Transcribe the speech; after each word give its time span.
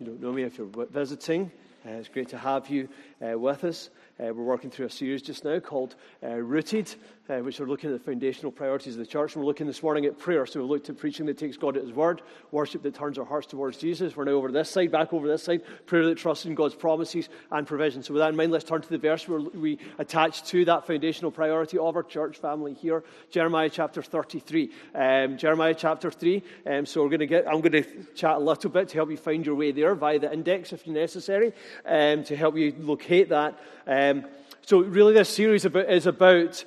you 0.00 0.06
don't 0.06 0.20
know 0.20 0.32
me, 0.32 0.42
if 0.42 0.58
you're 0.58 0.86
visiting, 0.90 1.50
uh, 1.86 1.90
it's 1.90 2.08
great 2.08 2.28
to 2.30 2.38
have 2.38 2.68
you 2.68 2.88
uh, 3.22 3.38
with 3.38 3.62
us. 3.64 3.90
Uh, 4.18 4.24
we're 4.26 4.44
working 4.44 4.70
through 4.70 4.86
a 4.86 4.90
series 4.90 5.22
just 5.22 5.44
now 5.44 5.58
called 5.60 5.94
uh, 6.22 6.28
Rooted, 6.28 6.94
uh, 7.28 7.38
which 7.38 7.58
are 7.60 7.66
looking 7.66 7.90
at 7.90 7.98
the 7.98 8.04
foundational 8.04 8.52
priorities 8.52 8.94
of 8.94 8.98
the 8.98 9.06
church. 9.06 9.34
And 9.34 9.42
we're 9.42 9.46
looking 9.46 9.66
this 9.66 9.82
morning 9.82 10.04
at 10.04 10.18
prayer. 10.18 10.44
So 10.46 10.60
we've 10.60 10.68
looked 10.68 10.90
at 10.90 10.98
preaching 10.98 11.26
that 11.26 11.38
takes 11.38 11.56
God 11.56 11.76
at 11.76 11.82
His 11.82 11.92
word, 11.92 12.20
worship 12.50 12.82
that 12.82 12.94
turns 12.94 13.18
our 13.18 13.24
hearts 13.24 13.46
towards 13.46 13.78
Jesus. 13.78 14.14
We're 14.14 14.24
now 14.24 14.32
over 14.32 14.52
this 14.52 14.68
side, 14.70 14.92
back 14.92 15.12
over 15.12 15.26
this 15.26 15.42
side, 15.42 15.62
prayer 15.86 16.04
that 16.06 16.18
trusts 16.18 16.44
in 16.44 16.54
God's 16.54 16.74
promises 16.74 17.28
and 17.50 17.66
provision. 17.66 18.02
So 18.02 18.14
with 18.14 18.20
that 18.20 18.30
in 18.30 18.36
mind, 18.36 18.52
let's 18.52 18.64
turn 18.64 18.82
to 18.82 18.88
the 18.88 18.98
verse 18.98 19.26
where 19.26 19.40
we 19.40 19.78
attach 19.98 20.44
to 20.44 20.64
that 20.66 20.86
foundational 20.86 21.30
priority 21.30 21.78
of 21.78 21.96
our 21.96 22.02
church 22.02 22.38
family 22.38 22.74
here, 22.74 23.04
Jeremiah 23.30 23.70
chapter 23.70 24.02
33. 24.02 24.70
Um, 24.94 25.38
Jeremiah 25.38 25.74
chapter 25.74 26.10
3. 26.10 26.42
Um, 26.66 26.86
so 26.86 27.02
we're 27.02 27.08
going 27.08 27.20
to 27.20 27.26
get, 27.26 27.46
I'm 27.46 27.60
going 27.60 27.84
to 27.84 28.04
chat 28.14 28.36
a 28.36 28.38
little 28.38 28.70
bit 28.70 28.88
to 28.88 28.94
help 28.96 29.10
you 29.10 29.16
find 29.16 29.46
your 29.46 29.54
way 29.54 29.72
there 29.72 29.94
via 29.94 30.18
the 30.18 30.32
index 30.32 30.72
if 30.72 30.86
necessary, 30.86 31.52
um, 31.86 32.24
to 32.24 32.36
help 32.36 32.56
you 32.56 32.74
locate 32.78 33.30
that. 33.30 33.58
Um, 33.86 34.26
so, 34.66 34.78
really, 34.78 35.12
this 35.12 35.28
series 35.28 35.66
about, 35.66 35.90
is 35.90 36.06
about 36.06 36.64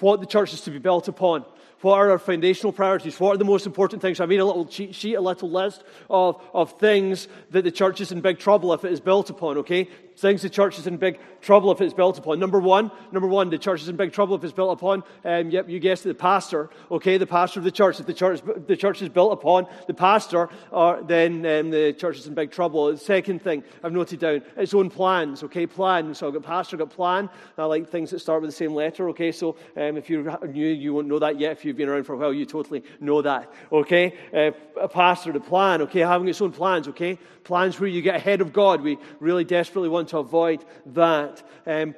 what 0.00 0.20
the 0.20 0.26
church 0.26 0.52
is 0.52 0.62
to 0.62 0.70
be 0.70 0.78
built 0.78 1.08
upon. 1.08 1.44
What 1.80 1.94
are 1.94 2.10
our 2.10 2.18
foundational 2.18 2.72
priorities? 2.72 3.18
What 3.18 3.34
are 3.34 3.38
the 3.38 3.44
most 3.44 3.64
important 3.64 4.02
things? 4.02 4.20
I 4.20 4.26
made 4.26 4.40
a 4.40 4.44
little 4.44 4.66
cheat 4.66 4.94
sheet, 4.94 5.14
a 5.14 5.20
little 5.20 5.50
list 5.50 5.82
of, 6.10 6.42
of 6.52 6.78
things 6.78 7.26
that 7.50 7.64
the 7.64 7.70
church 7.70 8.02
is 8.02 8.12
in 8.12 8.20
big 8.20 8.38
trouble 8.38 8.74
if 8.74 8.84
it 8.84 8.92
is 8.92 9.00
built 9.00 9.30
upon, 9.30 9.58
okay? 9.58 9.88
Things 10.16 10.42
the 10.42 10.50
church 10.50 10.78
is 10.78 10.86
in 10.86 10.96
big 10.96 11.18
trouble 11.40 11.70
if 11.72 11.80
it's 11.80 11.94
built 11.94 12.18
upon. 12.18 12.38
Number 12.38 12.58
one, 12.58 12.90
number 13.10 13.28
one, 13.28 13.48
the 13.48 13.58
church 13.58 13.80
is 13.80 13.88
in 13.88 13.96
big 13.96 14.12
trouble 14.12 14.36
if 14.36 14.44
it's 14.44 14.52
built 14.52 14.72
upon. 14.72 15.02
Um, 15.24 15.50
yep, 15.50 15.68
you 15.68 15.80
guessed 15.80 16.04
it, 16.04 16.08
the 16.08 16.14
pastor. 16.14 16.68
Okay, 16.90 17.16
the 17.16 17.26
pastor 17.26 17.60
of 17.60 17.64
the 17.64 17.70
church. 17.70 18.00
If 18.00 18.06
the 18.06 18.12
church 18.12 18.42
the 18.66 18.76
church 18.76 19.00
is 19.00 19.08
built 19.08 19.32
upon 19.32 19.66
the 19.86 19.94
pastor, 19.94 20.50
uh, 20.72 21.02
then 21.02 21.46
um, 21.46 21.70
the 21.70 21.94
church 21.94 22.18
is 22.18 22.26
in 22.26 22.34
big 22.34 22.50
trouble. 22.50 22.90
The 22.92 22.98
second 22.98 23.40
thing 23.40 23.64
I've 23.82 23.92
noted 23.92 24.20
down 24.20 24.42
its 24.56 24.74
own 24.74 24.90
plans. 24.90 25.42
Okay, 25.44 25.66
plan. 25.66 26.14
So 26.14 26.26
I've 26.26 26.34
got 26.34 26.42
pastor, 26.42 26.76
I've 26.76 26.80
got 26.80 26.90
plan. 26.90 27.30
I 27.56 27.64
like 27.64 27.88
things 27.88 28.10
that 28.10 28.18
start 28.18 28.42
with 28.42 28.50
the 28.50 28.56
same 28.56 28.74
letter. 28.74 29.08
Okay, 29.10 29.32
so 29.32 29.56
um, 29.76 29.96
if 29.96 30.10
you're 30.10 30.46
new, 30.46 30.68
you 30.68 30.92
won't 30.92 31.08
know 31.08 31.18
that 31.18 31.40
yet. 31.40 31.52
If 31.52 31.64
you've 31.64 31.76
been 31.76 31.88
around 31.88 32.04
for 32.04 32.14
a 32.14 32.18
while, 32.18 32.34
you 32.34 32.44
totally 32.44 32.84
know 33.00 33.22
that. 33.22 33.50
Okay, 33.72 34.14
uh, 34.34 34.50
a 34.78 34.88
pastor, 34.88 35.32
the 35.32 35.40
plan. 35.40 35.80
Okay, 35.82 36.00
having 36.00 36.28
its 36.28 36.42
own 36.42 36.52
plans. 36.52 36.88
Okay, 36.88 37.18
plans 37.44 37.80
where 37.80 37.88
you 37.88 38.02
get 38.02 38.16
ahead 38.16 38.40
of 38.40 38.52
God. 38.52 38.82
We 38.82 38.98
really 39.18 39.44
desperately 39.44 39.88
want 39.88 40.09
to 40.10 40.18
avoid 40.18 40.64
that. 40.86 41.42
Um, 41.66 41.94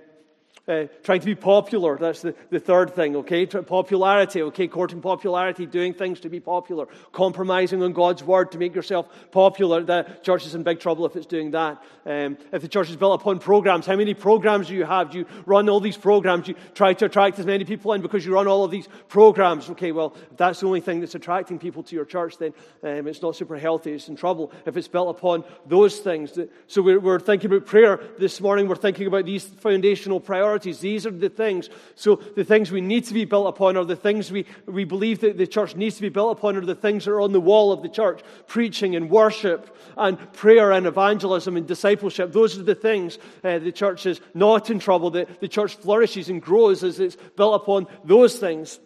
uh, 0.68 0.84
trying 1.02 1.18
to 1.18 1.26
be 1.26 1.34
popular, 1.34 1.98
that's 1.98 2.22
the, 2.22 2.34
the 2.50 2.60
third 2.60 2.94
thing, 2.94 3.16
okay? 3.16 3.46
Popularity, 3.46 4.42
okay? 4.42 4.68
Courting 4.68 5.00
popularity, 5.00 5.66
doing 5.66 5.92
things 5.92 6.20
to 6.20 6.28
be 6.28 6.38
popular, 6.38 6.86
compromising 7.10 7.82
on 7.82 7.92
God's 7.92 8.22
word 8.22 8.52
to 8.52 8.58
make 8.58 8.72
yourself 8.72 9.08
popular. 9.32 9.82
The 9.82 10.06
church 10.22 10.46
is 10.46 10.54
in 10.54 10.62
big 10.62 10.78
trouble 10.78 11.04
if 11.04 11.16
it's 11.16 11.26
doing 11.26 11.50
that. 11.50 11.82
Um, 12.06 12.38
if 12.52 12.62
the 12.62 12.68
church 12.68 12.90
is 12.90 12.96
built 12.96 13.20
upon 13.20 13.40
programs, 13.40 13.86
how 13.86 13.96
many 13.96 14.14
programs 14.14 14.68
do 14.68 14.74
you 14.74 14.84
have? 14.84 15.10
Do 15.10 15.18
you 15.18 15.26
run 15.46 15.68
all 15.68 15.80
these 15.80 15.96
programs? 15.96 16.46
You 16.46 16.54
try 16.74 16.94
to 16.94 17.06
attract 17.06 17.40
as 17.40 17.46
many 17.46 17.64
people 17.64 17.92
in 17.94 18.00
because 18.00 18.24
you 18.24 18.32
run 18.32 18.46
all 18.46 18.62
of 18.64 18.70
these 18.70 18.88
programs? 19.08 19.68
Okay, 19.70 19.90
well, 19.90 20.14
if 20.30 20.36
that's 20.36 20.60
the 20.60 20.66
only 20.66 20.80
thing 20.80 21.00
that's 21.00 21.16
attracting 21.16 21.58
people 21.58 21.82
to 21.82 21.96
your 21.96 22.04
church, 22.04 22.38
then 22.38 22.54
um, 22.84 23.08
it's 23.08 23.20
not 23.20 23.34
super 23.34 23.58
healthy. 23.58 23.94
It's 23.94 24.08
in 24.08 24.14
trouble 24.14 24.52
if 24.64 24.76
it's 24.76 24.88
built 24.88 25.10
upon 25.10 25.42
those 25.66 25.98
things. 25.98 26.38
So 26.68 26.82
we're, 26.82 27.00
we're 27.00 27.18
thinking 27.18 27.50
about 27.50 27.66
prayer 27.66 27.98
this 28.20 28.40
morning. 28.40 28.68
We're 28.68 28.76
thinking 28.76 29.08
about 29.08 29.24
these 29.24 29.44
foundational 29.44 30.20
priorities 30.20 30.51
priorities. 30.52 30.80
These 30.80 31.06
are 31.06 31.10
the 31.10 31.30
things. 31.30 31.70
So 31.94 32.16
the 32.16 32.44
things 32.44 32.70
we 32.70 32.82
need 32.82 33.04
to 33.04 33.14
be 33.14 33.24
built 33.24 33.46
upon 33.46 33.78
are 33.78 33.86
the 33.86 33.96
things 33.96 34.30
we, 34.30 34.44
we 34.66 34.84
believe 34.84 35.20
that 35.20 35.38
the 35.38 35.46
church 35.46 35.76
needs 35.76 35.96
to 35.96 36.02
be 36.02 36.10
built 36.10 36.36
upon 36.36 36.56
are 36.56 36.66
the 36.66 36.74
things 36.74 37.06
that 37.06 37.12
are 37.12 37.22
on 37.22 37.32
the 37.32 37.40
wall 37.40 37.72
of 37.72 37.82
the 37.82 37.88
church. 37.88 38.20
Preaching 38.46 38.94
and 38.94 39.08
worship 39.08 39.74
and 39.96 40.18
prayer 40.34 40.72
and 40.72 40.86
evangelism 40.86 41.56
and 41.56 41.66
discipleship. 41.66 42.32
Those 42.32 42.58
are 42.58 42.62
the 42.62 42.74
things 42.74 43.18
uh, 43.42 43.60
the 43.60 43.72
church 43.72 44.04
is 44.04 44.20
not 44.34 44.68
in 44.68 44.78
trouble. 44.78 45.10
The, 45.10 45.26
the 45.40 45.48
church 45.48 45.76
flourishes 45.76 46.28
and 46.28 46.42
grows 46.42 46.84
as 46.84 47.00
it's 47.00 47.16
built 47.36 47.62
upon 47.62 47.86
those 48.04 48.38
things. 48.38 48.78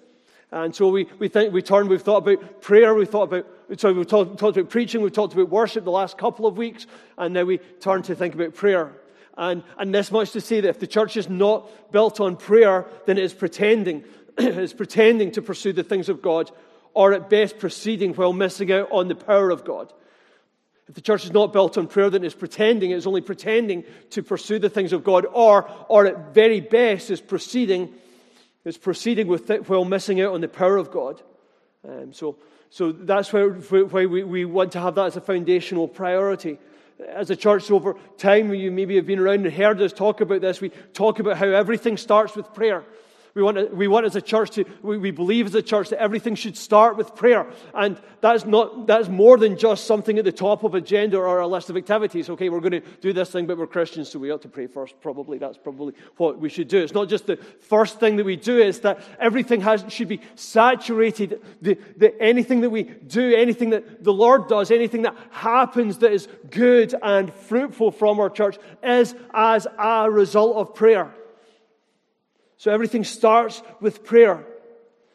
And 0.53 0.73
so 0.73 0.89
we, 0.89 1.09
we 1.19 1.27
think 1.27 1.53
we 1.53 1.63
turn, 1.63 1.89
we've 1.89 2.01
thought 2.01 2.19
about 2.19 2.61
prayer, 2.61 2.95
we've 2.95 3.11
thought 3.11 3.33
about, 3.33 3.47
so 3.77 3.93
we've 3.93 4.07
talked, 4.07 4.39
talked 4.39 4.57
about 4.57 4.71
preaching, 4.71 5.03
we've 5.03 5.13
talked 5.13 5.35
about 5.35 5.49
worship 5.49 5.83
the 5.83 5.91
last 5.91 6.17
couple 6.17 6.47
of 6.47 6.57
weeks, 6.57 6.87
and 7.19 7.35
now 7.35 7.43
we 7.43 7.59
turn 7.81 8.03
to 8.03 8.15
think 8.15 8.35
about 8.35 8.55
prayer. 8.55 8.93
And, 9.37 9.63
and 9.79 9.95
this 9.95 10.11
much 10.11 10.33
to 10.33 10.41
say 10.41 10.61
that 10.61 10.69
if 10.69 10.81
the 10.81 10.87
church 10.87 11.17
is 11.17 11.29
not 11.29 11.93
built 11.93 12.21
on 12.21 12.37
prayer, 12.37 12.87
then 13.05 13.19
it 13.19 13.25
is 13.25 13.35
pretending. 13.35 14.05
it 14.39 14.59
is 14.59 14.73
pretending 14.73 15.33
to 15.33 15.43
pursue 15.43 15.73
the 15.73 15.85
things 15.85 16.09
of 16.09 16.23
God, 16.23 16.51
or 16.95 17.13
at 17.13 17.29
best 17.29 17.59
proceeding 17.59 18.15
while 18.15 18.33
missing 18.33 18.73
out 18.73 18.91
on 18.91 19.09
the 19.09 19.15
power 19.15 19.51
of 19.51 19.65
God. 19.65 19.93
If 20.89 20.95
the 20.95 21.01
church 21.01 21.25
is 21.25 21.33
not 21.33 21.53
built 21.53 21.77
on 21.77 21.89
prayer, 21.89 22.09
then 22.11 22.25
it's 22.25 22.35
pretending, 22.35 22.93
it's 22.93 23.07
only 23.07 23.21
pretending 23.21 23.85
to 24.11 24.23
pursue 24.23 24.59
the 24.59 24.71
things 24.71 24.93
of 24.93 25.05
God, 25.05 25.27
or, 25.31 25.69
or 25.89 26.07
at 26.07 26.33
very 26.33 26.61
best 26.61 27.11
is 27.11 27.21
proceeding, 27.21 27.93
is 28.65 28.79
proceeding 28.79 29.27
with 29.27 29.51
it 29.51 29.69
while 29.69 29.85
missing 29.85 30.21
out 30.21 30.33
on 30.33 30.41
the 30.41 30.49
power 30.49 30.77
of 30.77 30.91
God. 30.91 31.21
Um, 31.87 32.13
so, 32.13 32.37
so 32.71 32.93
that's 32.93 33.33
why, 33.33 33.43
why 33.43 34.07
we, 34.07 34.23
we 34.23 34.45
want 34.45 34.73
to 34.73 34.81
have 34.81 34.95
that 34.95 35.07
as 35.07 35.17
a 35.17 35.21
foundational 35.21 35.89
priority 35.89 36.59
as 37.07 37.31
a 37.31 37.37
church 37.37 37.71
over 37.71 37.97
time, 38.17 38.53
you 38.55 38.71
maybe 38.71 38.97
have 38.97 39.07
been 39.07 39.19
around 39.19 39.45
and 39.47 39.53
heard 39.53 39.81
us 39.81 39.93
talk 39.93 40.21
about 40.21 40.41
this. 40.41 40.61
We 40.61 40.71
talk 40.93 41.19
about 41.19 41.37
how 41.37 41.47
everything 41.47 41.97
starts 41.97 42.35
with 42.37 42.53
prayer. 42.55 42.85
We 43.37 43.43
want, 43.43 43.59
to, 43.59 43.67
we 43.67 43.87
want 43.87 44.07
as 44.07 44.17
a 44.17 44.23
church 44.23 44.53
to, 44.53 44.65
we, 44.81 44.97
we 44.97 45.11
believe 45.11 45.45
as 45.45 45.55
a 45.55 45.61
church 45.61 45.91
that 45.91 46.01
everything 46.01 46.37
should 46.37 46.57
start 46.57 46.97
with 46.97 47.15
prayer. 47.15 47.47
And 47.75 48.01
that's 48.23 48.47
not, 48.47 48.87
that's 48.87 49.11
more 49.11 49.37
than 49.37 49.59
just 49.59 49.87
something 49.87 50.19
at 50.19 50.25
the 50.25 50.33
top 50.33 50.65
of 50.65 50.75
agenda 50.75 51.19
or 51.19 51.41
a 51.41 51.47
list 51.47 51.69
of 51.69 51.77
activities. 51.77 52.31
Okay, 52.31 52.49
we're 52.49 52.61
going 52.61 52.81
to 52.81 52.83
do 53.03 53.13
this 53.13 53.31
thing, 53.31 53.45
but 53.45 53.59
we're 53.59 53.67
Christians, 53.67 54.09
so 54.09 54.19
we 54.19 54.31
ought 54.31 54.41
to 54.41 54.49
pray 54.49 54.67
first. 54.67 54.99
Probably 55.03 55.37
that's 55.37 55.59
probably 55.59 55.93
what 56.17 56.41
we 56.41 56.49
should 56.49 56.69
do. 56.69 56.79
It's 56.79 56.95
not 56.95 57.11
just 57.11 57.27
the 57.27 57.37
first 57.37 58.01
thing 58.01 58.17
that 58.17 58.25
we 58.25 58.37
do, 58.37 58.59
it's 58.59 58.79
that 58.79 59.03
everything 59.21 59.61
has, 59.61 59.85
should 59.91 60.09
be 60.09 60.23
saturated. 60.35 61.43
The, 61.61 61.79
the, 61.99 62.19
anything 62.19 62.63
that 62.63 62.71
we 62.71 62.85
do, 62.85 63.37
anything 63.37 63.69
that 63.69 64.03
the 64.03 64.15
Lord 64.15 64.49
does, 64.49 64.71
anything 64.71 65.03
that 65.03 65.15
happens 65.31 65.99
that 65.99 66.11
is 66.11 66.27
good 66.49 66.95
and 67.03 67.31
fruitful 67.35 67.91
from 67.91 68.19
our 68.19 68.31
church 68.31 68.57
is 68.83 69.15
as 69.35 69.67
a 69.79 70.11
result 70.11 70.57
of 70.57 70.75
prayer. 70.75 71.13
So 72.57 72.73
everything 72.73 73.05
starts 73.05 73.63
with 73.81 74.05
prayer. 74.05 74.45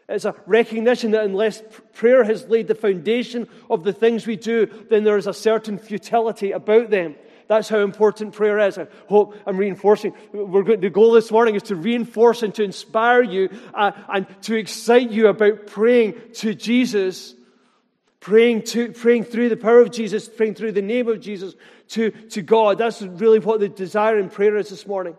It's 0.07 0.25
a 0.25 0.35
recognition 0.45 1.11
that 1.11 1.23
unless 1.23 1.63
prayer 1.93 2.23
has 2.23 2.47
laid 2.47 2.67
the 2.67 2.75
foundation 2.75 3.47
of 3.69 3.83
the 3.83 3.93
things 3.93 4.27
we 4.27 4.35
do, 4.35 4.67
then 4.89 5.03
there 5.03 5.17
is 5.17 5.27
a 5.27 5.33
certain 5.33 5.77
futility 5.77 6.51
about 6.51 6.89
them. 6.89 7.15
That's 7.47 7.69
how 7.69 7.79
important 7.79 8.33
prayer 8.33 8.59
is. 8.59 8.77
I 8.77 8.87
hope 9.07 9.35
I'm 9.45 9.57
reinforcing. 9.57 10.13
We're 10.31 10.63
going, 10.63 10.81
the 10.81 10.89
goal 10.89 11.13
this 11.13 11.31
morning 11.31 11.55
is 11.55 11.63
to 11.63 11.75
reinforce 11.75 12.43
and 12.43 12.53
to 12.55 12.63
inspire 12.63 13.23
you 13.23 13.49
uh, 13.73 13.91
and 14.07 14.25
to 14.43 14.55
excite 14.55 15.11
you 15.11 15.27
about 15.27 15.67
praying 15.67 16.15
to 16.35 16.53
Jesus, 16.53 17.35
praying, 18.19 18.63
to, 18.63 18.91
praying 18.91 19.25
through 19.25 19.49
the 19.49 19.57
power 19.57 19.81
of 19.81 19.91
Jesus, 19.91 20.29
praying 20.29 20.55
through 20.55 20.73
the 20.73 20.81
name 20.81 21.07
of 21.07 21.19
Jesus 21.19 21.55
to, 21.89 22.11
to 22.11 22.41
God. 22.41 22.77
That's 22.77 23.01
really 23.01 23.39
what 23.39 23.59
the 23.59 23.69
desire 23.69 24.17
in 24.17 24.29
prayer 24.29 24.55
is 24.55 24.69
this 24.69 24.87
morning 24.87 25.15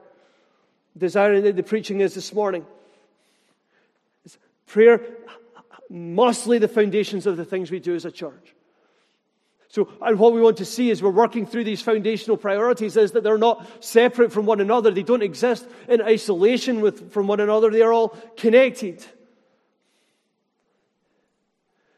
desiring 0.97 1.42
that 1.44 1.56
the 1.56 1.62
preaching 1.62 2.00
is 2.00 2.14
this 2.14 2.32
morning. 2.32 2.66
Prayer 4.66 5.00
must 5.91 6.47
lay 6.47 6.58
the 6.58 6.69
foundations 6.69 7.26
of 7.26 7.36
the 7.36 7.44
things 7.44 7.70
we 7.70 7.80
do 7.80 7.94
as 7.94 8.04
a 8.04 8.10
church. 8.10 8.54
So, 9.69 9.88
and 10.02 10.19
what 10.19 10.34
we 10.34 10.41
want 10.42 10.58
to 10.58 10.66
see 10.66 10.91
as 10.91 11.02
we're 11.02 11.10
working 11.10 11.47
through 11.47 11.64
these 11.64 11.81
foundational 11.81 12.36
priorities 12.36 12.97
is 12.97 13.12
that 13.12 13.22
they're 13.22 13.38
not 13.38 13.66
separate 13.82 14.31
from 14.31 14.44
one 14.44 14.60
another. 14.60 14.91
They 14.91 15.02
don't 15.02 15.22
exist 15.22 15.66
in 15.88 16.02
isolation 16.02 16.82
with, 16.82 17.10
from 17.12 17.26
one 17.26 17.41
another. 17.41 17.70
They 17.70 17.81
are 17.81 17.92
all 17.92 18.10
connected. 18.36 19.04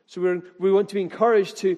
So 0.07 0.21
we 0.21 0.41
we 0.61 0.73
want 0.73 0.89
to 0.91 0.95
be 0.95 1.01
encouraged 1.01 1.57
to 1.59 1.77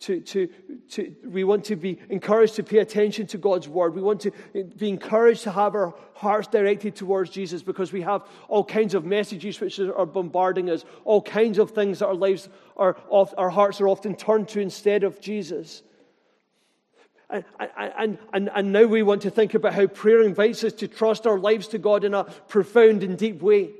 to, 0.00 0.20
to, 0.20 0.48
to, 0.90 1.16
we 1.24 1.42
want 1.44 1.64
to 1.64 1.76
be 1.76 1.98
encouraged 2.10 2.56
to 2.56 2.62
pay 2.62 2.78
attention 2.78 3.26
to 3.28 3.38
God's 3.38 3.66
word. 3.66 3.94
We 3.94 4.02
want 4.02 4.20
to 4.22 4.30
be 4.76 4.90
encouraged 4.90 5.44
to 5.44 5.50
have 5.50 5.74
our 5.74 5.94
hearts 6.14 6.48
directed 6.48 6.96
towards 6.96 7.30
Jesus 7.30 7.62
because 7.62 7.92
we 7.92 8.02
have 8.02 8.22
all 8.48 8.62
kinds 8.62 8.94
of 8.94 9.04
messages 9.04 9.58
which 9.58 9.80
are 9.80 10.06
bombarding 10.06 10.68
us, 10.68 10.84
all 11.04 11.22
kinds 11.22 11.58
of 11.58 11.70
things 11.70 12.00
that 12.00 12.08
our 12.08 12.14
lives 12.14 12.48
are, 12.76 12.96
our 13.10 13.50
hearts 13.50 13.80
are 13.80 13.88
often 13.88 14.14
turned 14.14 14.48
to 14.48 14.60
instead 14.60 15.02
of 15.02 15.20
Jesus. 15.20 15.82
And, 17.30 17.44
and, 17.78 18.18
and, 18.32 18.50
and 18.54 18.72
now 18.72 18.84
we 18.84 19.02
want 19.02 19.22
to 19.22 19.30
think 19.30 19.54
about 19.54 19.74
how 19.74 19.86
prayer 19.86 20.22
invites 20.22 20.62
us 20.62 20.74
to 20.74 20.88
trust 20.88 21.26
our 21.26 21.38
lives 21.38 21.68
to 21.68 21.78
God 21.78 22.04
in 22.04 22.14
a 22.14 22.24
profound 22.24 23.02
and 23.02 23.16
deep 23.16 23.40
way. 23.40 23.70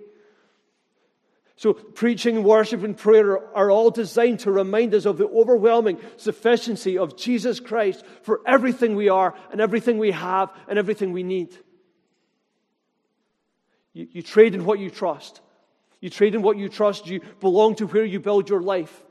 So, 1.59 1.73
preaching, 1.73 2.43
worship, 2.43 2.85
and 2.85 2.97
prayer 2.97 3.39
are 3.57 3.71
all 3.71 3.91
designed 3.91 4.41
to 4.41 4.53
remind 4.53 4.95
us 4.95 5.07
of 5.07 5.17
the 5.17 5.27
overwhelming 5.27 5.99
sufficiency 6.19 6.99
of 6.99 7.17
Jesus 7.17 7.61
Christ 7.61 8.05
for 8.23 8.43
everything 8.47 8.95
we 8.95 9.09
are, 9.09 9.35
and 9.51 9.61
everything 9.61 9.97
we 9.97 10.11
have, 10.11 10.53
and 10.69 10.79
everything 10.79 11.13
we 11.13 11.23
need. 11.23 11.57
You, 13.95 14.07
you 14.13 14.23
trade 14.23 14.55
in 14.55 14.67
what 14.67 14.79
you 14.79 14.91
trust. 14.91 15.41
You 16.03 16.11
trade 16.11 16.35
in 16.35 16.43
what 16.43 16.59
you 16.59 16.69
trust. 16.69 17.07
You 17.07 17.23
belong 17.41 17.77
to 17.77 17.87
where 17.87 18.05
you 18.05 18.21
build 18.21 18.51
your 18.51 18.61
life. 18.61 19.03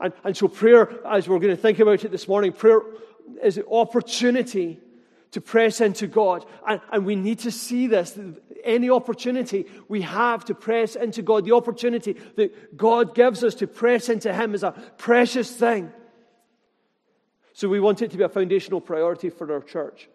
And, 0.00 0.12
and 0.24 0.36
so, 0.36 0.48
prayer, 0.48 0.90
as 1.06 1.28
we're 1.28 1.38
going 1.38 1.54
to 1.54 1.62
think 1.62 1.78
about 1.78 2.04
it 2.04 2.10
this 2.10 2.26
morning, 2.26 2.52
prayer 2.52 2.80
is 3.44 3.58
an 3.58 3.64
opportunity 3.70 4.80
to 5.32 5.40
press 5.40 5.80
into 5.80 6.06
God. 6.06 6.44
And, 6.66 6.80
and 6.92 7.06
we 7.06 7.16
need 7.16 7.40
to 7.40 7.50
see 7.50 7.86
this. 7.86 8.18
Any 8.64 8.90
opportunity 8.90 9.66
we 9.88 10.02
have 10.02 10.44
to 10.46 10.54
press 10.54 10.96
into 10.96 11.22
God, 11.22 11.44
the 11.44 11.54
opportunity 11.54 12.14
that 12.36 12.76
God 12.76 13.14
gives 13.14 13.42
us 13.42 13.54
to 13.56 13.66
press 13.66 14.08
into 14.08 14.32
Him 14.32 14.54
is 14.54 14.62
a 14.62 14.72
precious 14.98 15.50
thing. 15.50 15.92
So 17.52 17.68
we 17.68 17.80
want 17.80 18.02
it 18.02 18.10
to 18.10 18.16
be 18.16 18.24
a 18.24 18.28
foundational 18.28 18.80
priority 18.80 19.30
for 19.30 19.52
our 19.52 19.62
church 19.62 20.08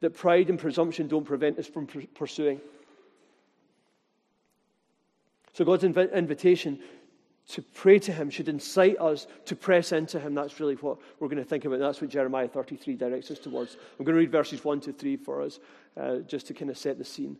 that 0.00 0.14
pride 0.14 0.48
and 0.48 0.58
presumption 0.58 1.08
don't 1.08 1.24
prevent 1.24 1.58
us 1.58 1.66
from 1.66 1.86
pursuing. 2.14 2.60
So 5.54 5.64
God's 5.64 5.84
inv- 5.84 6.12
invitation 6.12 6.78
to 7.48 7.62
pray 7.62 7.98
to 8.00 8.12
Him 8.12 8.28
should 8.28 8.48
incite 8.48 8.98
us 9.00 9.26
to 9.46 9.56
press 9.56 9.92
into 9.92 10.20
Him. 10.20 10.34
That's 10.34 10.60
really 10.60 10.74
what 10.74 10.98
we're 11.18 11.28
going 11.28 11.42
to 11.42 11.48
think 11.48 11.64
about. 11.64 11.78
That's 11.78 12.00
what 12.00 12.10
Jeremiah 12.10 12.48
33 12.48 12.94
directs 12.94 13.30
us 13.30 13.38
towards. 13.38 13.76
I'm 13.98 14.04
going 14.04 14.14
to 14.14 14.20
read 14.20 14.30
verses 14.30 14.64
1 14.64 14.80
to 14.82 14.92
3 14.92 15.16
for 15.16 15.42
us, 15.42 15.58
uh, 15.98 16.16
just 16.18 16.46
to 16.48 16.54
kind 16.54 16.70
of 16.70 16.76
set 16.76 16.98
the 16.98 17.04
scene. 17.04 17.38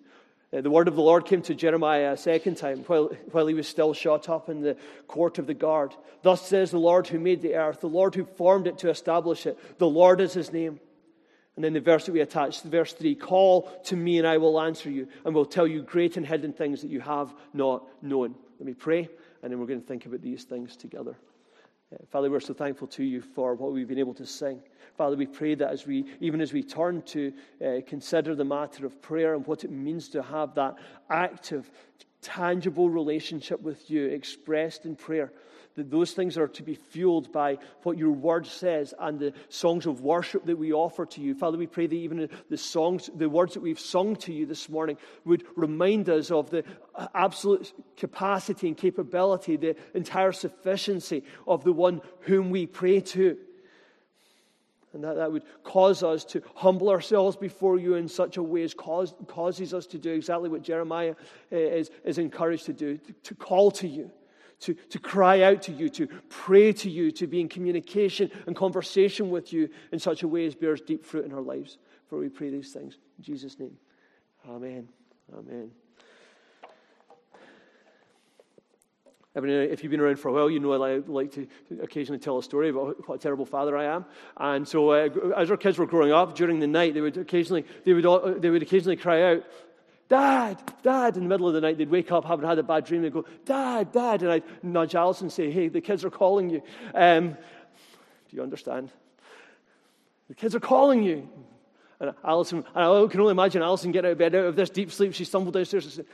Uh, 0.50 0.62
the 0.62 0.70
word 0.70 0.88
of 0.88 0.96
the 0.96 1.02
Lord 1.02 1.26
came 1.26 1.42
to 1.42 1.54
Jeremiah 1.54 2.12
a 2.12 2.16
second 2.16 2.56
time 2.56 2.78
while, 2.86 3.10
while 3.32 3.46
he 3.46 3.52
was 3.52 3.68
still 3.68 3.92
shut 3.92 4.30
up 4.30 4.48
in 4.48 4.62
the 4.62 4.78
court 5.06 5.38
of 5.38 5.46
the 5.46 5.52
guard. 5.52 5.94
Thus 6.22 6.46
says 6.46 6.70
the 6.70 6.78
Lord 6.78 7.06
who 7.06 7.18
made 7.18 7.42
the 7.42 7.56
earth, 7.56 7.80
the 7.80 7.88
Lord 7.88 8.14
who 8.14 8.24
formed 8.24 8.66
it 8.66 8.78
to 8.78 8.88
establish 8.88 9.44
it. 9.44 9.58
The 9.78 9.88
Lord 9.88 10.22
is 10.22 10.32
his 10.32 10.52
name. 10.52 10.80
And 11.56 11.64
then 11.64 11.74
the 11.74 11.80
verse 11.80 12.06
that 12.06 12.12
we 12.12 12.20
attached, 12.20 12.62
verse 12.62 12.94
3 12.94 13.14
Call 13.16 13.62
to 13.86 13.96
me 13.96 14.16
and 14.16 14.26
I 14.26 14.38
will 14.38 14.58
answer 14.58 14.88
you 14.88 15.08
and 15.26 15.34
will 15.34 15.44
tell 15.44 15.66
you 15.66 15.82
great 15.82 16.16
and 16.16 16.24
hidden 16.24 16.54
things 16.54 16.80
that 16.80 16.90
you 16.90 17.00
have 17.00 17.34
not 17.52 17.84
known. 18.02 18.34
Let 18.58 18.66
me 18.66 18.74
pray 18.74 19.10
and 19.42 19.52
then 19.52 19.58
we're 19.58 19.66
going 19.66 19.80
to 19.80 19.86
think 19.86 20.06
about 20.06 20.22
these 20.22 20.44
things 20.44 20.76
together. 20.76 21.16
Uh, 21.92 21.96
Father, 22.10 22.30
we're 22.30 22.40
so 22.40 22.52
thankful 22.52 22.86
to 22.88 23.02
you 23.02 23.20
for 23.20 23.54
what 23.54 23.72
we've 23.72 23.88
been 23.88 23.98
able 23.98 24.14
to 24.14 24.26
sing. 24.26 24.60
Father, 24.96 25.16
we 25.16 25.26
pray 25.26 25.54
that 25.54 25.70
as 25.70 25.86
we, 25.86 26.04
even 26.20 26.40
as 26.40 26.52
we 26.52 26.62
turn 26.62 27.02
to 27.02 27.32
uh, 27.64 27.80
consider 27.86 28.34
the 28.34 28.44
matter 28.44 28.84
of 28.84 29.00
prayer 29.00 29.34
and 29.34 29.46
what 29.46 29.64
it 29.64 29.70
means 29.70 30.08
to 30.10 30.22
have 30.22 30.54
that 30.54 30.74
active, 31.08 31.70
tangible 32.22 32.90
relationship 32.90 33.60
with 33.60 33.90
you 33.90 34.06
expressed 34.06 34.84
in 34.84 34.96
prayer, 34.96 35.32
that 35.76 35.90
those 35.90 36.12
things 36.12 36.36
are 36.36 36.48
to 36.48 36.62
be 36.64 36.74
fueled 36.74 37.30
by 37.30 37.56
what 37.84 37.96
your 37.96 38.10
word 38.10 38.46
says 38.46 38.92
and 38.98 39.20
the 39.20 39.32
songs 39.48 39.86
of 39.86 40.00
worship 40.00 40.44
that 40.46 40.58
we 40.58 40.72
offer 40.72 41.06
to 41.06 41.20
you. 41.20 41.34
Father, 41.34 41.56
we 41.56 41.68
pray 41.68 41.86
that 41.86 41.94
even 41.94 42.28
the 42.50 42.56
songs, 42.56 43.08
the 43.14 43.28
words 43.28 43.54
that 43.54 43.60
we've 43.60 43.78
sung 43.78 44.16
to 44.16 44.32
you 44.32 44.44
this 44.44 44.68
morning 44.68 44.96
would 45.24 45.44
remind 45.54 46.08
us 46.08 46.32
of 46.32 46.50
the 46.50 46.64
absolute 47.14 47.72
capacity 47.96 48.66
and 48.66 48.76
capability, 48.76 49.56
the 49.56 49.76
entire 49.94 50.32
sufficiency 50.32 51.22
of 51.46 51.62
the 51.62 51.72
one 51.72 52.00
whom 52.20 52.50
we 52.50 52.66
pray 52.66 53.00
to. 53.00 53.38
And 54.94 55.04
that, 55.04 55.16
that 55.16 55.30
would 55.30 55.42
cause 55.64 56.02
us 56.02 56.24
to 56.26 56.42
humble 56.54 56.88
ourselves 56.88 57.36
before 57.36 57.78
you 57.78 57.94
in 57.94 58.08
such 58.08 58.38
a 58.38 58.42
way 58.42 58.62
as 58.62 58.72
cause, 58.72 59.14
causes 59.26 59.74
us 59.74 59.86
to 59.88 59.98
do 59.98 60.12
exactly 60.12 60.48
what 60.48 60.62
Jeremiah 60.62 61.14
uh, 61.52 61.56
is, 61.56 61.90
is 62.04 62.18
encouraged 62.18 62.66
to 62.66 62.72
do 62.72 62.96
to, 62.96 63.12
to 63.12 63.34
call 63.34 63.70
to 63.72 63.86
you 63.86 64.10
to, 64.60 64.74
to 64.74 64.98
cry 64.98 65.42
out 65.42 65.62
to 65.62 65.72
you, 65.72 65.88
to 65.90 66.06
pray 66.28 66.72
to 66.72 66.90
you, 66.90 67.10
to 67.12 67.26
be 67.26 67.40
in 67.40 67.48
communication 67.48 68.30
and 68.46 68.56
conversation 68.56 69.30
with 69.30 69.52
you 69.52 69.68
in 69.92 69.98
such 69.98 70.22
a 70.22 70.28
way 70.28 70.46
as 70.46 70.54
bears 70.54 70.80
deep 70.80 71.04
fruit 71.04 71.24
in 71.24 71.32
our 71.32 71.40
lives. 71.40 71.78
For 72.08 72.18
we 72.18 72.28
pray 72.28 72.50
these 72.50 72.72
things 72.72 72.98
in 73.18 73.24
Jesus' 73.24 73.58
name. 73.58 73.76
Amen. 74.48 74.88
Amen. 75.32 75.70
If 79.34 79.82
you've 79.82 79.90
been 79.90 80.00
around 80.00 80.18
for 80.18 80.28
a 80.28 80.32
while, 80.32 80.50
you 80.50 80.58
know 80.58 80.82
I 80.82 80.96
like 81.06 81.32
to 81.32 81.46
occasionally 81.82 82.18
tell 82.18 82.38
a 82.38 82.42
story 82.42 82.70
about 82.70 83.08
what 83.08 83.16
a 83.16 83.18
terrible 83.18 83.46
father 83.46 83.76
I 83.76 83.84
am. 83.84 84.04
And 84.36 84.66
so, 84.66 84.90
uh, 84.90 85.08
as 85.36 85.50
our 85.50 85.56
kids 85.56 85.78
were 85.78 85.86
growing 85.86 86.12
up, 86.12 86.34
during 86.34 86.60
the 86.60 86.66
night, 86.66 86.94
they 86.94 87.00
would 87.00 87.16
occasionally 87.16 87.64
they 87.84 87.92
would 87.92 88.42
they 88.42 88.50
would 88.50 88.62
occasionally 88.62 88.96
cry 88.96 89.34
out, 89.34 89.44
Dad, 90.08 90.60
Dad. 90.82 91.16
In 91.16 91.24
the 91.24 91.28
middle 91.28 91.46
of 91.48 91.54
the 91.54 91.60
night, 91.60 91.76
they'd 91.76 91.90
wake 91.90 92.10
up 92.10 92.24
having 92.24 92.48
had 92.48 92.58
a 92.58 92.62
bad 92.62 92.86
dream. 92.86 93.02
They'd 93.02 93.12
go, 93.12 93.26
Dad, 93.44 93.92
Dad. 93.92 94.22
And 94.22 94.32
I'd 94.32 94.44
nudge 94.62 94.94
Alison 94.94 95.26
and 95.26 95.32
say, 95.32 95.50
Hey, 95.50 95.68
the 95.68 95.80
kids 95.80 96.04
are 96.04 96.10
calling 96.10 96.48
you. 96.48 96.62
Um, 96.94 97.30
do 97.30 98.36
you 98.36 98.42
understand? 98.42 98.90
The 100.28 100.34
kids 100.34 100.54
are 100.54 100.60
calling 100.60 101.02
you. 101.02 101.28
And 102.00 102.14
Alison, 102.24 102.64
and 102.74 102.84
I 102.84 103.06
can 103.10 103.20
only 103.20 103.32
imagine 103.32 103.60
Alison 103.60 103.92
getting 103.92 104.08
out 104.08 104.12
of 104.12 104.18
bed 104.18 104.34
out 104.34 104.44
of 104.44 104.56
this 104.56 104.70
deep 104.70 104.92
sleep. 104.92 105.14
She 105.14 105.24
stumbled 105.24 105.54
downstairs 105.54 105.84
and 105.84 105.92
said, 105.92 106.06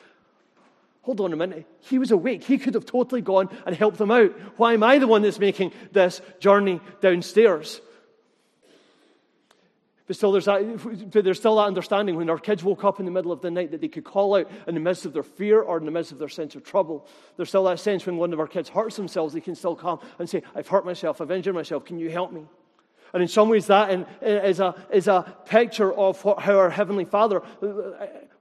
Hold 1.04 1.20
on 1.20 1.34
a 1.34 1.36
minute. 1.36 1.66
He 1.80 1.98
was 1.98 2.10
awake. 2.10 2.44
He 2.44 2.56
could 2.56 2.72
have 2.72 2.86
totally 2.86 3.20
gone 3.20 3.50
and 3.66 3.76
helped 3.76 3.98
them 3.98 4.10
out. 4.10 4.32
Why 4.56 4.72
am 4.72 4.82
I 4.82 4.98
the 4.98 5.06
one 5.06 5.20
that's 5.20 5.38
making 5.38 5.72
this 5.92 6.22
journey 6.40 6.80
downstairs? 7.02 7.82
But 10.06 10.16
still, 10.16 10.32
there's, 10.32 10.46
that, 10.46 11.12
there's 11.12 11.38
still 11.38 11.56
that 11.56 11.64
understanding 11.64 12.16
when 12.16 12.30
our 12.30 12.38
kids 12.38 12.64
woke 12.64 12.84
up 12.84 13.00
in 13.00 13.04
the 13.04 13.12
middle 13.12 13.32
of 13.32 13.42
the 13.42 13.50
night 13.50 13.70
that 13.72 13.82
they 13.82 13.88
could 13.88 14.04
call 14.04 14.34
out 14.34 14.50
in 14.66 14.74
the 14.74 14.80
midst 14.80 15.04
of 15.04 15.12
their 15.12 15.22
fear 15.22 15.60
or 15.60 15.76
in 15.76 15.84
the 15.84 15.90
midst 15.90 16.10
of 16.10 16.18
their 16.18 16.28
sense 16.30 16.54
of 16.54 16.64
trouble. 16.64 17.06
There's 17.36 17.50
still 17.50 17.64
that 17.64 17.80
sense 17.80 18.06
when 18.06 18.16
one 18.16 18.32
of 18.32 18.40
our 18.40 18.46
kids 18.46 18.70
hurts 18.70 18.96
themselves, 18.96 19.34
they 19.34 19.40
can 19.42 19.54
still 19.54 19.76
come 19.76 20.00
and 20.18 20.28
say, 20.28 20.42
I've 20.54 20.68
hurt 20.68 20.86
myself, 20.86 21.20
I've 21.20 21.30
injured 21.30 21.54
myself, 21.54 21.84
can 21.84 21.98
you 21.98 22.08
help 22.08 22.32
me? 22.32 22.46
And 23.12 23.22
in 23.22 23.28
some 23.28 23.48
ways, 23.50 23.66
that 23.66 24.06
is 24.22 24.58
a, 24.58 24.74
is 24.90 25.06
a 25.06 25.36
picture 25.46 25.92
of 25.92 26.22
what, 26.24 26.40
how 26.40 26.56
our 26.56 26.70
Heavenly 26.70 27.04
Father 27.04 27.42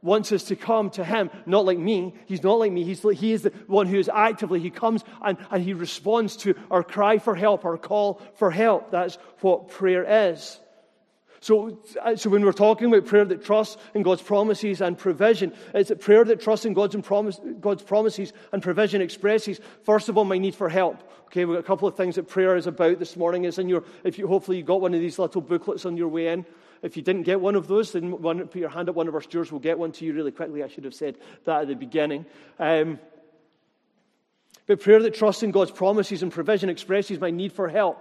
wants 0.03 0.31
us 0.31 0.43
to 0.43 0.55
come 0.55 0.91
to 0.91 1.03
Him. 1.03 1.31
Not 1.47 1.65
like 1.65 1.79
me. 1.79 2.13
He's 2.25 2.43
not 2.43 2.59
like 2.59 2.71
me. 2.71 2.83
He's, 2.83 3.01
he 3.17 3.31
is 3.31 3.41
the 3.41 3.49
one 3.67 3.87
who 3.87 3.97
is 3.97 4.09
actively, 4.13 4.59
He 4.59 4.69
comes 4.69 5.03
and, 5.23 5.37
and 5.49 5.63
He 5.63 5.73
responds 5.73 6.35
to 6.37 6.55
our 6.69 6.83
cry 6.83 7.17
for 7.17 7.33
help, 7.33 7.65
our 7.65 7.77
call 7.77 8.21
for 8.35 8.51
help. 8.51 8.91
That's 8.91 9.15
what 9.41 9.69
prayer 9.69 10.29
is. 10.29 10.59
So, 11.43 11.77
uh, 12.01 12.15
so 12.15 12.29
when 12.29 12.45
we're 12.45 12.53
talking 12.53 12.87
about 12.87 13.05
prayer 13.05 13.25
that 13.25 13.43
trusts 13.43 13.75
in 13.93 14.01
God's 14.01 14.21
promises 14.21 14.79
and 14.79 14.97
provision, 14.97 15.51
it's 15.73 15.91
a 15.91 15.95
prayer 15.97 16.23
that 16.23 16.39
trusts 16.39 16.65
in 16.65 16.73
God's, 16.73 16.95
and 16.95 17.03
promise, 17.03 17.37
God's 17.59 17.83
promises 17.83 18.31
and 18.53 18.63
provision 18.63 19.01
expresses, 19.01 19.59
first 19.83 20.07
of 20.07 20.17
all, 20.17 20.23
my 20.23 20.37
need 20.37 20.55
for 20.55 20.69
help. 20.69 21.03
Okay, 21.25 21.43
we've 21.43 21.57
got 21.57 21.59
a 21.59 21.67
couple 21.67 21.85
of 21.85 21.97
things 21.97 22.15
that 22.15 22.29
prayer 22.29 22.55
is 22.55 22.65
about 22.65 22.97
this 22.97 23.17
morning. 23.17 23.43
Is 23.43 23.59
in 23.59 23.67
your, 23.67 23.83
if 24.05 24.17
you 24.17 24.25
hopefully 24.25 24.55
you 24.55 24.63
got 24.63 24.79
one 24.79 24.93
of 24.93 25.01
these 25.01 25.19
little 25.19 25.41
booklets 25.41 25.85
on 25.85 25.97
your 25.97 26.07
way 26.07 26.27
in. 26.27 26.45
If 26.83 26.97
you 26.97 27.01
didn't 27.01 27.23
get 27.23 27.39
one 27.39 27.55
of 27.55 27.67
those, 27.67 27.93
then 27.93 28.21
one, 28.21 28.45
put 28.45 28.59
your 28.59 28.69
hand 28.69 28.89
up. 28.89 28.95
One 28.95 29.07
of 29.07 29.15
our 29.15 29.21
stewards 29.21 29.51
will 29.51 29.59
get 29.59 29.79
one 29.79 29.93
to 29.93 30.05
you 30.05 30.13
really 30.13 30.31
quickly. 30.31 30.63
I 30.63 30.67
should 30.67 30.83
have 30.83 30.93
said 30.93 31.17
that 31.45 31.61
at 31.61 31.67
the 31.69 31.75
beginning. 31.75 32.25
Um, 32.59 32.99
but 34.67 34.81
prayer 34.81 35.01
that 35.01 35.15
trusts 35.15 35.43
in 35.43 35.51
God's 35.51 35.71
promises 35.71 36.23
and 36.23 36.31
provision 36.31 36.69
expresses 36.69 37.19
my 37.19 37.31
need 37.31 37.53
for 37.53 37.69
help. 37.69 37.97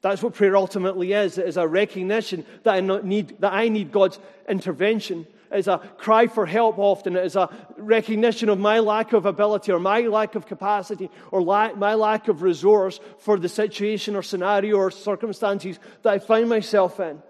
That's 0.00 0.22
what 0.22 0.34
prayer 0.34 0.56
ultimately 0.56 1.12
is. 1.12 1.38
It 1.38 1.46
is 1.46 1.56
a 1.56 1.68
recognition 1.68 2.44
that 2.62 2.74
I 2.74 2.80
need, 2.80 3.40
that 3.40 3.52
I 3.52 3.68
need 3.68 3.92
God's 3.92 4.18
intervention. 4.48 5.26
Is 5.52 5.68
a 5.68 5.78
cry 5.98 6.26
for 6.26 6.46
help 6.46 6.78
often. 6.78 7.16
It 7.16 7.24
is 7.24 7.36
a 7.36 7.48
recognition 7.76 8.48
of 8.48 8.58
my 8.58 8.80
lack 8.80 9.12
of 9.12 9.26
ability 9.26 9.70
or 9.72 9.78
my 9.78 10.00
lack 10.00 10.34
of 10.34 10.46
capacity 10.46 11.10
or 11.30 11.40
my 11.76 11.94
lack 11.94 12.28
of 12.28 12.42
resource 12.42 12.98
for 13.18 13.38
the 13.38 13.48
situation 13.48 14.16
or 14.16 14.22
scenario 14.22 14.76
or 14.76 14.90
circumstances 14.90 15.78
that 16.02 16.12
I 16.12 16.18
find 16.18 16.48
myself 16.48 16.98
in. 16.98 17.22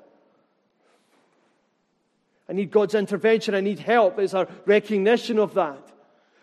I 2.49 2.53
need 2.53 2.71
God's 2.71 2.95
intervention. 2.95 3.55
I 3.55 3.61
need 3.61 3.79
help. 3.79 4.19
It's 4.19 4.35
a 4.35 4.49
recognition 4.67 5.39
of 5.39 5.55
that. 5.55 5.91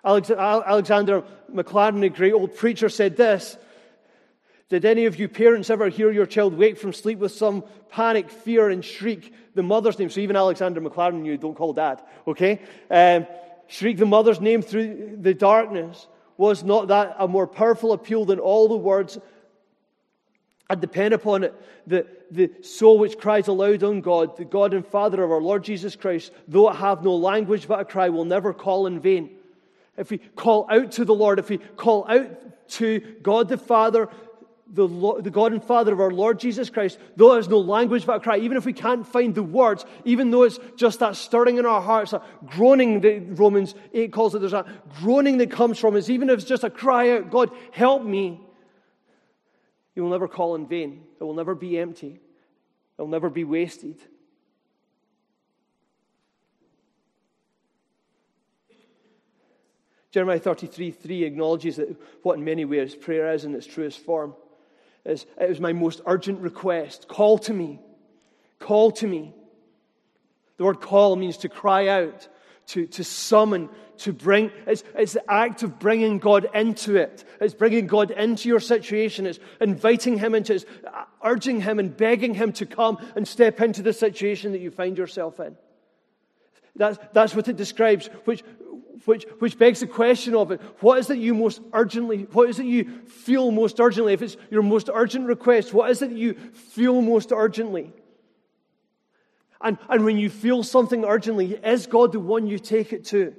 Alexander 0.03 1.23
Maclaren, 1.53 2.03
a 2.03 2.09
great 2.09 2.33
old 2.33 2.55
preacher, 2.55 2.89
said 2.89 3.17
this 3.17 3.57
did 4.71 4.85
any 4.85 5.05
of 5.05 5.19
you 5.19 5.27
parents 5.27 5.69
ever 5.69 5.89
hear 5.89 6.13
your 6.13 6.25
child 6.25 6.57
wake 6.57 6.77
from 6.77 6.93
sleep 6.93 7.19
with 7.19 7.33
some 7.33 7.65
panic, 7.89 8.29
fear, 8.29 8.69
and 8.69 8.85
shriek 8.85 9.33
the 9.53 9.61
mother's 9.61 9.99
name? 9.99 10.09
So 10.09 10.21
even 10.21 10.37
Alexander 10.37 10.79
Maclaren 10.79 11.23
knew, 11.23 11.35
don't 11.37 11.55
call 11.55 11.73
dad, 11.73 12.01
okay? 12.25 12.61
Um, 12.89 13.27
shriek 13.67 13.97
the 13.97 14.05
mother's 14.05 14.39
name 14.39 14.61
through 14.61 15.17
the 15.19 15.33
darkness. 15.33 16.07
Was 16.37 16.63
not 16.63 16.87
that 16.87 17.17
a 17.19 17.27
more 17.27 17.47
powerful 17.47 17.91
appeal 17.91 18.23
than 18.23 18.39
all 18.39 18.69
the 18.69 18.77
words? 18.77 19.19
I 20.69 20.75
depend 20.75 21.13
upon 21.13 21.43
it 21.43 21.53
that 21.87 22.33
the 22.33 22.49
soul 22.61 22.97
which 22.97 23.17
cries 23.17 23.49
aloud 23.49 23.83
on 23.83 23.99
God, 23.99 24.37
the 24.37 24.45
God 24.45 24.73
and 24.73 24.87
Father 24.87 25.21
of 25.21 25.31
our 25.31 25.41
Lord 25.41 25.65
Jesus 25.65 25.97
Christ, 25.97 26.31
though 26.47 26.69
it 26.69 26.77
have 26.77 27.03
no 27.03 27.17
language 27.17 27.67
but 27.67 27.81
a 27.81 27.83
cry, 27.83 28.07
will 28.07 28.23
never 28.23 28.53
call 28.53 28.87
in 28.87 29.01
vain. 29.01 29.31
If 29.97 30.11
we 30.11 30.19
call 30.19 30.65
out 30.69 30.93
to 30.93 31.03
the 31.03 31.13
Lord, 31.13 31.39
if 31.39 31.49
we 31.49 31.57
call 31.57 32.05
out 32.07 32.69
to 32.69 33.01
God 33.21 33.49
the 33.49 33.57
Father, 33.57 34.07
the, 34.73 34.87
Lord, 34.87 35.23
the 35.23 35.29
God 35.29 35.51
and 35.51 35.63
Father 35.63 35.91
of 35.91 35.99
our 35.99 36.11
Lord 36.11 36.39
Jesus 36.39 36.69
Christ, 36.69 36.97
though 37.17 37.33
there's 37.33 37.49
no 37.49 37.59
language 37.59 38.05
but 38.05 38.17
a 38.17 38.19
cry, 38.19 38.37
even 38.37 38.57
if 38.57 38.65
we 38.65 38.73
can't 38.73 39.05
find 39.05 39.35
the 39.35 39.43
words, 39.43 39.85
even 40.05 40.31
though 40.31 40.43
it's 40.43 40.59
just 40.77 40.99
that 40.99 41.15
stirring 41.15 41.57
in 41.57 41.65
our 41.65 41.81
hearts, 41.81 42.13
a 42.13 42.21
groaning 42.45 43.01
that 43.01 43.39
Romans 43.39 43.75
8 43.93 44.11
calls 44.13 44.33
it, 44.33 44.39
there's 44.39 44.53
a 44.53 44.65
groaning 44.99 45.37
that 45.37 45.51
comes 45.51 45.77
from 45.77 45.95
us, 45.95 46.09
even 46.09 46.29
if 46.29 46.39
it's 46.39 46.47
just 46.47 46.63
a 46.63 46.69
cry 46.69 47.11
out, 47.11 47.29
God, 47.29 47.51
help 47.71 48.03
me, 48.03 48.39
you 49.93 50.03
will 50.03 50.09
never 50.09 50.27
call 50.27 50.55
in 50.55 50.67
vain. 50.67 51.03
It 51.19 51.23
will 51.23 51.33
never 51.33 51.53
be 51.53 51.77
empty. 51.77 52.21
It 52.97 53.01
will 53.01 53.09
never 53.09 53.29
be 53.29 53.43
wasted. 53.43 53.97
Jeremiah 60.11 60.39
33 60.39 60.91
3 60.91 61.23
acknowledges 61.23 61.77
that 61.77 61.95
what 62.23 62.37
in 62.37 62.43
many 62.43 62.65
ways 62.65 62.95
prayer 62.95 63.31
is 63.33 63.45
in 63.45 63.55
its 63.55 63.65
truest 63.65 63.99
form 63.99 64.33
is 65.05 65.25
it 65.39 65.49
was 65.49 65.59
my 65.59 65.73
most 65.73 66.01
urgent 66.05 66.39
request. 66.39 67.07
Call 67.07 67.37
to 67.39 67.53
me. 67.53 67.79
Call 68.59 68.91
to 68.91 69.07
me. 69.07 69.33
The 70.57 70.65
word 70.65 70.79
call 70.79 71.15
means 71.15 71.37
to 71.37 71.49
cry 71.49 71.87
out, 71.87 72.27
to, 72.67 72.85
to 72.85 73.03
summon, 73.03 73.69
to 73.97 74.13
bring. 74.13 74.51
It's, 74.67 74.83
it's 74.95 75.13
the 75.13 75.31
act 75.31 75.63
of 75.63 75.79
bringing 75.79 76.19
God 76.19 76.47
into 76.53 76.95
it. 76.97 77.23
It's 77.39 77.55
bringing 77.55 77.87
God 77.87 78.11
into 78.11 78.47
your 78.47 78.59
situation. 78.59 79.25
It's 79.25 79.39
inviting 79.59 80.17
Him 80.19 80.35
into 80.35 80.53
it. 80.53 80.57
It's 80.57 80.65
urging 81.23 81.61
Him 81.61 81.79
and 81.79 81.95
begging 81.95 82.35
Him 82.35 82.51
to 82.53 82.65
come 82.65 82.97
and 83.15 83.27
step 83.27 83.59
into 83.61 83.81
the 83.81 83.93
situation 83.93 84.51
that 84.51 84.61
you 84.61 84.69
find 84.69 84.97
yourself 84.97 85.39
in. 85.39 85.55
That's, 86.75 86.99
that's 87.11 87.35
what 87.35 87.47
it 87.47 87.57
describes, 87.57 88.07
which, 88.25 88.43
which, 89.05 89.25
which 89.39 89.57
begs 89.57 89.79
the 89.79 89.87
question 89.87 90.35
of 90.35 90.51
it 90.51 90.61
what 90.79 90.99
is 90.99 91.09
it 91.09 91.17
you 91.17 91.33
most 91.33 91.61
urgently, 91.73 92.27
what 92.31 92.49
is 92.49 92.59
it 92.59 92.65
you 92.65 93.01
feel 93.07 93.51
most 93.51 93.79
urgently? 93.79 94.13
If 94.13 94.21
it's 94.21 94.37
your 94.49 94.63
most 94.63 94.89
urgent 94.93 95.27
request, 95.27 95.73
what 95.73 95.89
is 95.89 96.01
it 96.01 96.11
you 96.11 96.33
feel 96.33 97.01
most 97.01 97.31
urgently? 97.31 97.93
And, 99.61 99.77
and 99.89 100.03
when 100.05 100.17
you 100.17 100.29
feel 100.29 100.63
something 100.63 101.05
urgently, 101.05 101.53
is 101.53 101.85
God 101.85 102.11
the 102.11 102.19
one 102.19 102.47
you 102.47 102.57
take 102.57 102.93
it 102.93 103.05
to? 103.05 103.35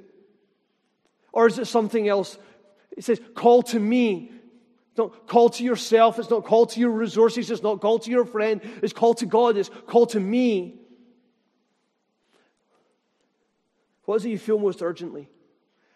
Or 1.32 1.46
is 1.46 1.58
it 1.58 1.66
something 1.66 2.08
else? 2.08 2.38
It 2.96 3.04
says, 3.04 3.20
call 3.34 3.62
to 3.64 3.80
me. 3.80 4.30
Don't 4.94 5.26
call 5.26 5.48
to 5.50 5.64
yourself. 5.64 6.18
It's 6.18 6.30
not 6.30 6.44
call 6.44 6.66
to 6.66 6.80
your 6.80 6.90
resources. 6.90 7.50
It's 7.50 7.62
not 7.62 7.80
call 7.80 7.98
to 8.00 8.10
your 8.10 8.26
friend. 8.26 8.60
It's 8.82 8.92
call 8.92 9.14
to 9.14 9.26
God. 9.26 9.56
It's 9.56 9.70
call 9.86 10.06
to 10.06 10.20
me. 10.20 10.78
What 14.04 14.16
is 14.16 14.24
it 14.26 14.30
you 14.30 14.38
feel 14.38 14.58
most 14.58 14.82
urgently? 14.82 15.28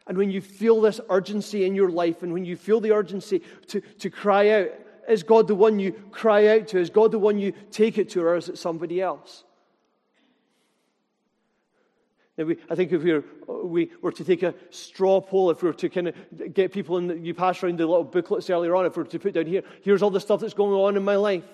And 0.06 0.16
when 0.16 0.30
you 0.30 0.40
feel 0.40 0.80
this 0.80 1.00
urgency 1.10 1.64
in 1.64 1.74
your 1.74 1.90
life, 1.90 2.22
and 2.22 2.32
when 2.32 2.44
you 2.44 2.56
feel 2.56 2.80
the 2.80 2.92
urgency 2.92 3.42
to, 3.68 3.80
to 3.80 4.10
cry 4.10 4.50
out, 4.50 4.68
is 5.08 5.22
God 5.22 5.48
the 5.48 5.54
one 5.54 5.78
you 5.78 5.92
cry 6.10 6.46
out 6.48 6.68
to? 6.68 6.78
Is 6.78 6.90
God 6.90 7.12
the 7.12 7.18
one 7.18 7.38
you 7.38 7.52
take 7.70 7.98
it 7.98 8.10
to, 8.10 8.22
or 8.22 8.36
is 8.36 8.48
it 8.48 8.58
somebody 8.58 9.00
else? 9.00 9.44
Now 12.38 12.44
we, 12.44 12.56
I 12.68 12.74
think 12.74 12.92
if 12.92 13.02
we 13.02 13.12
were, 13.12 13.24
we 13.64 13.90
were 14.02 14.12
to 14.12 14.24
take 14.24 14.42
a 14.42 14.54
straw 14.70 15.20
poll, 15.20 15.50
if 15.50 15.62
we 15.62 15.68
were 15.68 15.74
to 15.74 15.88
kind 15.88 16.08
of 16.08 16.14
get 16.52 16.72
people 16.72 16.98
in, 16.98 17.06
the, 17.06 17.18
you 17.18 17.34
pass 17.34 17.62
around 17.62 17.78
the 17.78 17.86
little 17.86 18.04
booklets 18.04 18.50
earlier 18.50 18.76
on, 18.76 18.84
if 18.84 18.96
we 18.96 19.02
were 19.02 19.08
to 19.08 19.18
put 19.18 19.34
down 19.34 19.46
here, 19.46 19.62
here's 19.82 20.02
all 20.02 20.10
the 20.10 20.20
stuff 20.20 20.40
that's 20.40 20.54
going 20.54 20.72
on 20.72 20.96
in 20.96 21.04
my 21.04 21.16
life. 21.16 21.44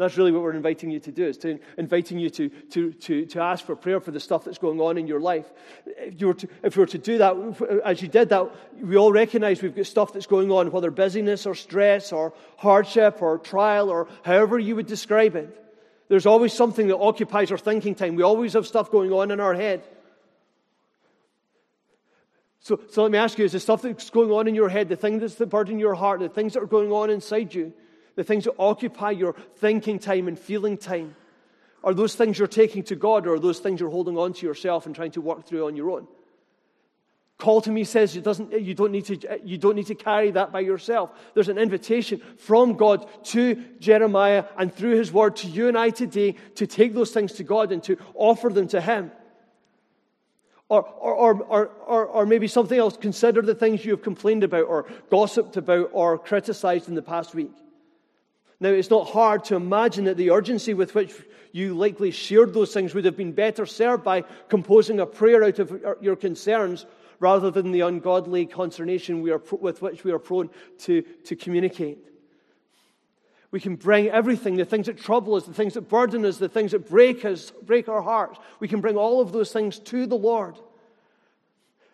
That's 0.00 0.16
really 0.16 0.32
what 0.32 0.40
we're 0.40 0.54
inviting 0.54 0.90
you 0.90 0.98
to 1.00 1.12
do, 1.12 1.26
is 1.26 1.36
to 1.38 1.58
inviting 1.76 2.18
you 2.18 2.30
to, 2.30 2.48
to, 2.48 2.92
to, 2.94 3.26
to 3.26 3.40
ask 3.42 3.66
for 3.66 3.76
prayer 3.76 4.00
for 4.00 4.12
the 4.12 4.18
stuff 4.18 4.44
that's 4.46 4.56
going 4.56 4.80
on 4.80 4.96
in 4.96 5.06
your 5.06 5.20
life. 5.20 5.44
If 5.84 6.18
you, 6.18 6.28
were 6.28 6.34
to, 6.34 6.48
if 6.62 6.74
we 6.74 6.80
were 6.80 6.86
to 6.86 6.96
do 6.96 7.18
that, 7.18 7.82
as 7.84 8.00
you 8.00 8.08
did 8.08 8.30
that, 8.30 8.50
we 8.80 8.96
all 8.96 9.12
recognize 9.12 9.60
we've 9.60 9.76
got 9.76 9.84
stuff 9.84 10.14
that's 10.14 10.26
going 10.26 10.50
on, 10.50 10.72
whether 10.72 10.90
busyness 10.90 11.44
or 11.44 11.54
stress 11.54 12.12
or 12.12 12.32
hardship 12.56 13.20
or 13.20 13.36
trial 13.36 13.90
or 13.90 14.08
however 14.24 14.58
you 14.58 14.74
would 14.74 14.86
describe 14.86 15.36
it. 15.36 15.54
There's 16.08 16.24
always 16.24 16.54
something 16.54 16.88
that 16.88 16.96
occupies 16.96 17.52
our 17.52 17.58
thinking 17.58 17.94
time. 17.94 18.14
We 18.14 18.22
always 18.22 18.54
have 18.54 18.66
stuff 18.66 18.90
going 18.90 19.12
on 19.12 19.30
in 19.30 19.38
our 19.38 19.52
head. 19.52 19.84
So, 22.60 22.80
so 22.88 23.02
let 23.02 23.12
me 23.12 23.18
ask 23.18 23.38
you 23.38 23.44
is 23.44 23.52
the 23.52 23.60
stuff 23.60 23.82
that's 23.82 24.08
going 24.08 24.30
on 24.30 24.48
in 24.48 24.54
your 24.54 24.70
head, 24.70 24.88
the 24.88 24.96
thing 24.96 25.18
that's 25.18 25.34
the 25.34 25.44
burden 25.44 25.74
in 25.74 25.78
your 25.78 25.94
heart, 25.94 26.20
the 26.20 26.30
things 26.30 26.54
that 26.54 26.62
are 26.62 26.66
going 26.66 26.90
on 26.90 27.10
inside 27.10 27.52
you, 27.52 27.74
the 28.20 28.24
things 28.24 28.44
that 28.44 28.52
occupy 28.58 29.12
your 29.12 29.32
thinking 29.56 29.98
time 29.98 30.28
and 30.28 30.38
feeling 30.38 30.76
time, 30.76 31.16
are 31.82 31.94
those 31.94 32.14
things 32.14 32.38
you're 32.38 32.48
taking 32.48 32.82
to 32.82 32.94
God 32.94 33.26
or 33.26 33.36
are 33.36 33.38
those 33.38 33.60
things 33.60 33.80
you're 33.80 33.88
holding 33.88 34.18
on 34.18 34.34
to 34.34 34.46
yourself 34.46 34.84
and 34.84 34.94
trying 34.94 35.12
to 35.12 35.22
work 35.22 35.46
through 35.46 35.66
on 35.66 35.74
your 35.74 35.90
own? 35.90 36.06
Call 37.38 37.62
to 37.62 37.70
me 37.70 37.82
says 37.82 38.14
you, 38.14 38.20
doesn't, 38.20 38.52
you, 38.52 38.74
don't 38.74 38.92
need 38.92 39.06
to, 39.06 39.40
you 39.42 39.56
don't 39.56 39.74
need 39.74 39.86
to 39.86 39.94
carry 39.94 40.32
that 40.32 40.52
by 40.52 40.60
yourself. 40.60 41.08
There's 41.32 41.48
an 41.48 41.56
invitation 41.56 42.20
from 42.36 42.74
God 42.74 43.08
to 43.28 43.54
Jeremiah 43.78 44.44
and 44.58 44.70
through 44.70 44.98
his 44.98 45.10
word 45.10 45.36
to 45.36 45.46
you 45.46 45.68
and 45.68 45.78
I 45.78 45.88
today 45.88 46.36
to 46.56 46.66
take 46.66 46.92
those 46.92 47.12
things 47.12 47.32
to 47.34 47.42
God 47.42 47.72
and 47.72 47.82
to 47.84 47.96
offer 48.12 48.50
them 48.50 48.68
to 48.68 48.82
him. 48.82 49.12
Or, 50.68 50.82
or, 50.82 51.42
or, 51.42 51.66
or, 51.86 52.04
or 52.04 52.26
maybe 52.26 52.48
something 52.48 52.78
else. 52.78 52.98
Consider 52.98 53.40
the 53.40 53.54
things 53.54 53.82
you 53.82 53.92
have 53.92 54.02
complained 54.02 54.44
about 54.44 54.66
or 54.66 54.84
gossiped 55.08 55.56
about 55.56 55.88
or 55.94 56.18
criticized 56.18 56.86
in 56.86 56.94
the 56.94 57.00
past 57.00 57.34
week. 57.34 57.52
Now, 58.60 58.68
it's 58.68 58.90
not 58.90 59.08
hard 59.08 59.44
to 59.44 59.56
imagine 59.56 60.04
that 60.04 60.18
the 60.18 60.30
urgency 60.30 60.74
with 60.74 60.94
which 60.94 61.14
you 61.52 61.74
likely 61.74 62.10
shared 62.10 62.52
those 62.52 62.74
things 62.74 62.94
would 62.94 63.06
have 63.06 63.16
been 63.16 63.32
better 63.32 63.64
served 63.64 64.04
by 64.04 64.22
composing 64.48 65.00
a 65.00 65.06
prayer 65.06 65.42
out 65.42 65.58
of 65.58 65.82
your 66.00 66.14
concerns 66.14 66.84
rather 67.18 67.50
than 67.50 67.72
the 67.72 67.80
ungodly 67.80 68.46
consternation 68.46 69.22
we 69.22 69.30
are, 69.30 69.42
with 69.60 69.80
which 69.82 70.04
we 70.04 70.12
are 70.12 70.18
prone 70.18 70.50
to, 70.78 71.02
to 71.24 71.36
communicate. 71.36 71.98
We 73.50 73.60
can 73.60 73.76
bring 73.76 74.08
everything, 74.08 74.56
the 74.56 74.64
things 74.64 74.86
that 74.86 74.98
trouble 74.98 75.34
us, 75.34 75.44
the 75.44 75.54
things 75.54 75.74
that 75.74 75.88
burden 75.88 76.24
us, 76.24 76.38
the 76.38 76.48
things 76.48 76.72
that 76.72 76.88
break 76.88 77.24
us, 77.24 77.52
break 77.62 77.88
our 77.88 78.02
hearts. 78.02 78.38
We 78.60 78.68
can 78.68 78.80
bring 78.80 78.96
all 78.96 79.20
of 79.20 79.32
those 79.32 79.52
things 79.52 79.78
to 79.80 80.06
the 80.06 80.16
Lord. 80.16 80.56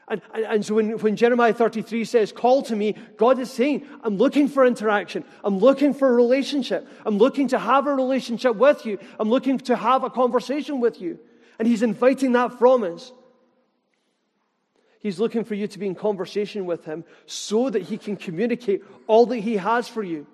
And, 0.08 0.22
and, 0.32 0.44
and, 0.44 0.64
so 0.64 0.74
when, 0.74 0.98
when 0.98 1.16
Jeremiah 1.16 1.52
33 1.52 2.04
says, 2.04 2.30
Call 2.30 2.62
to 2.64 2.76
me, 2.76 2.94
God 3.16 3.40
is 3.40 3.50
saying, 3.50 3.86
I'm 4.04 4.16
looking 4.16 4.48
for 4.48 4.64
interaction. 4.64 5.24
I'm 5.42 5.58
looking 5.58 5.94
for 5.94 6.08
a 6.08 6.12
relationship. 6.12 6.86
I'm 7.04 7.18
looking 7.18 7.48
to 7.48 7.58
have 7.58 7.86
a 7.86 7.94
relationship 7.94 8.54
with 8.54 8.86
you. 8.86 8.98
I'm 9.18 9.28
looking 9.28 9.58
to 9.58 9.74
have 9.74 10.04
a 10.04 10.10
conversation 10.10 10.80
with 10.80 11.00
you. 11.00 11.18
And 11.58 11.66
He's 11.66 11.82
inviting 11.82 12.32
that 12.32 12.58
from 12.58 12.84
us. 12.84 13.12
He's 15.00 15.18
looking 15.18 15.44
for 15.44 15.54
you 15.54 15.66
to 15.66 15.78
be 15.78 15.86
in 15.86 15.94
conversation 15.94 16.66
with 16.66 16.84
Him 16.84 17.04
so 17.26 17.68
that 17.70 17.82
He 17.82 17.98
can 17.98 18.16
communicate 18.16 18.84
all 19.08 19.26
that 19.26 19.38
He 19.38 19.56
has 19.56 19.88
for 19.88 20.04
you. 20.04 20.26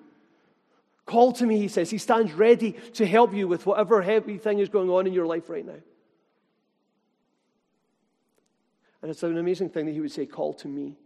Call 1.06 1.32
to 1.32 1.46
me, 1.46 1.58
he 1.58 1.68
says. 1.68 1.90
He 1.90 1.98
stands 1.98 2.32
ready 2.32 2.72
to 2.94 3.06
help 3.06 3.34
you 3.34 3.48
with 3.48 3.66
whatever 3.66 4.02
heavy 4.02 4.38
thing 4.38 4.60
is 4.60 4.68
going 4.68 4.88
on 4.88 5.06
in 5.06 5.12
your 5.12 5.26
life 5.26 5.50
right 5.50 5.66
now. 5.66 5.80
And 9.02 9.10
it's 9.10 9.22
an 9.22 9.36
amazing 9.36 9.70
thing 9.70 9.86
that 9.86 9.92
he 9.92 10.00
would 10.00 10.12
say, 10.12 10.26
Call 10.26 10.54
to 10.54 10.68
me. 10.68 10.96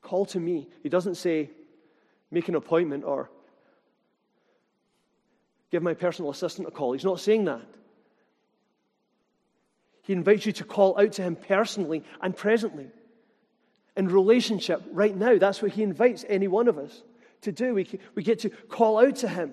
Call 0.00 0.24
to 0.26 0.40
me. 0.40 0.68
He 0.82 0.88
doesn't 0.88 1.16
say, 1.16 1.50
Make 2.30 2.48
an 2.48 2.54
appointment 2.54 3.04
or 3.04 3.28
give 5.70 5.82
my 5.82 5.94
personal 5.94 6.30
assistant 6.30 6.68
a 6.68 6.70
call. 6.70 6.92
He's 6.92 7.04
not 7.04 7.20
saying 7.20 7.44
that. 7.46 7.62
He 10.02 10.12
invites 10.12 10.46
you 10.46 10.52
to 10.52 10.64
call 10.64 10.98
out 10.98 11.12
to 11.12 11.22
him 11.22 11.36
personally 11.36 12.04
and 12.20 12.36
presently. 12.36 12.88
In 13.96 14.08
relationship, 14.08 14.82
right 14.92 15.14
now, 15.14 15.36
that's 15.36 15.60
what 15.60 15.72
he 15.72 15.82
invites 15.82 16.24
any 16.28 16.48
one 16.48 16.68
of 16.68 16.78
us 16.78 17.02
to 17.42 17.52
do. 17.52 17.74
We, 17.74 17.88
we 18.14 18.22
get 18.22 18.40
to 18.40 18.50
call 18.50 18.98
out 18.98 19.16
to 19.16 19.28
Him. 19.28 19.52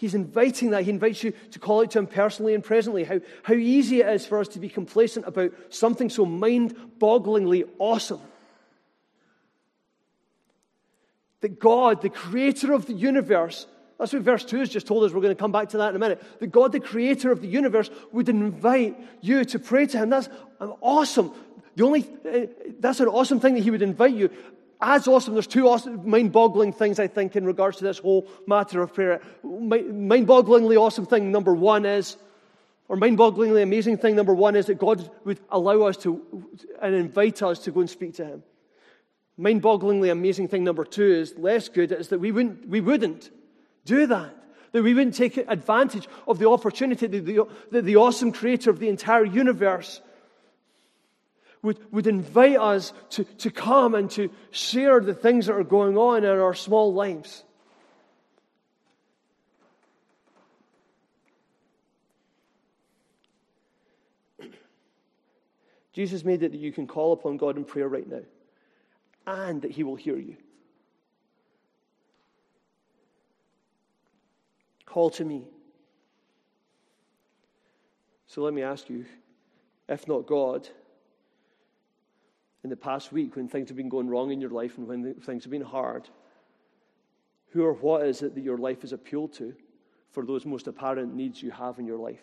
He's 0.00 0.14
inviting 0.14 0.70
that. 0.70 0.84
He 0.84 0.90
invites 0.90 1.22
you 1.22 1.34
to 1.50 1.58
call 1.58 1.82
out 1.82 1.90
to 1.90 1.98
Him 1.98 2.06
personally 2.06 2.54
and 2.54 2.64
presently. 2.64 3.04
How, 3.04 3.20
how 3.42 3.52
easy 3.52 4.00
it 4.00 4.08
is 4.08 4.24
for 4.24 4.40
us 4.40 4.48
to 4.48 4.58
be 4.58 4.70
complacent 4.70 5.26
about 5.26 5.52
something 5.68 6.08
so 6.08 6.24
mind 6.24 6.74
bogglingly 6.98 7.68
awesome. 7.78 8.22
That 11.42 11.60
God, 11.60 12.00
the 12.00 12.08
creator 12.08 12.72
of 12.72 12.86
the 12.86 12.94
universe, 12.94 13.66
that's 13.98 14.14
what 14.14 14.22
verse 14.22 14.42
2 14.42 14.60
has 14.60 14.70
just 14.70 14.86
told 14.86 15.04
us. 15.04 15.12
We're 15.12 15.20
going 15.20 15.36
to 15.36 15.38
come 15.38 15.52
back 15.52 15.68
to 15.68 15.76
that 15.76 15.90
in 15.90 15.96
a 15.96 15.98
minute. 15.98 16.22
That 16.38 16.46
God, 16.46 16.72
the 16.72 16.80
creator 16.80 17.30
of 17.30 17.42
the 17.42 17.48
universe, 17.48 17.90
would 18.10 18.30
invite 18.30 18.98
you 19.20 19.44
to 19.44 19.58
pray 19.58 19.84
to 19.84 19.98
Him. 19.98 20.08
That's 20.08 20.30
awesome. 20.80 21.30
The 21.76 21.84
only, 21.84 22.08
uh, 22.24 22.46
that's 22.78 23.00
an 23.00 23.08
awesome 23.08 23.38
thing 23.38 23.52
that 23.52 23.64
He 23.64 23.70
would 23.70 23.82
invite 23.82 24.14
you 24.14 24.30
as 24.80 25.06
awesome. 25.06 25.34
There's 25.34 25.46
two 25.46 25.68
awesome, 25.68 26.08
mind 26.08 26.32
boggling 26.32 26.72
things, 26.72 26.98
I 26.98 27.06
think, 27.06 27.36
in 27.36 27.44
regards 27.44 27.78
to 27.78 27.84
this 27.84 27.98
whole 27.98 28.28
matter 28.46 28.82
of 28.82 28.94
prayer. 28.94 29.20
Mind 29.42 30.26
bogglingly 30.26 30.76
awesome 30.76 31.06
thing, 31.06 31.30
number 31.30 31.54
one 31.54 31.84
is, 31.84 32.16
or 32.88 32.96
mind 32.96 33.18
bogglingly 33.18 33.62
amazing 33.62 33.98
thing, 33.98 34.16
number 34.16 34.34
one 34.34 34.56
is 34.56 34.66
that 34.66 34.78
God 34.78 35.10
would 35.24 35.40
allow 35.50 35.82
us 35.82 35.96
to 35.98 36.46
and 36.80 36.94
invite 36.94 37.42
us 37.42 37.60
to 37.60 37.70
go 37.70 37.80
and 37.80 37.90
speak 37.90 38.14
to 38.14 38.24
Him. 38.24 38.42
Mind 39.36 39.62
bogglingly 39.62 40.10
amazing 40.10 40.48
thing, 40.48 40.64
number 40.64 40.84
two, 40.84 41.12
is 41.12 41.34
less 41.38 41.68
good, 41.68 41.92
is 41.92 42.08
that 42.08 42.18
we 42.18 42.32
wouldn't, 42.32 42.68
we 42.68 42.80
wouldn't 42.80 43.30
do 43.84 44.06
that. 44.06 44.34
That 44.72 44.82
we 44.82 44.94
wouldn't 44.94 45.16
take 45.16 45.36
advantage 45.36 46.08
of 46.28 46.38
the 46.38 46.48
opportunity 46.48 47.06
that 47.06 47.26
the, 47.26 47.46
the, 47.72 47.82
the 47.82 47.96
awesome 47.96 48.32
creator 48.32 48.70
of 48.70 48.78
the 48.78 48.88
entire 48.88 49.24
universe 49.24 50.00
would, 51.62 51.78
would 51.92 52.06
invite 52.06 52.58
us 52.58 52.92
to, 53.10 53.24
to 53.24 53.50
come 53.50 53.94
and 53.94 54.10
to 54.12 54.30
share 54.50 55.00
the 55.00 55.14
things 55.14 55.46
that 55.46 55.54
are 55.54 55.64
going 55.64 55.96
on 55.98 56.24
in 56.24 56.30
our 56.30 56.54
small 56.54 56.92
lives. 56.92 57.44
Jesus 65.92 66.24
made 66.24 66.42
it 66.42 66.52
that 66.52 66.58
you 66.58 66.72
can 66.72 66.86
call 66.86 67.12
upon 67.12 67.36
God 67.36 67.56
in 67.56 67.64
prayer 67.64 67.88
right 67.88 68.08
now 68.08 68.22
and 69.26 69.60
that 69.62 69.70
He 69.70 69.82
will 69.82 69.96
hear 69.96 70.16
you. 70.16 70.36
Call 74.86 75.10
to 75.10 75.24
me. 75.24 75.44
So 78.26 78.42
let 78.42 78.54
me 78.54 78.62
ask 78.62 78.88
you 78.88 79.04
if 79.88 80.06
not 80.08 80.26
God, 80.26 80.68
in 82.62 82.70
the 82.70 82.76
past 82.76 83.12
week 83.12 83.36
when 83.36 83.48
things 83.48 83.68
have 83.68 83.76
been 83.76 83.88
going 83.88 84.08
wrong 84.08 84.30
in 84.30 84.40
your 84.40 84.50
life 84.50 84.78
and 84.78 84.86
when 84.86 85.14
things 85.14 85.44
have 85.44 85.50
been 85.50 85.62
hard? 85.62 86.08
Who 87.52 87.64
or 87.64 87.72
what 87.72 88.06
is 88.06 88.22
it 88.22 88.34
that 88.34 88.44
your 88.44 88.58
life 88.58 88.84
is 88.84 88.92
appealed 88.92 89.32
to 89.34 89.54
for 90.10 90.24
those 90.24 90.44
most 90.44 90.66
apparent 90.66 91.14
needs 91.14 91.42
you 91.42 91.50
have 91.50 91.78
in 91.78 91.86
your 91.86 91.98
life? 91.98 92.22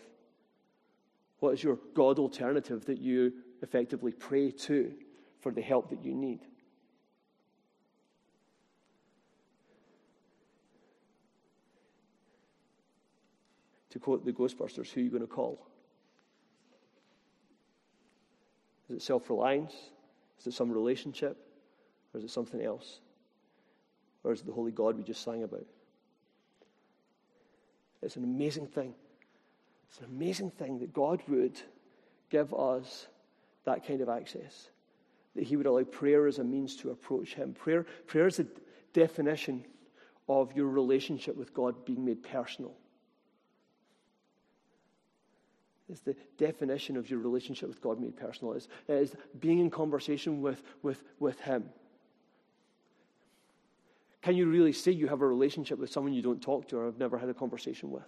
What 1.40 1.54
is 1.54 1.64
your 1.64 1.80
God 1.94 2.20
alternative 2.20 2.86
that 2.86 3.00
you 3.00 3.34
effectively 3.62 4.12
pray 4.12 4.52
to 4.52 4.94
for 5.42 5.52
the 5.52 5.62
help 5.62 5.90
that 5.90 6.04
you 6.04 6.14
need? 6.14 6.40
To 13.92 14.00
quote 14.00 14.26
the 14.26 14.34
Ghostbusters, 14.34 14.92
who 14.92 15.02
are 15.02 15.04
you 15.04 15.10
going 15.10 15.22
to 15.22 15.28
call? 15.28 15.68
Is 18.90 18.98
it 18.98 19.02
self 19.02 19.30
reliance? 19.30 19.74
Is 20.40 20.48
it 20.48 20.54
some 20.54 20.72
relationship? 20.72 21.38
Or 22.14 22.20
is 22.20 22.24
it 22.24 22.30
something 22.30 22.62
else? 22.62 23.00
Or 24.24 24.34
is 24.34 24.42
it 24.42 24.46
the 24.46 24.54
Holy 24.54 24.72
God 24.72 24.98
we 24.98 25.04
just 25.04 25.24
sang 25.24 25.44
about? 25.44 25.66
It's 28.02 28.16
an 28.16 28.24
amazing 28.24 28.68
thing. 28.68 28.94
It's 29.90 30.00
an 30.00 30.06
amazing 30.06 30.52
thing 30.52 30.80
that 30.80 30.94
God 30.94 31.22
would 31.28 31.60
give 32.30 32.54
us 32.54 33.08
that 33.66 33.86
kind 33.86 34.02
of 34.02 34.10
access. 34.10 34.70
That 35.36 35.44
He 35.44 35.56
would 35.56 35.66
allow 35.66 35.84
prayer 35.84 36.28
as 36.28 36.40
a 36.40 36.44
means 36.44 36.76
to 36.78 36.92
approach 36.92 37.34
Him. 37.34 37.54
Prayer, 37.54 37.86
prayer 38.06 38.28
is 38.28 38.38
the 38.38 38.48
definition 38.94 39.66
of 40.30 40.56
your 40.56 40.68
relationship 40.68 41.36
with 41.36 41.54
God 41.54 41.86
being 41.86 42.04
made 42.04 42.24
personal. 42.24 42.74
It's 45.90 46.02
the 46.02 46.16
definition 46.38 46.98
of 46.98 47.10
your 47.10 47.20
relationship 47.20 47.70
with 47.70 47.82
God 47.82 48.00
made 48.00 48.18
personal. 48.18 48.54
It's, 48.54 48.68
it's 48.88 49.16
being 49.40 49.60
in 49.60 49.70
conversation 49.70 50.42
with, 50.42 50.62
with, 50.84 51.02
with 51.20 51.40
Him. 51.40 51.66
Can 54.22 54.36
you 54.36 54.48
really 54.48 54.74
say 54.74 54.92
you 54.92 55.08
have 55.08 55.22
a 55.22 55.28
relationship 55.28 55.80
with 55.80 55.90
someone 55.90 56.14
you 56.14 56.22
don't 56.22 56.42
talk 56.42 56.68
to 56.70 56.78
or 56.78 56.86
have 56.86 56.98
never 56.98 57.18
had 57.18 57.30
a 57.30 57.34
conversation 57.34 57.92
with? 57.92 58.04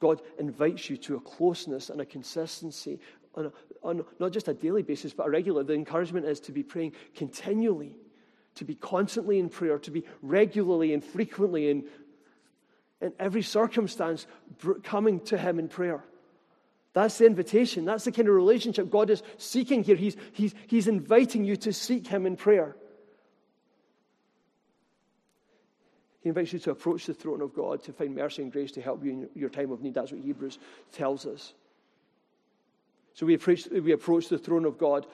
God 0.00 0.20
invites 0.38 0.90
you 0.90 0.96
to 0.98 1.16
a 1.16 1.20
closeness 1.20 1.90
and 1.90 2.00
a 2.00 2.04
consistency 2.04 3.00
on, 3.34 3.46
a, 3.46 3.52
on 3.82 4.04
not 4.18 4.32
just 4.32 4.48
a 4.48 4.54
daily 4.54 4.82
basis, 4.82 5.12
but 5.12 5.26
a 5.26 5.30
regular. 5.30 5.62
The 5.62 5.72
encouragement 5.72 6.26
is 6.26 6.40
to 6.40 6.52
be 6.52 6.62
praying 6.62 6.92
continually, 7.14 7.96
to 8.56 8.64
be 8.64 8.74
constantly 8.74 9.38
in 9.38 9.48
prayer, 9.48 9.78
to 9.78 9.90
be 9.90 10.04
regularly 10.22 10.92
and 10.92 11.02
frequently 11.02 11.70
in 11.70 11.84
in 13.00 13.12
every 13.18 13.42
circumstance, 13.42 14.26
coming 14.82 15.20
to 15.20 15.38
Him 15.38 15.58
in 15.58 15.68
prayer. 15.68 16.04
That's 16.94 17.18
the 17.18 17.26
invitation. 17.26 17.84
That's 17.84 18.04
the 18.04 18.12
kind 18.12 18.28
of 18.28 18.34
relationship 18.34 18.90
God 18.90 19.10
is 19.10 19.22
seeking 19.36 19.84
here. 19.84 19.96
He's, 19.96 20.16
he's, 20.32 20.54
he's 20.66 20.88
inviting 20.88 21.44
you 21.44 21.56
to 21.56 21.72
seek 21.72 22.06
Him 22.06 22.26
in 22.26 22.36
prayer. 22.36 22.74
He 26.22 26.30
invites 26.30 26.52
you 26.52 26.58
to 26.60 26.72
approach 26.72 27.06
the 27.06 27.14
throne 27.14 27.40
of 27.40 27.54
God 27.54 27.84
to 27.84 27.92
find 27.92 28.14
mercy 28.14 28.42
and 28.42 28.50
grace 28.50 28.72
to 28.72 28.82
help 28.82 29.04
you 29.04 29.10
in 29.12 29.28
your 29.34 29.48
time 29.48 29.70
of 29.70 29.80
need. 29.80 29.94
That's 29.94 30.10
what 30.10 30.20
Hebrews 30.20 30.58
tells 30.92 31.24
us. 31.26 31.54
So 33.14 33.26
we 33.26 33.34
approach, 33.34 33.68
we 33.70 33.92
approach 33.92 34.28
the 34.28 34.38
throne 34.38 34.64
of 34.64 34.78
God 34.78 35.06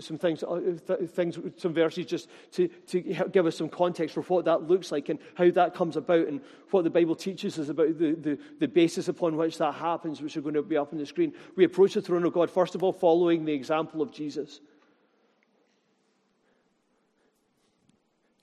some 0.00 0.18
things, 0.18 0.42
uh, 0.42 0.74
things, 1.08 1.38
some 1.56 1.72
verses 1.72 2.06
just 2.06 2.28
to, 2.52 2.68
to 2.68 3.00
give 3.32 3.46
us 3.46 3.56
some 3.56 3.68
context 3.68 4.14
for 4.14 4.22
what 4.22 4.44
that 4.44 4.62
looks 4.62 4.92
like 4.92 5.08
and 5.08 5.18
how 5.34 5.50
that 5.50 5.74
comes 5.74 5.96
about 5.96 6.26
and 6.26 6.40
what 6.70 6.84
the 6.84 6.90
Bible 6.90 7.14
teaches 7.14 7.58
us 7.58 7.68
about 7.68 7.98
the, 7.98 8.12
the, 8.14 8.38
the 8.58 8.68
basis 8.68 9.08
upon 9.08 9.36
which 9.36 9.58
that 9.58 9.74
happens, 9.74 10.20
which 10.20 10.36
are 10.36 10.40
going 10.40 10.54
to 10.54 10.62
be 10.62 10.76
up 10.76 10.92
on 10.92 10.98
the 10.98 11.06
screen. 11.06 11.32
We 11.56 11.64
approach 11.64 11.94
the 11.94 12.02
throne 12.02 12.24
of 12.24 12.32
God, 12.32 12.50
first 12.50 12.74
of 12.74 12.82
all, 12.82 12.92
following 12.92 13.44
the 13.44 13.52
example 13.52 14.02
of 14.02 14.12
Jesus. 14.12 14.60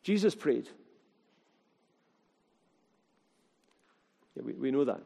Jesus 0.03 0.35
prayed. 0.35 0.69
Yeah, 4.35 4.43
we, 4.43 4.53
we 4.53 4.71
know 4.71 4.83
that. 4.83 5.01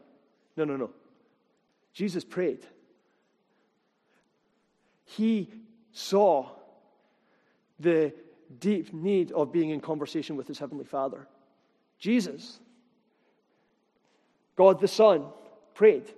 No, 0.55 0.65
no, 0.65 0.75
no. 0.77 0.89
Jesus 1.93 2.23
prayed. 2.23 2.65
He 5.05 5.49
saw 5.91 6.49
the 7.79 8.13
deep 8.59 8.93
need 8.93 9.31
of 9.31 9.51
being 9.51 9.69
in 9.69 9.81
conversation 9.81 10.35
with 10.35 10.47
his 10.47 10.59
heavenly 10.59 10.85
Father. 10.85 11.27
Jesus, 11.99 12.59
God 14.55 14.79
the 14.79 14.87
Son, 14.87 15.25
prayed. 15.73 16.11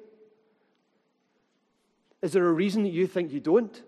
Is 2.21 2.33
there 2.33 2.45
a 2.45 2.51
reason 2.51 2.83
that 2.83 2.91
you 2.91 3.07
think 3.07 3.31
you 3.31 3.39
don't? 3.39 3.81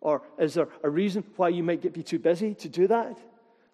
Or 0.00 0.22
is 0.38 0.54
there 0.54 0.68
a 0.82 0.90
reason 0.90 1.24
why 1.36 1.48
you 1.50 1.62
might 1.62 1.80
get, 1.80 1.92
be 1.92 2.02
too 2.02 2.18
busy 2.18 2.54
to 2.56 2.68
do 2.68 2.88
that? 2.88 3.18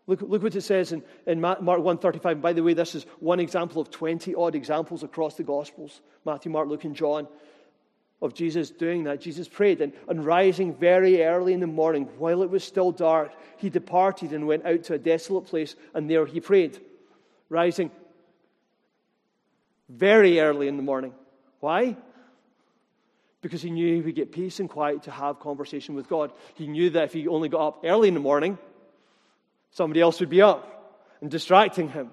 Look, 0.06 0.22
look 0.22 0.42
what 0.42 0.54
it 0.54 0.62
says 0.62 0.92
in, 0.92 1.02
in 1.26 1.40
Mark 1.40 1.61
135. 1.61 2.40
By 2.40 2.52
the 2.52 2.62
way, 2.62 2.74
this 2.74 2.94
is 2.94 3.04
one 3.18 3.40
example 3.40 3.82
of 3.82 3.90
20 3.90 4.34
odd 4.34 4.54
examples 4.54 5.02
across 5.02 5.34
the 5.34 5.42
Gospels 5.42 6.00
Matthew, 6.24 6.50
Mark, 6.50 6.68
Luke, 6.68 6.84
and 6.84 6.94
John 6.94 7.28
of 8.20 8.35
Jesus 8.35 8.70
doing 8.70 9.04
that. 9.04 9.20
Jesus 9.20 9.48
prayed, 9.48 9.81
and, 9.81 9.92
and 10.09 10.24
rising 10.24 10.74
very 10.74 11.22
early 11.22 11.52
in 11.52 11.61
the 11.61 11.66
morning, 11.66 12.04
while 12.18 12.42
it 12.42 12.50
was 12.50 12.64
still 12.64 12.90
dark, 12.90 13.33
he 13.59 13.70
departed 13.70 14.33
and 14.33 14.46
went 14.46 14.66
out 14.66 14.85
to 14.85 14.94
a 14.94 14.98
desolate 14.98 15.46
place, 15.46 15.76
and 15.94 16.11
there 16.11 16.26
he 16.26 16.40
prayed. 16.40 16.78
Rising 17.48 17.90
very 19.88 20.40
early 20.40 20.68
in 20.68 20.76
the 20.76 20.83
morning. 20.83 21.14
Why? 21.61 21.96
Because 23.40 23.62
he 23.62 23.70
knew 23.70 23.94
he 23.94 24.00
would 24.00 24.16
get 24.16 24.33
peace 24.33 24.61
and 24.61 24.68
quiet 24.68 25.04
to 25.04 25.11
have 25.11 25.38
conversation 25.40 25.94
with 25.94 26.09
God. 26.09 26.33
He 26.54 26.66
knew 26.66 26.90
that 26.90 27.04
if 27.04 27.12
he 27.12 27.28
only 27.28 27.48
got 27.48 27.66
up 27.66 27.81
early 27.85 28.09
in 28.09 28.14
the 28.14 28.20
morning, 28.20 28.59
somebody 29.70 30.00
else 30.00 30.20
would 30.20 30.28
be 30.28 30.42
up 30.42 31.07
and 31.20 31.31
distracting 31.31 31.88
him. 31.88 32.11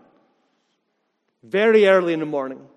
Very 1.44 1.88
early 1.88 2.14
in 2.14 2.20
the 2.20 2.26
morning. 2.26 2.68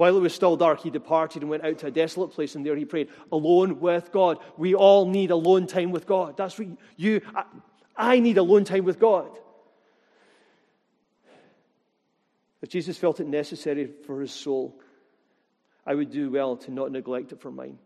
While 0.00 0.16
it 0.16 0.20
was 0.20 0.32
still 0.32 0.56
dark, 0.56 0.80
he 0.80 0.88
departed 0.88 1.42
and 1.42 1.50
went 1.50 1.62
out 1.62 1.80
to 1.80 1.88
a 1.88 1.90
desolate 1.90 2.30
place, 2.30 2.54
and 2.54 2.64
there 2.64 2.74
he 2.74 2.86
prayed, 2.86 3.10
alone 3.30 3.80
with 3.80 4.10
God. 4.12 4.38
We 4.56 4.74
all 4.74 5.04
need 5.04 5.30
alone 5.30 5.66
time 5.66 5.90
with 5.90 6.06
God. 6.06 6.38
That's 6.38 6.58
what 6.58 6.68
you, 6.96 7.20
I, 7.34 7.44
I 7.94 8.18
need 8.18 8.38
alone 8.38 8.64
time 8.64 8.86
with 8.86 8.98
God. 8.98 9.28
If 12.62 12.70
Jesus 12.70 12.96
felt 12.96 13.20
it 13.20 13.26
necessary 13.26 13.90
for 14.06 14.22
his 14.22 14.32
soul, 14.32 14.80
I 15.84 15.94
would 15.94 16.10
do 16.10 16.30
well 16.30 16.56
to 16.56 16.70
not 16.70 16.90
neglect 16.92 17.32
it 17.32 17.42
for 17.42 17.50
mine. 17.50 17.78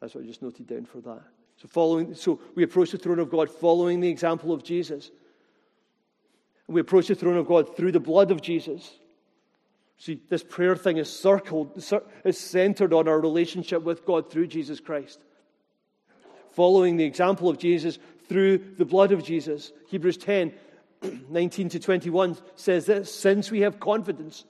That's 0.00 0.14
what 0.14 0.22
I 0.22 0.28
just 0.28 0.42
noted 0.42 0.68
down 0.68 0.84
for 0.84 1.00
that. 1.00 1.22
So, 1.56 1.66
following, 1.66 2.14
so 2.14 2.38
we 2.54 2.62
approach 2.62 2.92
the 2.92 2.98
throne 2.98 3.18
of 3.18 3.28
God 3.28 3.50
following 3.50 3.98
the 3.98 4.08
example 4.08 4.52
of 4.52 4.62
Jesus. 4.62 5.10
And 6.68 6.76
we 6.76 6.80
approach 6.80 7.08
the 7.08 7.16
throne 7.16 7.38
of 7.38 7.48
God 7.48 7.76
through 7.76 7.90
the 7.90 7.98
blood 7.98 8.30
of 8.30 8.40
Jesus. 8.40 8.88
See, 10.00 10.18
this 10.30 10.42
prayer 10.42 10.76
thing 10.76 10.96
is 10.96 11.12
circled, 11.12 11.84
is 12.24 12.40
centered 12.40 12.94
on 12.94 13.06
our 13.06 13.20
relationship 13.20 13.82
with 13.82 14.06
God 14.06 14.30
through 14.30 14.46
Jesus 14.46 14.80
Christ. 14.80 15.22
Following 16.52 16.96
the 16.96 17.04
example 17.04 17.50
of 17.50 17.58
Jesus 17.58 17.98
through 18.26 18.64
the 18.78 18.86
blood 18.86 19.12
of 19.12 19.22
Jesus. 19.22 19.72
Hebrews 19.88 20.16
10 20.16 20.54
19 21.28 21.68
to 21.68 21.78
21 21.78 22.38
says 22.56 22.86
this 22.86 23.14
Since 23.14 23.50
we 23.50 23.60
have 23.60 23.78
confidence 23.78 24.46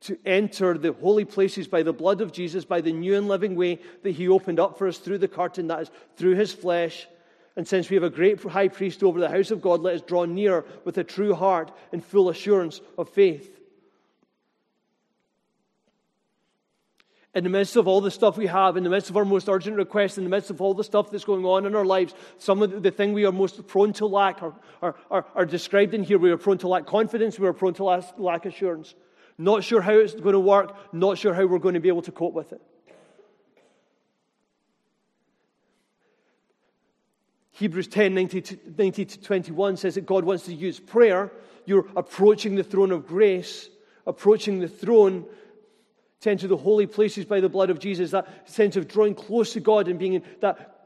to 0.00 0.18
enter 0.26 0.76
the 0.76 0.92
holy 0.92 1.24
places 1.24 1.66
by 1.66 1.82
the 1.82 1.94
blood 1.94 2.20
of 2.20 2.30
Jesus, 2.30 2.66
by 2.66 2.82
the 2.82 2.92
new 2.92 3.16
and 3.16 3.28
living 3.28 3.54
way 3.56 3.80
that 4.02 4.10
He 4.10 4.28
opened 4.28 4.60
up 4.60 4.76
for 4.76 4.86
us 4.86 4.98
through 4.98 5.18
the 5.18 5.28
curtain, 5.28 5.68
that 5.68 5.80
is, 5.80 5.90
through 6.16 6.34
His 6.34 6.52
flesh. 6.52 7.08
And 7.56 7.66
since 7.66 7.88
we 7.88 7.96
have 7.96 8.04
a 8.04 8.10
great 8.10 8.42
high 8.42 8.68
priest 8.68 9.02
over 9.02 9.18
the 9.18 9.30
house 9.30 9.50
of 9.50 9.62
God, 9.62 9.80
let 9.80 9.94
us 9.94 10.02
draw 10.02 10.26
near 10.26 10.66
with 10.84 10.98
a 10.98 11.04
true 11.04 11.34
heart 11.34 11.72
and 11.92 12.04
full 12.04 12.28
assurance 12.28 12.82
of 12.98 13.08
faith 13.08 13.58
in 17.34 17.44
the 17.44 17.50
midst 17.50 17.76
of 17.76 17.88
all 17.88 18.00
the 18.00 18.10
stuff 18.10 18.36
we 18.36 18.46
have, 18.46 18.76
in 18.76 18.84
the 18.84 18.90
midst 18.90 19.08
of 19.08 19.16
our 19.16 19.24
most 19.24 19.48
urgent 19.48 19.76
requests, 19.76 20.18
in 20.18 20.24
the 20.24 20.30
midst 20.30 20.50
of 20.50 20.60
all 20.60 20.74
the 20.74 20.84
stuff 20.84 21.10
that's 21.10 21.24
going 21.24 21.44
on 21.44 21.64
in 21.64 21.74
our 21.74 21.84
lives, 21.84 22.14
some 22.38 22.62
of 22.62 22.82
the 22.82 22.90
thing 22.90 23.14
we 23.14 23.24
are 23.24 23.32
most 23.32 23.66
prone 23.66 23.92
to 23.94 24.06
lack 24.06 24.42
are, 24.42 24.54
are, 24.82 24.94
are, 25.10 25.26
are 25.34 25.46
described 25.46 25.94
in 25.94 26.02
here. 26.02 26.18
We 26.18 26.30
are 26.30 26.36
prone 26.36 26.58
to 26.58 26.68
lack 26.68 26.86
confidence, 26.86 27.38
we 27.38 27.46
are 27.46 27.54
prone 27.54 27.74
to 27.74 27.84
lack, 27.84 28.04
lack 28.18 28.44
assurance. 28.44 28.94
Not 29.38 29.64
sure 29.64 29.80
how 29.80 29.94
it's 29.94 30.14
going 30.14 30.34
to 30.34 30.40
work, 30.40 30.76
not 30.92 31.16
sure 31.16 31.32
how 31.32 31.46
we're 31.46 31.58
going 31.58 31.74
to 31.74 31.80
be 31.80 31.88
able 31.88 32.02
to 32.02 32.12
cope 32.12 32.34
with 32.34 32.52
it. 32.52 32.60
Hebrews 37.52 37.88
10 37.88 38.14
90 38.14 38.40
to, 38.42 38.58
90 38.76 39.04
to 39.04 39.20
21 39.20 39.76
says 39.78 39.94
that 39.94 40.04
God 40.04 40.24
wants 40.24 40.44
to 40.46 40.54
use 40.54 40.80
prayer. 40.80 41.32
You're 41.64 41.86
approaching 41.96 42.56
the 42.56 42.64
throne 42.64 42.90
of 42.90 43.06
grace, 43.06 43.70
approaching 44.06 44.58
the 44.58 44.68
throne 44.68 45.24
to 46.22 46.30
enter 46.30 46.48
the 46.48 46.56
holy 46.56 46.86
places 46.86 47.24
by 47.24 47.40
the 47.40 47.48
blood 47.48 47.68
of 47.70 47.78
Jesus, 47.78 48.12
that 48.12 48.48
sense 48.48 48.76
of 48.76 48.88
drawing 48.88 49.14
close 49.14 49.52
to 49.52 49.60
God 49.60 49.88
and 49.88 49.98
being 49.98 50.14
in 50.14 50.22
that 50.40 50.78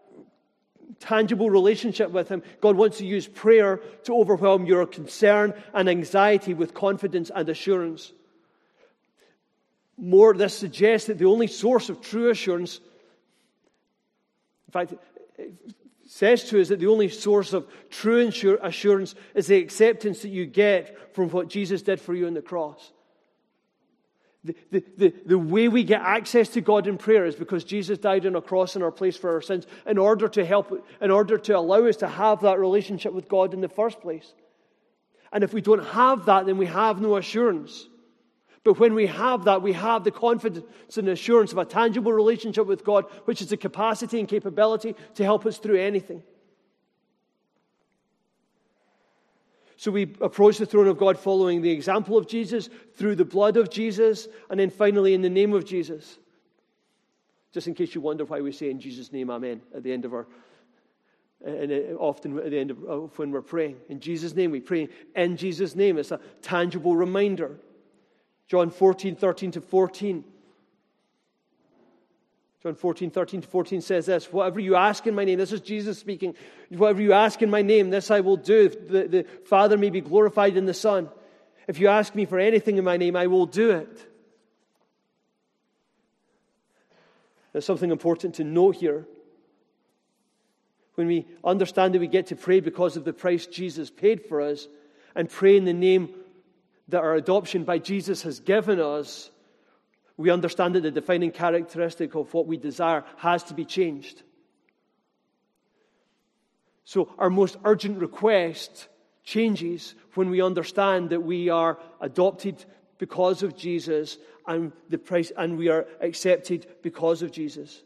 tangible 0.99 1.51
relationship 1.51 2.11
with 2.11 2.29
Him. 2.29 2.43
God 2.61 2.77
wants 2.77 2.99
to 2.99 3.07
use 3.07 3.29
prayer 3.29 3.81
to 4.05 4.17
overwhelm 4.17 4.65
your 4.65 4.87
concern 4.87 5.53
and 5.75 5.89
anxiety 5.89 6.55
with 6.55 6.75
confidence 6.75 7.31
and 7.35 7.49
assurance. 7.49 8.13
more, 9.99 10.35
this 10.35 10.57
suggests 10.57 11.07
that 11.09 11.19
the 11.19 11.25
only 11.27 11.47
source 11.47 11.89
of 11.89 12.01
true 12.01 12.31
assurance, 12.31 12.81
in 14.69 14.73
fact, 14.73 14.95
says 16.07 16.45
to 16.45 16.61
us 16.61 16.69
that 16.69 16.81
the 16.81 16.87
only 16.87 17.09
source 17.09 17.53
of 17.53 17.67
true 17.91 18.31
assurance 18.63 19.15
is 19.35 19.47
the 19.49 19.57
acceptance 19.57 20.23
that 20.23 20.29
you 20.29 20.47
get 20.47 21.15
from 21.15 21.29
what 21.31 21.49
Jesus 21.49 21.83
did 21.83 22.01
for 22.01 22.15
you 22.15 22.27
on 22.27 22.35
the 22.35 22.43
cross. 22.43 22.93
The, 24.71 24.85
the, 24.97 25.15
the, 25.25 25.39
way 25.39 25.69
we 25.69 25.83
get 25.83 26.01
access 26.03 26.49
to 26.51 26.61
God 26.61 26.87
in 26.87 26.99
prayer 26.99 27.27
is 27.27 27.35
because 27.35 27.65
Jesus 27.65 27.99
died 27.99 28.27
on 28.27 28.37
a 28.37 28.41
cross 28.41 28.77
in 28.77 28.83
our 28.83 28.91
place 28.91 29.17
for 29.17 29.33
our 29.33 29.41
sins 29.41 29.67
in 29.87 29.99
order 29.99 30.29
to 30.29 30.45
help, 30.45 30.85
in 31.01 31.11
order 31.11 31.39
to 31.39 31.57
allow 31.57 31.85
us 31.87 31.97
to 31.97 32.09
have 32.09 32.43
that 32.43 32.59
relationship 32.59 33.13
with 33.13 33.29
God 33.29 33.55
in 33.55 33.61
the 33.61 33.69
first 33.69 34.01
place. 34.01 34.35
And 35.33 35.43
if 35.43 35.53
we 35.53 35.61
don't 35.61 35.85
have 35.85 36.27
that, 36.27 36.47
then 36.47 36.59
we 36.59 36.67
have 36.67 37.01
no 37.01 37.17
assurance. 37.17 37.89
But 38.65 38.79
when 38.79 38.95
we 38.95 39.07
have 39.07 39.45
that, 39.45 39.63
we 39.63 39.73
have 39.75 40.03
the 40.03 40.11
confidence 40.11 40.97
and 40.97 41.09
assurance 41.09 41.53
of 41.53 41.59
a 41.59 41.65
tangible 41.65 42.13
relationship 42.13 42.67
with 42.67 42.85
God, 42.85 43.05
which 43.25 43.41
is 43.41 43.49
the 43.49 43.57
capacity 43.57 44.19
and 44.19 44.29
capability 44.29 44.97
to 45.15 45.25
help 45.25 45.47
us 45.47 45.59
through 45.59 45.81
anything. 45.81 46.23
So 49.77 49.91
we 49.91 50.15
approach 50.21 50.59
the 50.59 50.67
throne 50.67 50.89
of 50.89 50.97
God 50.97 51.19
following 51.19 51.61
the 51.61 51.71
example 51.71 52.17
of 52.17 52.27
Jesus, 52.27 52.71
through 52.95 53.17
the 53.17 53.25
blood 53.25 53.57
of 53.57 53.71
Jesus, 53.71 54.27
and 54.49 54.59
then 54.59 54.71
finally 54.71 55.13
in 55.13 55.21
the 55.21 55.31
name 55.31 55.53
of 55.53 55.65
Jesus. 55.65 56.19
Just 57.53 57.69
in 57.69 57.75
case 57.75 57.95
you 57.95 58.01
wonder 58.01 58.25
why 58.25 58.41
we 58.41 58.53
say 58.53 58.71
in 58.71 58.81
Jesus' 58.81 59.13
name, 59.13 59.31
Amen, 59.31 59.61
at 59.75 59.83
the 59.83 59.93
end 59.93 60.05
of 60.05 60.15
our, 60.15 60.27
and 61.45 61.71
uh, 61.71 61.97
often 61.99 62.39
at 62.39 62.51
the 62.51 62.59
end 62.59 62.71
of 62.71 63.19
when 63.19 63.31
we're 63.31 63.43
praying. 63.43 63.77
In 63.89 64.01
Jesus' 64.01 64.35
name, 64.35 64.51
we 64.51 64.61
pray 64.61 64.89
in 65.15 65.37
Jesus' 65.37 65.75
name. 65.75 65.99
It's 65.99 66.11
a 66.11 66.21
tangible 66.41 66.97
reminder. 66.97 67.59
John 68.49 68.71
14, 68.71 69.17
13 69.17 69.51
to 69.53 69.61
14. 69.61 70.25
John 72.67 72.75
14, 72.75 73.11
13 73.13 73.43
to 73.43 73.47
14 73.47 73.81
says 73.81 74.07
this 74.07 74.33
Whatever 74.33 74.59
you 74.59 74.75
ask 74.75 75.07
in 75.07 75.15
my 75.15 75.25
name, 75.25 75.39
this 75.39 75.53
is 75.53 75.61
Jesus 75.61 76.01
speaking. 76.01 76.35
Whatever 76.71 77.01
you 77.01 77.13
ask 77.13 77.41
in 77.41 77.49
my 77.49 77.63
name, 77.63 77.91
this 77.91 78.11
I 78.11 78.19
will 78.19 78.37
do. 78.37 78.69
The, 78.69 79.07
the 79.07 79.27
Father 79.45 79.79
may 79.79 79.89
be 79.89 80.01
glorified 80.01 80.57
in 80.57 80.67
the 80.67 80.75
Son. 80.75 81.09
If 81.69 81.79
you 81.79 81.87
ask 81.87 82.17
me 82.17 82.25
for 82.25 82.41
anything 82.41 82.77
in 82.77 82.83
my 82.83 82.97
name, 82.97 83.15
I 83.15 83.29
will 83.29 83.47
do 83.47 83.71
it. 83.71 84.11
There's 87.53 87.65
something 87.65 87.93
important 87.93 88.35
to 88.37 88.45
note 88.45 88.75
here. 88.75 89.07
When 90.97 91.07
we 91.07 91.25
understand 91.45 91.95
that 91.95 92.01
we 92.01 92.09
get 92.09 92.27
to 92.29 92.37
pray 92.37 92.59
because 92.59 92.97
of 92.97 93.05
the 93.05 93.13
price 93.13 93.47
Jesus 93.47 93.91
paid 93.91 94.25
for 94.25 94.41
us 94.41 94.67
and 95.15 95.31
pray 95.31 95.57
in 95.57 95.67
the 95.67 95.73
name 95.73 96.09
that 96.89 96.99
our 96.99 97.15
adoption 97.15 97.63
by 97.63 97.79
Jesus 97.79 98.23
has 98.23 98.41
given 98.41 98.81
us, 98.81 99.31
we 100.17 100.31
understand 100.31 100.75
that 100.75 100.83
the 100.83 100.91
defining 100.91 101.31
characteristic 101.31 102.15
of 102.15 102.33
what 102.33 102.47
we 102.47 102.57
desire 102.57 103.05
has 103.19 103.43
to 103.45 103.55
be 103.55 103.65
changed. 103.65 104.23
So, 106.85 107.13
our 107.19 107.31
most 107.31 107.57
urgent 107.65 107.99
request 107.99 108.89
changes 109.25 109.95
when 110.15 110.31
we 110.31 110.41
understand 110.41 111.11
that 111.11 111.21
we 111.21 111.49
are 111.49 111.79
adopted 112.01 112.65
because 112.99 113.43
of 113.43 113.57
Jesus 113.57 114.19
and, 114.47 114.73
the 114.89 114.99
price, 114.99 115.33
and 115.37 115.59
we 115.59 115.69
are 115.69 115.87
accepted 116.01 116.67
because 116.83 117.23
of 117.23 117.33
Jesus. 117.33 117.83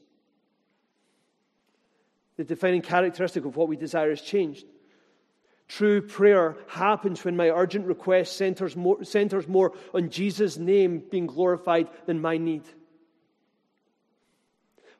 The 2.37 2.45
defining 2.45 2.83
characteristic 2.83 3.45
of 3.45 3.57
what 3.57 3.69
we 3.69 3.77
desire 3.77 4.11
has 4.11 4.21
changed. 4.21 4.67
True 5.71 6.03
prayer 6.03 6.57
happens 6.67 7.25
when 7.25 7.37
my 7.37 7.49
urgent 7.49 7.87
request 7.87 8.37
centers 8.37 8.75
more, 8.75 9.05
centers 9.05 9.47
more 9.47 9.73
on 9.95 10.11
Jesus' 10.11 10.57
name 10.57 11.01
being 11.13 11.29
glorified 11.29 11.89
than 12.07 12.21
my 12.21 12.39
need. 12.39 12.65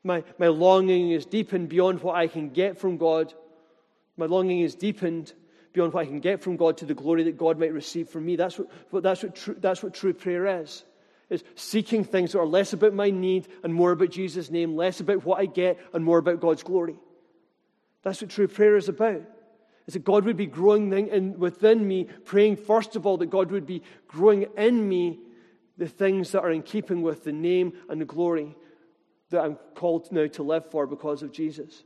My, 0.01 0.23
my 0.39 0.47
longing 0.47 1.11
is 1.11 1.25
deepened 1.25 1.67
beyond 1.67 2.01
what 2.01 2.15
I 2.15 2.27
can 2.27 2.51
get 2.51 2.79
from 2.79 2.95
God. 2.95 3.33
My 4.15 4.27
longing 4.27 4.61
is 4.61 4.73
deepened 4.73 5.33
beyond 5.73 5.91
what 5.91 6.03
I 6.03 6.05
can 6.05 6.21
get 6.21 6.41
from 6.41 6.55
God 6.55 6.77
to 6.77 6.85
the 6.85 6.93
glory 6.93 7.23
that 7.23 7.37
God 7.37 7.59
might 7.59 7.73
receive 7.73 8.07
from 8.07 8.25
me. 8.25 8.37
That's 8.37 8.57
what, 8.57 9.03
that's 9.03 9.23
what, 9.23 9.35
true, 9.35 9.57
that's 9.59 9.83
what 9.83 9.93
true 9.93 10.13
prayer 10.13 10.61
is. 10.61 10.85
Is 11.29 11.43
seeking 11.55 12.05
things 12.05 12.31
that 12.31 12.39
are 12.39 12.47
less 12.47 12.71
about 12.71 12.93
my 12.93 13.09
need 13.09 13.49
and 13.65 13.73
more 13.73 13.91
about 13.91 14.11
Jesus' 14.11 14.49
name, 14.49 14.77
less 14.77 15.01
about 15.01 15.25
what 15.25 15.41
I 15.41 15.47
get 15.47 15.79
and 15.93 16.05
more 16.05 16.17
about 16.17 16.39
God's 16.39 16.63
glory. 16.63 16.95
That's 18.03 18.21
what 18.21 18.31
true 18.31 18.47
prayer 18.47 18.77
is 18.77 18.87
about 18.87 19.23
is 19.87 19.93
that 19.93 20.03
God 20.03 20.25
would 20.25 20.37
be 20.37 20.45
growing 20.45 20.91
in, 20.91 21.39
within 21.39 21.87
me, 21.87 22.05
praying 22.25 22.57
first 22.57 22.95
of 22.95 23.05
all 23.05 23.17
that 23.17 23.29
God 23.29 23.51
would 23.51 23.65
be 23.65 23.83
growing 24.07 24.47
in 24.57 24.87
me 24.87 25.19
the 25.77 25.87
things 25.87 26.31
that 26.31 26.41
are 26.41 26.51
in 26.51 26.61
keeping 26.61 27.01
with 27.01 27.23
the 27.23 27.31
name 27.31 27.73
and 27.89 27.99
the 27.99 28.05
glory 28.05 28.55
that 29.31 29.43
I'm 29.43 29.55
called 29.75 30.11
now 30.11 30.27
to 30.27 30.43
live 30.43 30.69
for 30.69 30.85
because 30.85 31.23
of 31.23 31.31
Jesus. 31.31 31.83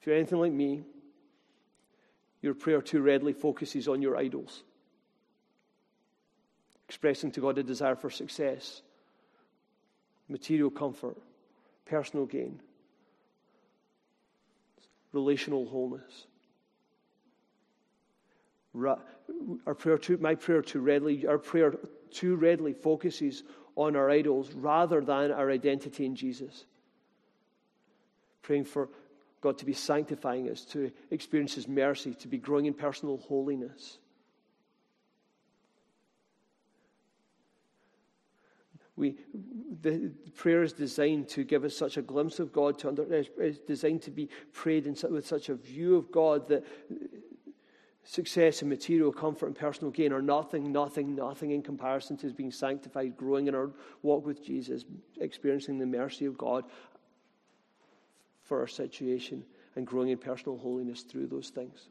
If 0.00 0.06
you're 0.06 0.16
anything 0.16 0.40
like 0.40 0.52
me, 0.52 0.82
your 2.42 2.54
prayer 2.54 2.82
too 2.82 3.00
readily 3.00 3.32
focuses 3.32 3.86
on 3.86 4.02
your 4.02 4.16
idols, 4.16 4.64
expressing 6.88 7.30
to 7.30 7.40
God 7.40 7.56
a 7.58 7.62
desire 7.62 7.94
for 7.94 8.10
success, 8.10 8.82
material 10.28 10.70
comfort, 10.70 11.16
personal 11.92 12.24
gain, 12.24 12.58
relational 15.12 15.66
wholeness. 15.66 16.26
Our 19.66 19.74
prayer 19.74 19.98
too, 19.98 20.16
my 20.16 20.34
prayer 20.34 20.62
too 20.62 20.80
readily, 20.80 21.26
our 21.26 21.36
prayer 21.36 21.74
too 22.10 22.36
readily 22.36 22.72
focuses 22.72 23.42
on 23.76 23.94
our 23.94 24.10
idols 24.10 24.54
rather 24.54 25.02
than 25.02 25.32
our 25.32 25.50
identity 25.50 26.06
in 26.06 26.16
Jesus. 26.16 26.64
Praying 28.40 28.64
for 28.64 28.88
God 29.42 29.58
to 29.58 29.66
be 29.66 29.74
sanctifying 29.74 30.48
us, 30.48 30.64
to 30.72 30.90
experience 31.10 31.52
His 31.54 31.68
mercy, 31.68 32.14
to 32.14 32.28
be 32.28 32.38
growing 32.38 32.64
in 32.64 32.72
personal 32.72 33.18
holiness. 33.18 33.98
We, 38.96 39.16
the 39.80 40.12
prayer 40.36 40.62
is 40.62 40.72
designed 40.72 41.28
to 41.30 41.44
give 41.44 41.64
us 41.64 41.76
such 41.76 41.96
a 41.96 42.02
glimpse 42.02 42.38
of 42.38 42.52
God, 42.52 42.78
to 42.80 42.88
under, 42.88 43.04
is 43.14 43.58
designed 43.58 44.02
to 44.02 44.10
be 44.10 44.28
prayed 44.52 44.86
in, 44.86 44.96
with 45.10 45.26
such 45.26 45.48
a 45.48 45.54
view 45.54 45.96
of 45.96 46.12
God 46.12 46.46
that 46.48 46.64
success 48.04 48.60
and 48.60 48.68
material 48.68 49.12
comfort 49.12 49.46
and 49.46 49.56
personal 49.56 49.90
gain 49.90 50.12
are 50.12 50.20
nothing, 50.20 50.72
nothing, 50.72 51.14
nothing 51.14 51.52
in 51.52 51.62
comparison 51.62 52.16
to 52.18 52.30
being 52.32 52.50
sanctified, 52.50 53.16
growing 53.16 53.46
in 53.46 53.54
our 53.54 53.70
walk 54.02 54.26
with 54.26 54.44
Jesus, 54.44 54.84
experiencing 55.20 55.78
the 55.78 55.86
mercy 55.86 56.26
of 56.26 56.36
God 56.36 56.64
for 58.42 58.60
our 58.60 58.66
situation, 58.66 59.42
and 59.76 59.86
growing 59.86 60.10
in 60.10 60.18
personal 60.18 60.58
holiness 60.58 61.02
through 61.02 61.28
those 61.28 61.48
things. 61.48 61.88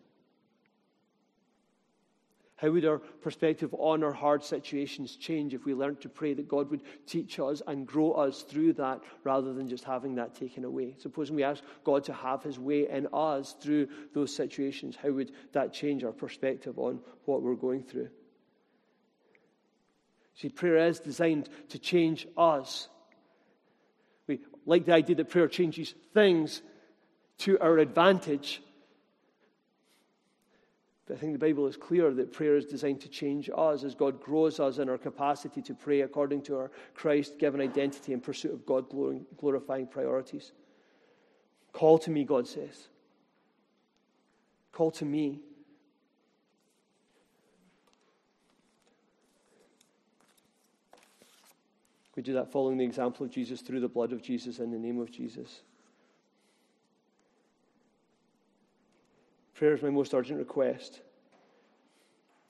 How 2.62 2.70
would 2.70 2.86
our 2.86 3.00
perspective 3.00 3.74
on 3.80 4.04
our 4.04 4.12
hard 4.12 4.44
situations 4.44 5.16
change 5.16 5.56
if 5.56 5.66
we 5.66 5.74
learned 5.74 6.00
to 6.02 6.10
pray 6.10 6.36
that 6.36 6.48
God 6.48 6.70
would 6.70 6.84
teach 7.08 7.40
us 7.40 7.64
and 7.66 7.88
grow 7.88 8.12
us 8.12 8.44
through 8.44 8.74
that 8.74 9.02
rather 9.24 9.52
than 9.52 9.68
just 9.68 9.84
having 9.84 10.14
that 10.16 10.36
taken 10.36 10.64
away? 10.64 10.94
Supposing 11.00 11.36
we 11.36 11.44
ask 11.44 11.64
God 11.84 12.04
to 12.04 12.14
have 12.14 12.44
his 12.44 12.60
way 12.60 12.88
in 12.88 13.08
us 13.14 13.56
through 13.60 13.88
those 14.14 14.36
situations, 14.36 14.96
how 14.96 15.10
would 15.10 15.32
that 15.54 15.74
change 15.74 16.04
our 16.04 16.12
perspective 16.12 16.78
on 16.78 17.00
what 17.26 17.42
we're 17.42 17.56
going 17.56 17.82
through? 17.82 18.10
See, 20.36 20.50
prayer 20.50 20.86
is 20.86 21.00
designed 21.00 21.50
to 21.70 21.80
change 21.80 22.28
us. 22.38 22.90
We 24.28 24.40
like 24.68 24.86
the 24.86 24.94
idea 24.94 25.16
that 25.16 25.30
prayer 25.30 25.48
changes 25.48 25.96
things 26.14 26.62
to 27.40 27.58
our 27.58 27.80
advantage 27.80 28.62
but 31.08 31.18
I 31.18 31.20
think 31.20 31.34
the 31.34 31.40
Bible 31.40 31.68
is 31.68 31.76
clear 31.76 32.14
that 32.14 32.32
prayer 32.32 32.56
is 32.56 32.66
designed 32.66 33.02
to 33.02 33.10
change 33.10 33.50
us 33.56 33.84
as 33.84 33.96
God 33.96 34.22
grows 34.22 34.60
us 34.60 34.78
in 34.78 34.88
our 34.88 34.98
capacity 34.98 35.62
to 35.64 35.74
pray 35.74 36.02
according 36.02 36.44
to 36.44 36.58
our 36.58 36.72
Christ 36.94 37.40
given 37.40 37.60
identity 37.60 38.14
in 38.14 38.22
pursuit 38.22 38.54
of 38.54 38.66
God 38.66 38.86
glorifying 39.38 39.88
priorities. 39.88 40.52
Call 41.74 41.98
to 42.00 42.12
me, 42.12 42.24
God 42.24 42.48
says. 42.48 42.88
Call 44.72 44.92
to 44.92 45.06
me. 45.06 45.42
We 52.16 52.24
do 52.24 52.34
that 52.34 52.52
following 52.52 52.78
the 52.78 52.84
example 52.86 53.26
of 53.26 53.32
Jesus 53.32 53.62
through 53.62 53.80
the 53.80 53.88
blood 53.88 54.12
of 54.12 54.22
Jesus 54.22 54.60
in 54.60 54.70
the 54.70 54.78
name 54.78 55.00
of 55.00 55.12
Jesus. 55.12 55.62
Prayer 59.62 59.76
is 59.76 59.84
my 59.84 59.92
most 59.92 60.12
urgent 60.16 60.40
request. 60.40 61.02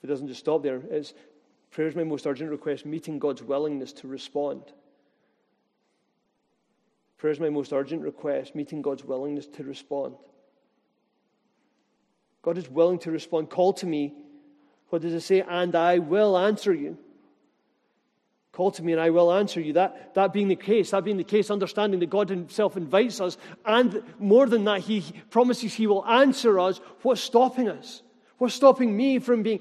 It 0.02 0.06
doesn't 0.06 0.28
just 0.28 0.40
stop 0.40 0.62
there. 0.62 0.80
It's, 0.88 1.12
prayer 1.70 1.86
is 1.86 1.94
my 1.94 2.04
most 2.04 2.26
urgent 2.26 2.48
request, 2.50 2.86
meeting 2.86 3.18
God's 3.18 3.42
willingness 3.42 3.92
to 3.92 4.08
respond. 4.08 4.62
Prayer 7.18 7.30
is 7.30 7.38
my 7.38 7.50
most 7.50 7.70
urgent 7.74 8.00
request, 8.00 8.54
meeting 8.54 8.80
God's 8.80 9.04
willingness 9.04 9.46
to 9.48 9.62
respond. 9.62 10.14
God 12.40 12.56
is 12.56 12.70
willing 12.70 12.98
to 13.00 13.10
respond. 13.10 13.50
Call 13.50 13.74
to 13.74 13.86
me 13.86 14.14
What 14.88 15.02
does 15.02 15.12
it 15.12 15.20
say? 15.20 15.42
And 15.42 15.74
I 15.74 15.98
will 15.98 16.38
answer 16.38 16.72
you. 16.72 16.96
Call 18.52 18.70
to 18.72 18.82
me 18.82 18.92
and 18.92 19.00
I 19.00 19.08
will 19.08 19.32
answer 19.32 19.60
you. 19.60 19.72
That, 19.72 20.14
that 20.14 20.32
being 20.32 20.48
the 20.48 20.56
case, 20.56 20.90
that 20.90 21.04
being 21.04 21.16
the 21.16 21.24
case, 21.24 21.50
understanding 21.50 22.00
that 22.00 22.10
God 22.10 22.28
Himself 22.28 22.76
invites 22.76 23.20
us, 23.20 23.38
and 23.64 24.02
more 24.18 24.46
than 24.46 24.64
that, 24.64 24.80
He 24.80 25.02
promises 25.30 25.72
He 25.72 25.86
will 25.86 26.04
answer 26.06 26.60
us. 26.60 26.78
What's 27.00 27.22
stopping 27.22 27.68
us? 27.68 28.02
What's 28.36 28.54
stopping 28.54 28.94
me 28.94 29.18
from 29.20 29.42
being 29.42 29.60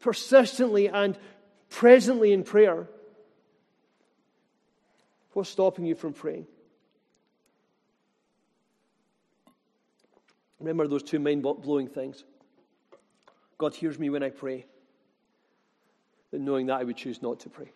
persistently 0.00 0.88
and 0.88 1.18
presently 1.68 2.32
in 2.32 2.42
prayer? 2.42 2.88
What's 5.34 5.50
stopping 5.50 5.84
you 5.84 5.94
from 5.94 6.14
praying? 6.14 6.46
Remember 10.58 10.88
those 10.88 11.02
two 11.02 11.18
mind 11.18 11.42
blowing 11.42 11.88
things. 11.88 12.24
God 13.58 13.74
hears 13.74 13.98
me 13.98 14.08
when 14.08 14.22
I 14.22 14.30
pray. 14.30 14.64
But 16.30 16.40
knowing 16.40 16.66
that, 16.66 16.80
I 16.80 16.84
would 16.84 16.96
choose 16.96 17.20
not 17.20 17.40
to 17.40 17.50
pray. 17.50 17.72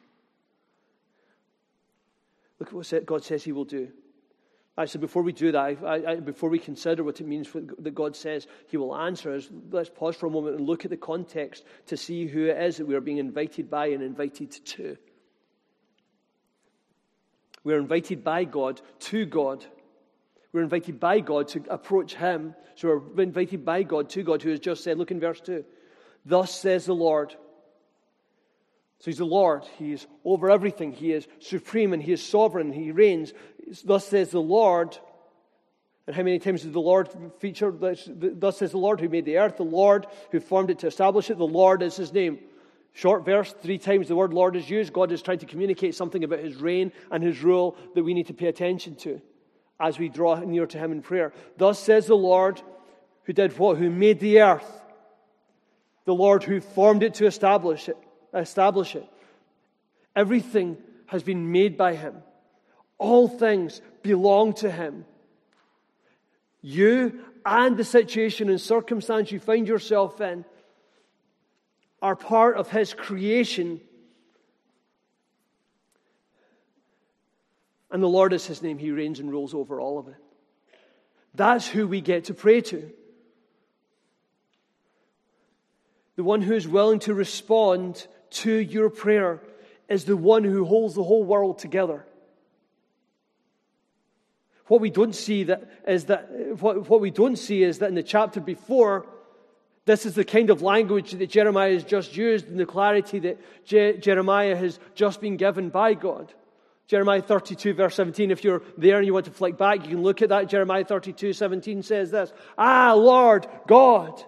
Look 2.61 2.69
at 2.69 2.75
what 2.75 3.07
God 3.07 3.25
says 3.25 3.43
He 3.43 3.53
will 3.53 3.65
do. 3.65 3.89
Said, 4.87 5.03
before 5.03 5.23
we 5.23 5.33
do 5.33 5.53
that, 5.53 5.59
I, 5.59 6.13
I, 6.13 6.17
before 6.21 6.49
we 6.49 6.59
consider 6.59 7.05
what 7.05 7.21
it 7.21 7.27
means 7.27 7.47
for, 7.47 7.61
that 7.61 7.95
God 7.95 8.17
says 8.17 8.47
He 8.69 8.79
will 8.79 8.97
answer 8.97 9.35
us, 9.35 9.49
let's 9.71 9.91
pause 9.91 10.17
for 10.17 10.27
a 10.27 10.31
moment 10.31 10.57
and 10.57 10.67
look 10.67 10.85
at 10.85 10.91
the 10.91 10.97
context 10.97 11.65
to 11.87 11.99
see 11.99 12.27
who 12.27 12.47
it 12.47 12.57
is 12.57 12.79
that 12.79 12.87
we 12.87 12.95
are 12.95 13.01
being 13.03 13.19
invited 13.19 13.69
by 13.69 13.89
and 13.89 14.03
invited 14.03 14.53
to. 14.53 14.97
We're 17.63 17.79
invited 17.79 18.25
by 18.25 18.45
God 18.45 18.81
to 19.01 19.27
God. 19.27 19.67
We're 20.53 20.63
invited 20.63 20.99
by 20.99 21.21
God 21.21 21.49
to 21.49 21.63
approach 21.69 22.15
Him. 22.15 22.55
So 22.77 23.03
we're 23.15 23.23
invited 23.23 23.67
by 23.67 23.83
God 23.83 24.09
to 24.11 24.23
God, 24.23 24.41
who 24.41 24.51
has 24.51 24.61
just 24.61 24.83
said, 24.83 24.97
look 24.97 25.11
in 25.11 25.21
verse 25.21 25.41
2. 25.43 25.63
Thus 26.25 26.59
says 26.59 26.87
the 26.87 26.95
Lord. 26.95 27.35
So 29.01 29.07
he's 29.07 29.19
the 29.19 29.25
Lord. 29.25 29.65
He 29.79 29.93
is 29.93 30.07
over 30.25 30.51
everything. 30.51 30.93
He 30.93 31.13
is 31.13 31.27
supreme 31.41 31.95
and 31.95 32.03
he 32.03 32.13
is 32.13 32.23
sovereign. 32.23 32.71
He 32.71 32.93
reigns. 32.93 33.33
Thus 33.85 34.07
says 34.07 34.31
the 34.31 34.41
Lord. 34.41 34.97
And 36.07 36.15
how 36.15 36.23
many 36.23 36.39
times 36.39 36.63
did 36.63 36.75
the 36.75 36.81
Lord 36.81 37.09
feature? 37.39 37.73
Thus 37.73 38.59
says 38.59 38.73
the 38.73 38.79
Lord 38.79 39.01
who 39.01 39.09
made 39.09 39.25
the 39.25 39.39
earth, 39.39 39.57
the 39.57 39.63
Lord 39.63 40.07
who 40.33 40.39
formed 40.39 40.71
it 40.71 40.81
to 40.81 40.87
establish 40.87 41.31
it. 41.31 41.39
The 41.39 41.45
Lord 41.45 41.83
is 41.83 41.97
his 41.97 42.13
name. 42.13 42.41
Short 42.93 43.25
verse, 43.25 43.55
three 43.63 43.79
times 43.79 44.09
the 44.09 44.17
word 44.17 44.35
Lord 44.35 44.55
is 44.55 44.69
used. 44.69 44.93
God 44.93 45.13
is 45.13 45.23
trying 45.23 45.39
to 45.39 45.47
communicate 45.47 45.95
something 45.95 46.23
about 46.23 46.41
his 46.41 46.57
reign 46.57 46.93
and 47.11 47.23
his 47.23 47.43
rule 47.43 47.77
that 47.95 48.05
we 48.05 48.13
need 48.13 48.27
to 48.27 48.35
pay 48.35 48.49
attention 48.49 48.97
to 48.97 49.21
as 49.79 49.99
we 49.99 50.11
draw 50.11 50.41
near 50.41 50.67
to 50.67 50.79
him 50.79 50.93
in 50.93 51.01
prayer. 51.01 51.33
Thus 51.57 51.79
says 51.79 52.07
the 52.07 52.17
Lord 52.17 52.61
who 53.25 53.33
did 53.33 53.57
what? 53.59 53.79
Who 53.79 53.89
made 53.89 54.21
the 54.21 54.41
earth. 54.43 54.83
The 56.05 56.15
Lord 56.15 56.43
who 56.43 56.61
formed 56.61 57.03
it 57.03 57.15
to 57.15 57.27
establish 57.27 57.89
it. 57.89 57.97
Establish 58.35 58.97
it. 58.97 59.07
Everything 60.15 60.77
has 61.07 61.23
been 61.23 61.53
made 61.53 61.77
by 61.77 61.95
him. 61.95 62.15
All 62.99 63.29
things 63.29 63.81
belong 64.03 64.55
to 64.55 64.71
him. 64.71 65.05
You 66.63 67.21
and 67.45 67.77
the 67.77 67.85
situation 67.85 68.51
and 68.51 68.61
circumstance 68.61 69.33
you 69.33 69.41
find 69.41 69.67
yourself 69.67 70.21
in 70.21 70.45
are 72.03 72.17
part 72.17 72.57
of 72.57 72.71
his 72.71 72.95
creation 72.95 73.81
And 77.91 78.03
the 78.03 78.09
Lord 78.09 78.33
is 78.33 78.47
his 78.47 78.63
name. 78.63 78.79
He 78.79 78.91
reigns 78.91 79.19
and 79.21 79.31
rules 79.31 79.53
over 79.53 79.81
all 79.81 79.99
of 79.99 80.09
it. 80.09 80.15
That's 81.35 81.67
who 81.67 81.89
we 81.89 82.01
get 82.01 82.25
to 82.25 82.35
pray 82.35 82.61
to. 82.63 82.91
The 86.17 86.25
one 86.25 86.43
who 86.43 86.55
is 86.55 86.69
willing 86.69 87.01
to 87.01 87.15
respond 87.15 88.07
to 88.31 88.53
your 88.53 88.91
prayer 88.91 89.41
is 89.89 90.05
the 90.05 90.17
one 90.17 90.45
who 90.45 90.65
holds 90.65 90.95
the 90.95 91.03
whole 91.03 91.25
world 91.25 91.59
together. 91.59 92.05
What 94.67 94.81
we 94.81 94.91
don't 94.91 95.15
see 95.15 95.45
that 95.45 95.69
is 95.87 96.05
that 96.05 96.31
what, 96.61 96.89
what 96.89 97.01
we 97.01 97.11
don't 97.11 97.37
see 97.37 97.65
is 97.65 97.81
that 97.81 97.89
in 97.89 97.97
the 97.97 98.05
chapter 98.05 98.41
before, 98.41 99.05
this 99.85 100.07
is 100.07 100.15
the 100.15 100.25
kind 100.25 100.51
of 100.51 100.63
language 100.63 101.11
that 101.11 101.29
Jeremiah 101.29 101.73
has 101.73 101.83
just 101.83 102.17
used 102.17 102.47
and 102.47 102.59
the 102.59 102.67
clarity 102.67 103.19
that 103.19 103.41
Je- 103.65 103.99
Jeremiah 103.99 104.55
has 104.55 104.79
just 104.95 105.21
been 105.21 105.37
given 105.37 105.71
by 105.71 105.95
God. 105.95 106.33
Jeremiah 106.87 107.23
32, 107.23 107.75
verse 107.75 107.95
17. 107.97 108.31
If 108.31 108.45
you're 108.45 108.63
there 108.77 108.99
and 108.99 109.07
you 109.07 109.15
want 109.15 109.27
to 109.27 109.33
flick 109.33 109.57
back, 109.57 109.83
you 109.83 109.91
can 109.91 110.03
look 110.03 110.23
at 110.23 110.29
that. 110.29 110.49
Jeremiah 110.49 110.85
32, 110.85 111.33
17 111.33 111.83
says 111.83 112.11
this 112.13 112.33
Ah, 112.57 112.93
Lord 112.95 113.49
God, 113.67 114.23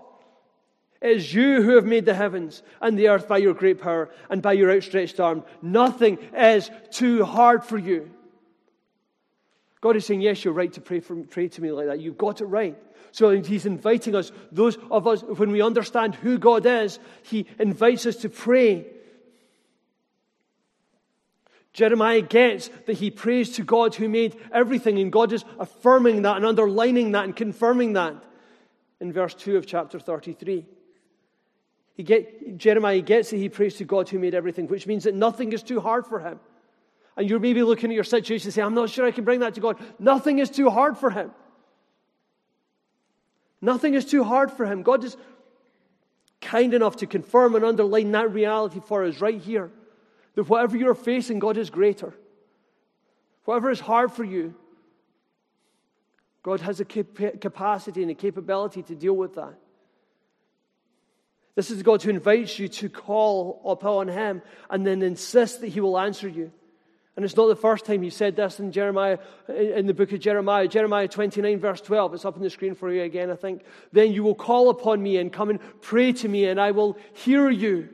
it 1.03 1.17
is 1.17 1.35
you 1.35 1.63
who 1.63 1.75
have 1.77 1.85
made 1.85 2.05
the 2.05 2.15
heavens 2.15 2.63
and 2.81 2.99
the 2.99 3.09
earth 3.09 3.29
by 3.29 3.39
your 3.39 3.55
great 3.55 3.81
power 3.81 4.11
and 4.31 4.41
by 4.41 4.53
your 4.53 4.71
outstretched 4.71 5.21
arm. 5.21 5.45
Nothing 5.61 6.19
is 6.37 6.71
too 6.91 7.25
hard 7.25 7.65
for 7.65 7.77
you. 7.77 8.11
God 9.81 9.97
is 9.97 10.07
saying, 10.07 10.21
Yes, 10.21 10.45
you're 10.45 10.55
right 10.55 10.73
to 10.75 10.81
pray, 10.81 11.01
for, 11.01 11.17
pray 11.17 11.49
to 11.49 11.61
me 11.61 11.73
like 11.73 11.87
that. 11.87 12.01
You've 12.01 12.19
got 12.19 12.41
it 12.41 12.47
right. 12.47 12.77
So 13.11 13.31
he's 13.31 13.67
inviting 13.67 14.15
us, 14.15 14.33
those 14.51 14.79
of 14.91 15.07
us, 15.07 15.23
when 15.23 15.51
we 15.51 15.61
understand 15.61 16.15
who 16.15 16.39
God 16.39 16.65
is, 16.65 16.99
he 17.25 17.47
invites 17.59 18.07
us 18.07 18.17
to 18.17 18.31
pray 18.31 18.87
Jeremiah 21.73 22.21
gets 22.21 22.69
that 22.87 22.95
he 22.95 23.11
prays 23.11 23.53
to 23.53 23.63
God 23.63 23.95
who 23.95 24.09
made 24.09 24.37
everything, 24.53 24.99
and 24.99 25.11
God 25.11 25.33
is 25.33 25.45
affirming 25.59 26.23
that 26.23 26.37
and 26.37 26.45
underlining 26.45 27.13
that 27.13 27.25
and 27.25 27.35
confirming 27.35 27.95
that 27.95 28.15
in 29.01 29.13
verse 29.13 29.35
2 29.35 29.57
of 29.57 29.67
chapter 29.67 29.99
33. 29.99 30.67
He 31.95 32.03
get, 32.03 32.57
Jeremiah 32.57 33.01
gets 33.01 33.33
it, 33.33 33.39
he 33.39 33.49
prays 33.49 33.77
to 33.77 33.85
God 33.85 34.09
who 34.09 34.19
made 34.19 34.35
everything, 34.35 34.67
which 34.67 34.87
means 34.87 35.05
that 35.05 35.15
nothing 35.15 35.53
is 35.53 35.63
too 35.63 35.81
hard 35.81 36.07
for 36.07 36.21
him. 36.21 36.41
And 37.17 37.29
you're 37.29 37.41
maybe 37.41 37.63
looking 37.63 37.91
at 37.91 37.95
your 37.95 38.05
situation 38.05 38.47
and 38.47 38.55
saying, 38.55 38.67
I'm 38.67 38.75
not 38.75 38.89
sure 38.89 39.07
I 39.07 39.11
can 39.11 39.25
bring 39.25 39.41
that 39.41 39.55
to 39.55 39.61
God. 39.61 39.79
Nothing 39.99 40.39
is 40.39 40.49
too 40.49 40.71
hard 40.71 40.97
for 40.97 41.11
him. 41.11 41.31
Nothing 43.61 43.95
is 43.95 44.07
too 44.07 44.25
hard 44.25 44.51
for 44.51 44.65
him. 44.65 44.83
God 44.83 45.05
is 45.05 45.17
kind 46.41 46.75
enough 46.75 46.97
to 46.97 47.07
confirm 47.07 47.55
and 47.55 47.65
underline 47.65 48.11
that 48.13 48.33
reality 48.33 48.81
for 48.85 49.05
us 49.05 49.21
right 49.21 49.41
here. 49.41 49.71
That 50.35 50.49
whatever 50.49 50.77
you're 50.77 50.95
facing, 50.95 51.39
God 51.39 51.59
is 51.59 51.69
greater. 51.69 52.15
Whatever 53.45 53.71
is 53.71 53.81
hard 53.81 54.13
for 54.13 54.25
you, 54.25 54.55
God 56.43 56.61
has 56.61 56.81
a 56.81 56.85
capacity 56.85 58.03
and 58.03 58.11
a 58.11 58.15
capability 58.15 58.83
to 58.85 58.95
deal 58.95 59.15
with 59.15 59.35
that. 59.35 59.55
This 61.55 61.71
is 61.71 61.83
God 61.83 62.03
who 62.03 62.11
invites 62.11 62.59
you 62.59 62.69
to 62.69 62.89
call 62.89 63.61
upon 63.67 64.09
Him 64.09 64.43
and 64.71 64.87
then 64.87 65.03
insist 65.03 65.61
that 65.61 65.69
He 65.69 65.81
will 65.81 65.99
answer 65.99 66.29
you. 66.29 66.51
And 67.15 67.27
it's 67.27 67.37
not 67.37 67.49
the 67.49 67.57
first 67.57 67.85
time 67.85 68.03
He 68.03 68.11
said 68.11 68.37
this 68.37 68.59
in 68.59 68.73
Jeremiah, 68.73 69.19
in 69.49 69.87
the 69.87 69.93
book 69.93 70.13
of 70.13 70.21
Jeremiah, 70.21 70.67
Jeremiah 70.67 71.09
29, 71.09 71.61
verse 71.61 71.81
12. 71.83 72.15
It's 72.15 72.25
up 72.25 72.37
on 72.37 72.43
the 72.43 72.49
screen 72.49 72.75
for 72.75 72.91
you 72.91 73.03
again, 73.03 73.31
I 73.31 73.37
think. 73.37 73.65
Then 73.93 74.13
you 74.13 74.23
will 74.23 74.35
call 74.35 74.71
upon 74.71 75.03
me 75.03 75.19
and 75.19 75.31
come 75.31 75.51
and 75.51 75.61
pray 75.83 76.13
to 76.15 76.29
me, 76.29 76.47
and 76.47 76.59
I 76.59 76.71
will 76.71 76.97
hear 77.13 77.51
you. 77.51 77.91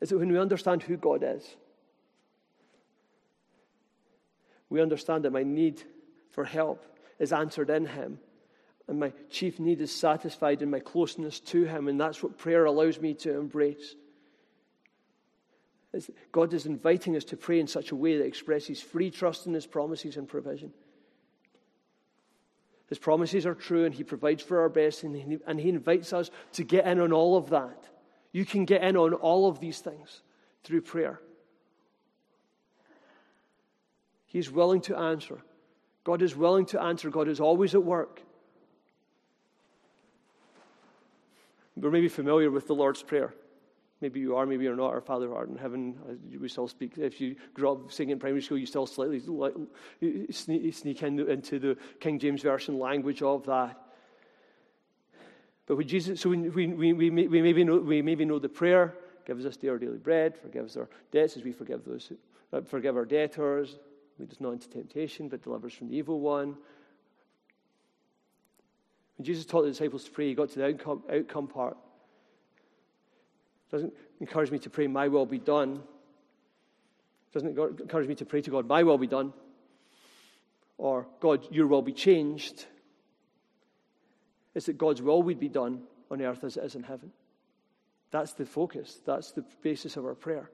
is 0.00 0.10
that 0.10 0.18
when 0.18 0.30
we 0.30 0.38
understand 0.38 0.82
who 0.82 0.96
God 0.96 1.22
is, 1.24 1.56
we 4.68 4.82
understand 4.82 5.24
that 5.24 5.32
my 5.32 5.42
need 5.42 5.82
for 6.30 6.44
help 6.44 6.84
is 7.18 7.32
answered 7.32 7.70
in 7.70 7.86
Him, 7.86 8.18
and 8.88 9.00
my 9.00 9.12
chief 9.30 9.58
need 9.58 9.80
is 9.80 9.94
satisfied 9.94 10.62
in 10.62 10.70
my 10.70 10.80
closeness 10.80 11.40
to 11.40 11.64
Him, 11.64 11.88
and 11.88 12.00
that's 12.00 12.22
what 12.22 12.38
prayer 12.38 12.64
allows 12.64 13.00
me 13.00 13.14
to 13.14 13.38
embrace. 13.38 13.94
God 16.30 16.52
is 16.52 16.66
inviting 16.66 17.16
us 17.16 17.24
to 17.24 17.36
pray 17.36 17.58
in 17.58 17.66
such 17.66 17.90
a 17.90 17.96
way 17.96 18.18
that 18.18 18.26
expresses 18.26 18.82
free 18.82 19.10
trust 19.10 19.46
in 19.46 19.54
His 19.54 19.66
promises 19.66 20.16
and 20.16 20.28
provision. 20.28 20.72
His 22.88 22.98
promises 22.98 23.46
are 23.46 23.54
true, 23.54 23.84
and 23.84 23.94
He 23.94 24.04
provides 24.04 24.42
for 24.42 24.60
our 24.60 24.68
best, 24.68 25.04
and 25.04 25.16
He, 25.16 25.38
and 25.46 25.58
he 25.58 25.70
invites 25.70 26.12
us 26.12 26.30
to 26.52 26.64
get 26.64 26.86
in 26.86 27.00
on 27.00 27.12
all 27.12 27.36
of 27.36 27.50
that. 27.50 27.84
You 28.32 28.44
can 28.44 28.64
get 28.64 28.82
in 28.82 28.96
on 28.96 29.14
all 29.14 29.48
of 29.48 29.60
these 29.60 29.80
things 29.80 30.20
through 30.62 30.82
prayer. 30.82 31.20
He's 34.26 34.50
willing 34.50 34.80
to 34.82 34.96
answer. 34.96 35.40
God 36.04 36.22
is 36.22 36.36
willing 36.36 36.66
to 36.66 36.80
answer. 36.80 37.10
God 37.10 37.28
is 37.28 37.40
always 37.40 37.74
at 37.74 37.82
work. 37.82 38.22
We're 41.76 41.90
maybe 41.90 42.08
familiar 42.08 42.50
with 42.50 42.66
the 42.66 42.74
Lord's 42.74 43.02
Prayer. 43.02 43.34
Maybe 44.00 44.20
you 44.20 44.36
are, 44.36 44.44
maybe 44.44 44.64
you're 44.64 44.76
not. 44.76 44.92
Our 44.92 45.00
Father 45.00 45.28
who 45.28 45.34
art 45.34 45.48
in 45.48 45.56
heaven, 45.56 45.96
uh, 46.08 46.38
we 46.38 46.48
still 46.48 46.68
speak. 46.68 46.98
If 46.98 47.20
you 47.20 47.34
grew 47.54 47.70
up 47.70 47.90
singing 47.90 48.12
in 48.12 48.18
primary 48.18 48.42
school, 48.42 48.58
you 48.58 48.66
still 48.66 48.86
slightly 48.86 49.20
sneak 50.30 51.02
into 51.02 51.58
the 51.58 51.76
King 51.98 52.18
James 52.18 52.42
Version 52.42 52.78
language 52.78 53.22
of 53.22 53.46
that. 53.46 53.80
But 55.66 55.76
when 55.76 55.88
Jesus, 55.88 56.20
so 56.20 56.30
we, 56.30 56.36
we, 56.36 56.92
we, 56.92 57.10
we, 57.10 57.10
maybe 57.10 57.64
know, 57.64 57.78
we 57.78 58.02
maybe 58.02 58.24
know 58.24 58.38
the 58.38 58.48
prayer, 58.48 58.94
gives 59.26 59.44
us 59.46 59.58
our 59.66 59.78
daily 59.78 59.98
bread, 59.98 60.36
forgives 60.36 60.76
our 60.76 60.88
debts 61.10 61.36
as 61.36 61.42
we 61.42 61.52
forgive 61.52 61.84
those 61.84 62.06
who, 62.06 62.16
uh, 62.56 62.60
forgive 62.62 62.96
our 62.96 63.04
debtors, 63.04 63.78
Lead 64.18 64.30
us 64.30 64.40
not 64.40 64.52
into 64.52 64.68
temptation, 64.68 65.28
but 65.28 65.42
deliver 65.42 65.66
us 65.66 65.74
from 65.74 65.88
the 65.88 65.96
evil 65.96 66.20
one. 66.20 66.56
When 69.16 69.24
Jesus 69.24 69.44
taught 69.44 69.62
the 69.62 69.70
disciples 69.70 70.04
to 70.04 70.10
pray, 70.10 70.28
he 70.28 70.34
got 70.34 70.50
to 70.50 70.58
the 70.58 70.66
outcome, 70.66 71.02
outcome 71.10 71.48
part. 71.48 71.76
Doesn't 73.70 73.92
encourage 74.20 74.50
me 74.50 74.58
to 74.60 74.70
pray, 74.70 74.86
My 74.86 75.08
will 75.08 75.26
be 75.26 75.38
done. 75.38 75.82
Doesn't 77.32 77.58
encourage 77.58 78.08
me 78.08 78.14
to 78.16 78.24
pray 78.24 78.40
to 78.42 78.50
God, 78.50 78.66
My 78.66 78.82
will 78.82 78.98
be 78.98 79.06
done. 79.06 79.32
Or, 80.78 81.06
God, 81.20 81.46
your 81.50 81.66
will 81.66 81.82
be 81.82 81.92
changed. 81.92 82.66
It's 84.54 84.66
that 84.66 84.78
God's 84.78 85.02
will 85.02 85.22
would 85.22 85.40
be 85.40 85.48
done 85.48 85.82
on 86.10 86.22
earth 86.22 86.44
as 86.44 86.56
it 86.56 86.64
is 86.64 86.74
in 86.74 86.82
heaven. 86.82 87.12
That's 88.10 88.32
the 88.34 88.46
focus. 88.46 89.00
That's 89.04 89.32
the 89.32 89.44
basis 89.62 89.96
of 89.96 90.04
our 90.04 90.14
prayer. 90.14 90.50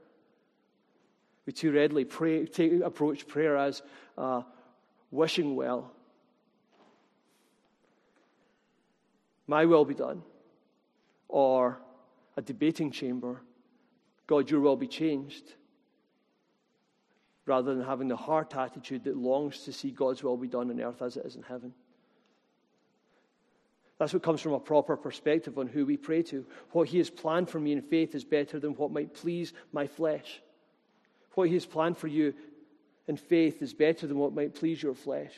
We 1.47 1.53
too 1.53 1.73
readily 1.73 2.05
pray, 2.05 2.47
take, 2.47 2.81
approach 2.83 3.27
prayer 3.27 3.57
as 3.57 3.83
uh, 4.17 4.43
wishing 5.11 5.57
well. 5.57 5.93
My 9.47 9.67
will 9.67 9.85
be 9.85 9.95
done. 9.95 10.23
Or 11.29 11.81
a 12.37 12.43
debating 12.43 12.91
chamber. 12.91 13.41
God, 14.27 14.51
your 14.51 14.61
will 14.61 14.77
be 14.77 14.87
changed. 14.87 15.55
Rather 17.45 17.75
than 17.75 17.85
having 17.85 18.09
the 18.09 18.17
heart 18.17 18.55
attitude 18.57 19.05
that 19.05 19.17
longs 19.17 19.65
to 19.65 19.73
see 19.73 19.91
God's 19.91 20.23
will 20.23 20.37
be 20.37 20.47
done 20.47 20.71
on 20.71 20.81
earth 20.81 21.03
as 21.03 21.17
it 21.17 21.27
is 21.27 21.35
in 21.35 21.43
heaven. 21.43 21.75
That's 23.99 24.13
what 24.13 24.23
comes 24.23 24.41
from 24.41 24.53
a 24.53 24.61
proper 24.61 24.97
perspective 24.97 25.59
on 25.59 25.67
who 25.67 25.85
we 25.87 25.97
pray 25.97 26.23
to. 26.25 26.47
What 26.71 26.89
He 26.89 26.99
has 26.99 27.11
planned 27.11 27.51
for 27.51 27.59
me 27.59 27.73
in 27.73 27.83
faith 27.83 28.15
is 28.15 28.25
better 28.25 28.61
than 28.61 28.75
what 28.75 28.93
might 28.93 29.13
please 29.13 29.53
my 29.73 29.87
flesh. 29.87 30.41
What 31.35 31.49
He 31.49 31.55
has 31.55 31.67
planned 31.67 31.99
for 31.99 32.09
you 32.09 32.35
in 33.09 33.17
faith 33.17 33.63
is 33.63 33.75
better 33.75 34.07
than 34.07 34.19
what 34.19 34.35
might 34.35 34.55
please 34.55 34.83
your 34.83 34.95
flesh. 34.95 35.33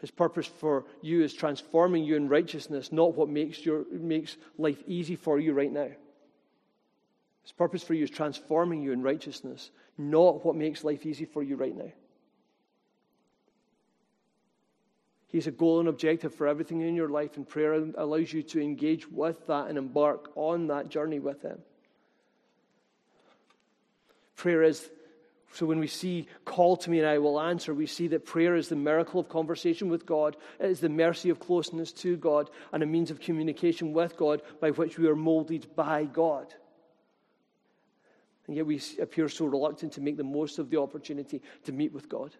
His 0.00 0.10
purpose 0.10 0.46
for 0.46 0.84
you 1.00 1.22
is 1.22 1.32
transforming 1.32 2.04
you 2.04 2.16
in 2.16 2.28
righteousness, 2.28 2.92
not 2.92 3.14
what 3.14 3.28
makes, 3.28 3.64
your, 3.64 3.84
makes 3.90 4.36
life 4.58 4.82
easy 4.86 5.16
for 5.16 5.38
you 5.38 5.54
right 5.54 5.72
now. 5.72 5.88
His 7.42 7.52
purpose 7.52 7.82
for 7.82 7.94
you 7.94 8.04
is 8.04 8.10
transforming 8.10 8.82
you 8.82 8.92
in 8.92 9.02
righteousness, 9.02 9.70
not 9.96 10.44
what 10.44 10.56
makes 10.56 10.84
life 10.84 11.06
easy 11.06 11.24
for 11.24 11.42
you 11.42 11.56
right 11.56 11.76
now. 11.76 11.92
He's 15.28 15.46
a 15.46 15.50
goal 15.50 15.80
and 15.80 15.88
objective 15.88 16.34
for 16.34 16.46
everything 16.46 16.82
in 16.82 16.94
your 16.94 17.08
life, 17.08 17.36
and 17.36 17.48
prayer 17.48 17.72
allows 17.96 18.32
you 18.32 18.42
to 18.44 18.60
engage 18.60 19.10
with 19.10 19.46
that 19.48 19.66
and 19.66 19.76
embark 19.76 20.30
on 20.36 20.68
that 20.68 20.88
journey 20.88 21.18
with 21.18 21.42
Him. 21.42 21.58
Prayer 24.36 24.62
is, 24.62 24.90
so 25.52 25.66
when 25.66 25.78
we 25.78 25.86
see, 25.86 26.26
call 26.44 26.76
to 26.78 26.90
me 26.90 26.98
and 26.98 27.08
I 27.08 27.18
will 27.18 27.40
answer, 27.40 27.72
we 27.72 27.86
see 27.86 28.08
that 28.08 28.26
prayer 28.26 28.56
is 28.56 28.68
the 28.68 28.76
miracle 28.76 29.20
of 29.20 29.28
conversation 29.28 29.88
with 29.88 30.04
God. 30.04 30.36
It 30.58 30.70
is 30.70 30.80
the 30.80 30.88
mercy 30.88 31.30
of 31.30 31.38
closeness 31.38 31.92
to 31.92 32.16
God 32.16 32.50
and 32.72 32.82
a 32.82 32.86
means 32.86 33.10
of 33.10 33.20
communication 33.20 33.92
with 33.92 34.16
God 34.16 34.42
by 34.60 34.70
which 34.70 34.98
we 34.98 35.06
are 35.08 35.16
molded 35.16 35.74
by 35.76 36.04
God. 36.04 36.52
And 38.46 38.56
yet 38.56 38.66
we 38.66 38.80
appear 39.00 39.28
so 39.28 39.46
reluctant 39.46 39.92
to 39.94 40.00
make 40.00 40.16
the 40.16 40.24
most 40.24 40.58
of 40.58 40.70
the 40.70 40.80
opportunity 40.80 41.40
to 41.64 41.72
meet 41.72 41.92
with 41.92 42.08
God. 42.08 42.34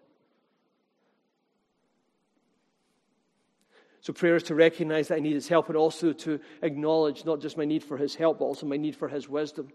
So, 4.01 4.13
prayer 4.13 4.35
is 4.35 4.43
to 4.43 4.55
recognize 4.55 5.07
that 5.07 5.15
I 5.15 5.19
need 5.19 5.33
His 5.33 5.47
help 5.47 5.67
and 5.67 5.75
also 5.75 6.13
to 6.13 6.39
acknowledge 6.61 7.25
not 7.25 7.41
just 7.41 7.57
my 7.57 7.65
need 7.65 7.83
for 7.83 7.97
His 7.97 8.13
help, 8.13 8.37
but 8.37 8.45
also 8.45 8.67
my 8.67 8.77
need 8.77 8.95
for 8.95 9.07
His 9.07 9.27
wisdom. 9.27 9.69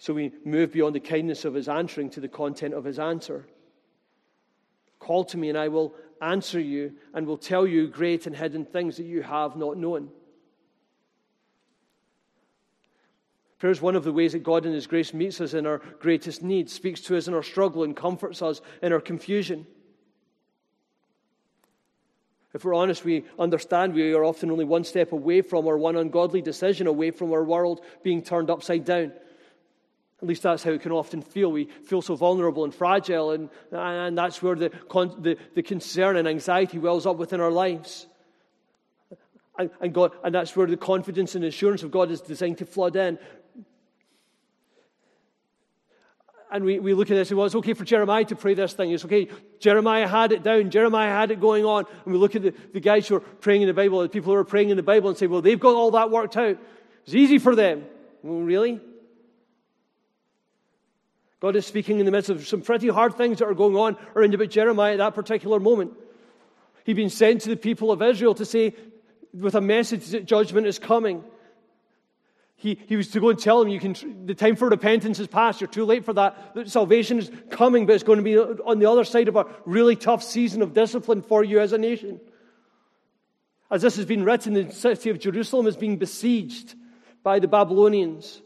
So, 0.00 0.14
we 0.14 0.32
move 0.46 0.72
beyond 0.72 0.94
the 0.94 1.00
kindness 1.00 1.44
of 1.44 1.52
His 1.52 1.68
answering 1.68 2.08
to 2.10 2.20
the 2.20 2.28
content 2.28 2.72
of 2.72 2.84
His 2.84 2.98
answer. 2.98 3.46
Call 4.98 5.24
to 5.26 5.36
me, 5.36 5.50
and 5.50 5.58
I 5.58 5.68
will 5.68 5.94
answer 6.22 6.58
you 6.58 6.94
and 7.12 7.26
will 7.26 7.36
tell 7.36 7.66
you 7.66 7.86
great 7.86 8.26
and 8.26 8.34
hidden 8.34 8.64
things 8.64 8.96
that 8.96 9.04
you 9.04 9.20
have 9.20 9.56
not 9.56 9.76
known. 9.76 10.08
Prayer 13.58 13.70
is 13.70 13.82
one 13.82 13.94
of 13.94 14.04
the 14.04 14.12
ways 14.12 14.32
that 14.32 14.42
God 14.42 14.64
in 14.64 14.72
His 14.72 14.86
grace 14.86 15.12
meets 15.12 15.38
us 15.38 15.52
in 15.52 15.66
our 15.66 15.82
greatest 15.98 16.42
need, 16.42 16.70
speaks 16.70 17.02
to 17.02 17.18
us 17.18 17.28
in 17.28 17.34
our 17.34 17.42
struggle, 17.42 17.84
and 17.84 17.94
comforts 17.94 18.40
us 18.40 18.62
in 18.80 18.94
our 18.94 19.02
confusion. 19.02 19.66
If 22.54 22.64
we're 22.64 22.72
honest, 22.72 23.04
we 23.04 23.26
understand 23.38 23.92
we 23.92 24.14
are 24.14 24.24
often 24.24 24.50
only 24.50 24.64
one 24.64 24.84
step 24.84 25.12
away 25.12 25.42
from 25.42 25.66
or 25.66 25.76
one 25.76 25.96
ungodly 25.96 26.40
decision 26.40 26.86
away 26.86 27.10
from 27.10 27.32
our 27.32 27.44
world 27.44 27.82
being 28.02 28.22
turned 28.22 28.48
upside 28.48 28.86
down. 28.86 29.12
At 30.20 30.28
least 30.28 30.42
that's 30.42 30.62
how 30.62 30.72
it 30.72 30.82
can 30.82 30.92
often 30.92 31.22
feel. 31.22 31.50
We 31.50 31.64
feel 31.64 32.02
so 32.02 32.14
vulnerable 32.14 32.64
and 32.64 32.74
fragile, 32.74 33.30
and, 33.30 33.48
and 33.72 34.16
that's 34.18 34.42
where 34.42 34.54
the, 34.54 34.68
the, 34.68 35.36
the 35.54 35.62
concern 35.62 36.16
and 36.16 36.28
anxiety 36.28 36.78
wells 36.78 37.06
up 37.06 37.16
within 37.16 37.40
our 37.40 37.50
lives. 37.50 38.06
And, 39.58 39.70
and, 39.80 39.92
God, 39.92 40.12
and 40.22 40.34
that's 40.34 40.54
where 40.54 40.66
the 40.66 40.76
confidence 40.76 41.34
and 41.34 41.44
assurance 41.44 41.82
of 41.82 41.90
God 41.90 42.10
is 42.10 42.20
designed 42.20 42.58
to 42.58 42.66
flood 42.66 42.96
in 42.96 43.18
and 46.50 46.64
we, 46.64 46.78
we 46.78 46.94
look 46.94 47.10
at 47.10 47.14
this 47.14 47.30
and 47.30 47.38
well, 47.38 47.46
it's 47.46 47.54
okay 47.54 47.74
for 47.74 47.84
Jeremiah 47.84 48.24
to 48.24 48.36
pray 48.36 48.54
this 48.54 48.72
thing. 48.72 48.90
It's 48.90 49.04
okay. 49.04 49.28
Jeremiah 49.60 50.08
had 50.08 50.32
it 50.32 50.42
down. 50.42 50.70
Jeremiah 50.70 51.10
had 51.10 51.30
it 51.30 51.40
going 51.40 51.64
on. 51.64 51.86
And 52.04 52.12
we 52.12 52.18
look 52.18 52.34
at 52.34 52.42
the, 52.42 52.54
the 52.72 52.80
guys 52.80 53.06
who 53.06 53.16
are 53.16 53.20
praying 53.20 53.62
in 53.62 53.68
the 53.68 53.74
Bible, 53.74 54.00
the 54.00 54.08
people 54.08 54.32
who 54.32 54.38
are 54.38 54.44
praying 54.44 54.70
in 54.70 54.76
the 54.76 54.82
Bible, 54.82 55.08
and 55.08 55.18
say, 55.18 55.28
well, 55.28 55.42
they've 55.42 55.60
got 55.60 55.74
all 55.74 55.92
that 55.92 56.10
worked 56.10 56.36
out. 56.36 56.58
It's 57.04 57.14
easy 57.14 57.38
for 57.38 57.54
them. 57.54 57.84
Well, 58.22 58.40
really? 58.40 58.80
God 61.40 61.56
is 61.56 61.66
speaking 61.66 61.98
in 62.00 62.06
the 62.06 62.12
midst 62.12 62.30
of 62.30 62.46
some 62.46 62.60
pretty 62.60 62.88
hard 62.88 63.14
things 63.14 63.38
that 63.38 63.46
are 63.46 63.54
going 63.54 63.76
on 63.76 63.96
around 64.14 64.34
about 64.34 64.50
Jeremiah 64.50 64.92
at 64.92 64.98
that 64.98 65.14
particular 65.14 65.58
moment. 65.58 65.94
He'd 66.84 66.94
been 66.94 67.10
sent 67.10 67.42
to 67.42 67.48
the 67.48 67.56
people 67.56 67.90
of 67.90 68.02
Israel 68.02 68.34
to 68.34 68.44
say, 68.44 68.74
with 69.32 69.54
a 69.54 69.60
message 69.60 70.08
that 70.08 70.26
judgment 70.26 70.66
is 70.66 70.78
coming. 70.78 71.24
He, 72.56 72.78
he 72.88 72.96
was 72.96 73.08
to 73.12 73.20
go 73.20 73.30
and 73.30 73.38
tell 73.38 73.58
them, 73.58 73.68
you 73.68 73.80
can, 73.80 74.26
the 74.26 74.34
time 74.34 74.56
for 74.56 74.68
repentance 74.68 75.18
is 75.18 75.28
past. 75.28 75.62
You're 75.62 75.68
too 75.68 75.86
late 75.86 76.04
for 76.04 76.12
that. 76.12 76.36
Salvation 76.66 77.18
is 77.18 77.30
coming, 77.48 77.86
but 77.86 77.94
it's 77.94 78.04
going 78.04 78.18
to 78.18 78.22
be 78.22 78.36
on 78.36 78.80
the 78.80 78.90
other 78.90 79.04
side 79.04 79.28
of 79.28 79.36
a 79.36 79.46
really 79.64 79.96
tough 79.96 80.22
season 80.22 80.60
of 80.60 80.74
discipline 80.74 81.22
for 81.22 81.42
you 81.42 81.60
as 81.60 81.72
a 81.72 81.78
nation. 81.78 82.20
As 83.70 83.80
this 83.80 83.96
has 83.96 84.04
been 84.04 84.24
written, 84.24 84.52
the 84.52 84.70
city 84.72 85.08
of 85.08 85.20
Jerusalem 85.20 85.68
is 85.68 85.76
being 85.76 85.96
besieged 85.96 86.74
by 87.22 87.38
the 87.38 87.48
Babylonians. 87.48 88.42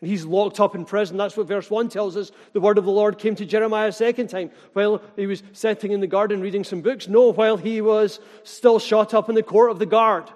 And 0.00 0.10
he's 0.10 0.26
locked 0.26 0.60
up 0.60 0.74
in 0.74 0.84
prison. 0.84 1.16
That's 1.16 1.36
what 1.36 1.46
verse 1.46 1.70
1 1.70 1.88
tells 1.88 2.16
us. 2.16 2.30
The 2.52 2.60
word 2.60 2.76
of 2.76 2.84
the 2.84 2.90
Lord 2.90 3.18
came 3.18 3.34
to 3.36 3.46
Jeremiah 3.46 3.88
a 3.88 3.92
second 3.92 4.28
time 4.28 4.50
while 4.74 5.00
he 5.16 5.26
was 5.26 5.42
sitting 5.52 5.92
in 5.92 6.00
the 6.00 6.06
garden 6.06 6.42
reading 6.42 6.64
some 6.64 6.82
books. 6.82 7.08
No, 7.08 7.32
while 7.32 7.56
he 7.56 7.80
was 7.80 8.20
still 8.42 8.78
shut 8.78 9.14
up 9.14 9.28
in 9.28 9.34
the 9.34 9.42
court 9.42 9.70
of 9.70 9.78
the 9.78 9.86
guard. 9.86 10.30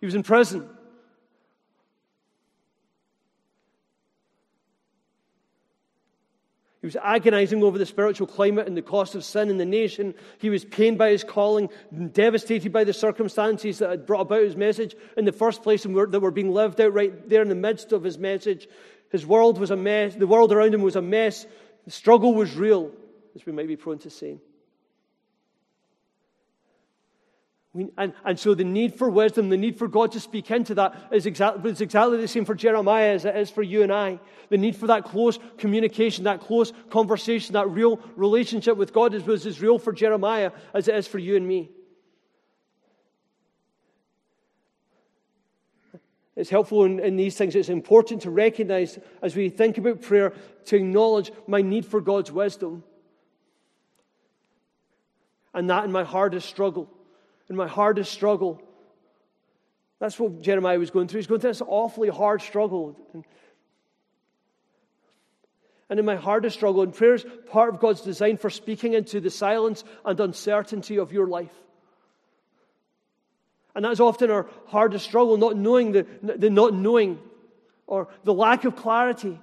He 0.00 0.06
was 0.06 0.14
in 0.14 0.22
prison. 0.22 0.68
He 6.80 6.86
was 6.86 6.96
agonizing 6.96 7.62
over 7.62 7.76
the 7.76 7.84
spiritual 7.84 8.26
climate 8.26 8.66
and 8.66 8.74
the 8.74 8.80
cost 8.80 9.14
of 9.14 9.22
sin 9.22 9.50
in 9.50 9.58
the 9.58 9.66
nation. 9.66 10.14
He 10.38 10.48
was 10.48 10.64
pained 10.64 10.96
by 10.96 11.10
his 11.10 11.24
calling, 11.24 11.68
devastated 12.12 12.72
by 12.72 12.84
the 12.84 12.94
circumstances 12.94 13.78
that 13.78 13.90
had 13.90 14.06
brought 14.06 14.22
about 14.22 14.42
his 14.42 14.56
message 14.56 14.96
in 15.18 15.26
the 15.26 15.32
first 15.32 15.62
place 15.62 15.84
and 15.84 15.94
that 15.94 16.20
were 16.20 16.30
being 16.30 16.52
lived 16.52 16.80
out 16.80 16.94
right 16.94 17.28
there 17.28 17.42
in 17.42 17.50
the 17.50 17.54
midst 17.54 17.92
of 17.92 18.02
his 18.02 18.18
message. 18.18 18.66
His 19.10 19.26
world 19.26 19.58
was 19.58 19.70
a 19.70 19.76
mess. 19.76 20.14
The 20.14 20.26
world 20.26 20.52
around 20.52 20.72
him 20.72 20.82
was 20.82 20.96
a 20.96 21.02
mess. 21.02 21.46
The 21.84 21.90
struggle 21.90 22.34
was 22.34 22.56
real, 22.56 22.92
as 23.34 23.44
we 23.44 23.52
might 23.52 23.68
be 23.68 23.76
prone 23.76 23.98
to 23.98 24.10
saying. 24.10 24.40
We, 27.72 27.88
and, 27.96 28.12
and 28.24 28.38
so 28.38 28.54
the 28.54 28.64
need 28.64 28.96
for 28.96 29.08
wisdom, 29.08 29.48
the 29.48 29.56
need 29.56 29.78
for 29.78 29.86
God 29.86 30.10
to 30.12 30.20
speak 30.20 30.50
into 30.50 30.74
that 30.74 30.94
is 31.12 31.26
exactly, 31.26 31.70
it's 31.70 31.80
exactly 31.80 32.18
the 32.18 32.26
same 32.26 32.44
for 32.44 32.54
Jeremiah 32.54 33.14
as 33.14 33.24
it 33.24 33.36
is 33.36 33.48
for 33.48 33.62
you 33.62 33.82
and 33.82 33.92
I. 33.92 34.18
The 34.48 34.58
need 34.58 34.74
for 34.74 34.88
that 34.88 35.04
close 35.04 35.38
communication, 35.56 36.24
that 36.24 36.40
close 36.40 36.72
conversation, 36.90 37.52
that 37.52 37.70
real 37.70 38.00
relationship 38.16 38.76
with 38.76 38.92
God 38.92 39.14
is, 39.14 39.22
was 39.22 39.46
as 39.46 39.60
real 39.60 39.78
for 39.78 39.92
Jeremiah 39.92 40.50
as 40.74 40.88
it 40.88 40.96
is 40.96 41.06
for 41.06 41.18
you 41.18 41.36
and 41.36 41.46
me. 41.46 41.70
It's 46.40 46.50
helpful 46.50 46.84
in, 46.84 46.98
in 47.00 47.16
these 47.16 47.36
things. 47.36 47.54
It's 47.54 47.68
important 47.68 48.22
to 48.22 48.30
recognize 48.30 48.98
as 49.22 49.36
we 49.36 49.48
think 49.48 49.78
about 49.78 50.02
prayer 50.02 50.32
to 50.66 50.76
acknowledge 50.76 51.30
my 51.46 51.62
need 51.62 51.86
for 51.86 52.00
God's 52.00 52.32
wisdom. 52.32 52.82
And 55.54 55.68
that 55.70 55.84
in 55.84 55.92
my 55.92 56.04
hardest 56.04 56.48
struggle 56.48 56.88
in 57.50 57.56
my 57.56 57.66
hardest 57.66 58.12
struggle. 58.12 58.62
That's 59.98 60.18
what 60.18 60.40
Jeremiah 60.40 60.78
was 60.78 60.90
going 60.90 61.08
through. 61.08 61.18
He's 61.18 61.26
going 61.26 61.40
through 61.40 61.50
this 61.50 61.62
awfully 61.66 62.08
hard 62.08 62.40
struggle. 62.40 62.96
And 65.90 65.98
in 65.98 66.06
my 66.06 66.14
hardest 66.14 66.56
struggle, 66.56 66.82
and 66.82 66.94
prayer 66.94 67.14
is 67.14 67.26
part 67.50 67.74
of 67.74 67.80
God's 67.80 68.00
design 68.00 68.36
for 68.36 68.48
speaking 68.48 68.94
into 68.94 69.20
the 69.20 69.28
silence 69.28 69.82
and 70.04 70.18
uncertainty 70.20 70.98
of 70.98 71.12
your 71.12 71.26
life. 71.26 71.52
And 73.74 73.84
that's 73.84 74.00
often 74.00 74.30
our 74.30 74.46
hardest 74.66 75.04
struggle, 75.04 75.36
not 75.36 75.56
knowing 75.56 75.92
the, 75.92 76.06
the 76.22 76.50
not 76.50 76.74
knowing. 76.74 77.18
or 77.90 78.08
the 78.24 78.32
lack 78.32 78.64
of 78.64 78.76
clarity. 78.76 79.38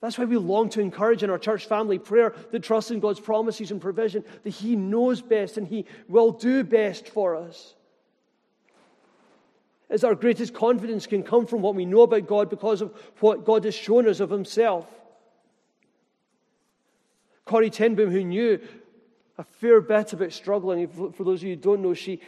That's 0.00 0.18
why 0.18 0.24
we 0.24 0.36
long 0.36 0.68
to 0.70 0.80
encourage 0.80 1.22
in 1.22 1.30
our 1.30 1.38
church 1.38 1.66
family 1.66 1.98
prayer 1.98 2.34
the 2.50 2.58
trust 2.58 2.90
in 2.90 2.98
God's 2.98 3.20
promises 3.20 3.70
and 3.70 3.80
provision, 3.80 4.24
that 4.42 4.50
He 4.50 4.74
knows 4.74 5.22
best 5.22 5.56
and 5.56 5.66
He 5.66 5.86
will 6.08 6.32
do 6.32 6.64
best 6.64 7.08
for 7.08 7.36
us. 7.36 7.74
As 9.88 10.02
our 10.02 10.16
greatest 10.16 10.54
confidence 10.54 11.06
can 11.06 11.22
come 11.22 11.46
from 11.46 11.62
what 11.62 11.76
we 11.76 11.84
know 11.84 12.02
about 12.02 12.26
God 12.26 12.50
because 12.50 12.80
of 12.80 12.92
what 13.20 13.44
God 13.44 13.64
has 13.64 13.76
shown 13.76 14.08
us 14.08 14.18
of 14.18 14.30
Himself. 14.30 14.88
Corrie 17.44 17.70
ten 17.70 17.94
Boom, 17.94 18.10
who 18.10 18.24
knew 18.24 18.58
a 19.38 19.44
fair 19.44 19.80
bit 19.80 20.12
about 20.12 20.32
struggling. 20.32 20.86
For 20.88 21.24
those 21.24 21.40
of 21.40 21.44
you 21.44 21.54
who 21.54 21.60
don't 21.60 21.82
know, 21.82 21.94
she, 21.94 22.20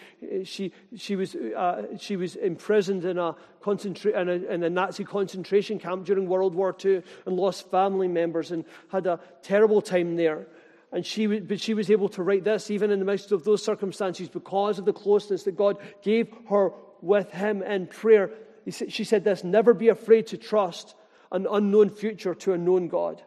she, 0.45 0.73
she, 0.97 1.17
was, 1.17 1.35
uh, 1.35 1.99
she 1.99 2.17
was 2.17 2.35
imprisoned 2.37 3.05
in 3.05 3.19
a, 3.19 3.37
concentra- 3.63 4.19
in, 4.21 4.29
a, 4.29 4.33
in 4.33 4.63
a 4.63 4.71
Nazi 4.71 5.05
concentration 5.05 5.79
camp 5.79 6.07
during 6.07 6.27
World 6.29 6.55
War 6.55 6.75
II 6.83 7.03
and 7.27 7.37
lost 7.37 7.71
family 7.71 8.09
members 8.09 8.53
and 8.53 8.65
had 8.89 9.07
a 9.07 9.21
terrible 9.43 9.83
time 9.83 10.17
there. 10.17 10.47
And 10.93 11.05
she, 11.05 11.27
but 11.27 11.61
she 11.61 11.75
was 11.75 11.91
able 11.91 12.09
to 12.11 12.23
write 12.23 12.45
this 12.45 12.71
even 12.71 12.91
in 12.91 13.01
the 13.01 13.05
midst 13.05 13.33
of 13.33 13.45
those 13.45 13.63
circumstances 13.63 14.29
because 14.29 14.79
of 14.79 14.85
the 14.85 14.93
closeness 14.93 15.43
that 15.43 15.57
God 15.57 15.79
gave 16.03 16.33
her 16.49 16.71
with 17.03 17.31
Him 17.33 17.63
in 17.63 17.87
prayer. 17.87 18.31
She 18.71 19.05
said 19.05 19.25
this 19.25 19.45
Never 19.45 19.75
be 19.75 19.89
afraid 19.89 20.29
to 20.29 20.39
trust 20.39 20.95
an 21.33 21.47
unknown 21.51 21.91
future 21.91 22.35
to 22.35 22.53
a 22.55 22.59
known 22.59 22.89
God. 22.89 23.21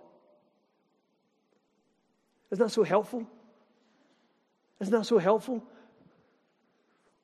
Isn't 2.50 2.66
that 2.66 2.72
so 2.72 2.84
helpful? 2.84 3.28
Isn't 4.80 4.94
that 4.94 5.06
so 5.06 5.18
helpful? 5.18 5.64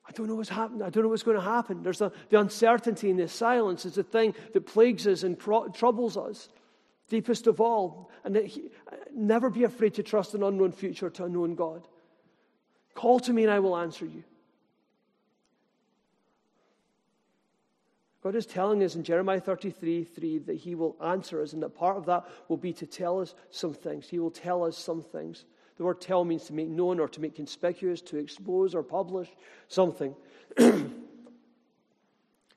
I 0.06 0.12
don't 0.12 0.26
know 0.26 0.34
what's 0.34 0.50
happening. 0.50 0.82
I 0.82 0.90
don't 0.90 1.02
know 1.02 1.08
what's 1.08 1.22
going 1.22 1.36
to 1.36 1.42
happen. 1.42 1.82
There's 1.82 2.00
a, 2.00 2.12
the 2.28 2.38
uncertainty 2.38 3.10
and 3.10 3.18
the 3.18 3.28
silence 3.28 3.86
is 3.86 3.94
the 3.94 4.02
thing 4.02 4.34
that 4.52 4.66
plagues 4.66 5.06
us 5.06 5.22
and 5.22 5.38
pro- 5.38 5.68
troubles 5.68 6.16
us, 6.16 6.48
deepest 7.08 7.46
of 7.46 7.60
all. 7.60 8.10
And 8.22 8.36
he, 8.36 8.70
never 9.14 9.48
be 9.48 9.64
afraid 9.64 9.94
to 9.94 10.02
trust 10.02 10.34
an 10.34 10.42
unknown 10.42 10.72
future 10.72 11.08
to 11.10 11.24
a 11.24 11.28
known 11.28 11.54
God. 11.54 11.88
Call 12.94 13.20
to 13.20 13.32
me 13.32 13.44
and 13.44 13.52
I 13.52 13.60
will 13.60 13.76
answer 13.76 14.04
you. 14.04 14.24
God 18.22 18.36
is 18.36 18.46
telling 18.46 18.82
us 18.82 18.94
in 18.94 19.04
Jeremiah 19.04 19.40
33 19.40 20.04
3 20.04 20.38
that 20.38 20.56
He 20.56 20.74
will 20.74 20.96
answer 21.04 21.42
us, 21.42 21.52
and 21.52 21.62
that 21.62 21.76
part 21.76 21.98
of 21.98 22.06
that 22.06 22.24
will 22.48 22.56
be 22.56 22.72
to 22.72 22.86
tell 22.86 23.20
us 23.20 23.34
some 23.50 23.74
things. 23.74 24.08
He 24.08 24.18
will 24.18 24.30
tell 24.30 24.64
us 24.64 24.78
some 24.78 25.02
things. 25.02 25.44
The 25.76 25.84
word 25.84 26.00
tell 26.00 26.24
means 26.24 26.44
to 26.44 26.52
make 26.52 26.68
known 26.68 27.00
or 27.00 27.08
to 27.08 27.20
make 27.20 27.34
conspicuous, 27.34 28.00
to 28.02 28.16
expose 28.18 28.74
or 28.74 28.82
publish 28.82 29.28
something. 29.68 30.14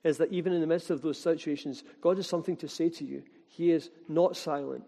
is 0.04 0.18
that 0.18 0.32
even 0.32 0.54
in 0.54 0.62
the 0.62 0.68
midst 0.68 0.90
of 0.90 1.02
those 1.02 1.20
situations, 1.20 1.84
God 2.02 2.18
has 2.18 2.28
something 2.28 2.56
to 2.58 2.68
say 2.68 2.90
to 2.90 3.04
you. 3.04 3.24
He 3.48 3.72
is 3.72 3.90
not 4.08 4.38
silent. 4.38 4.84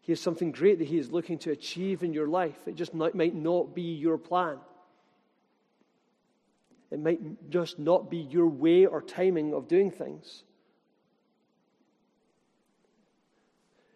He 0.00 0.12
has 0.12 0.20
something 0.20 0.52
great 0.52 0.78
that 0.78 0.88
He 0.88 0.98
is 0.98 1.10
looking 1.10 1.38
to 1.38 1.50
achieve 1.50 2.02
in 2.02 2.12
your 2.12 2.26
life. 2.26 2.56
It 2.66 2.74
just 2.74 2.94
might 2.94 3.34
not 3.34 3.74
be 3.74 3.94
your 3.94 4.18
plan. 4.18 4.58
It 6.90 7.00
might 7.00 7.50
just 7.50 7.78
not 7.78 8.10
be 8.10 8.18
your 8.18 8.46
way 8.46 8.86
or 8.86 9.02
timing 9.02 9.54
of 9.54 9.68
doing 9.68 9.90
things. 9.90 10.44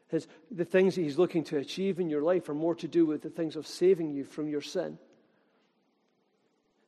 His, 0.09 0.26
the 0.50 0.64
things 0.64 0.94
that 0.94 1.02
He's 1.02 1.18
looking 1.18 1.44
to 1.44 1.59
achieve 1.59 2.00
in 2.00 2.09
your 2.09 2.22
life 2.22 2.48
are 2.48 2.54
more 2.54 2.74
to 2.76 2.88
do 2.88 3.06
with 3.06 3.22
the 3.22 3.30
things 3.30 3.56
of 3.56 3.66
saving 3.66 4.11
you 4.11 4.24
from 4.24 4.48
your 4.48 4.62
sin, 4.62 4.98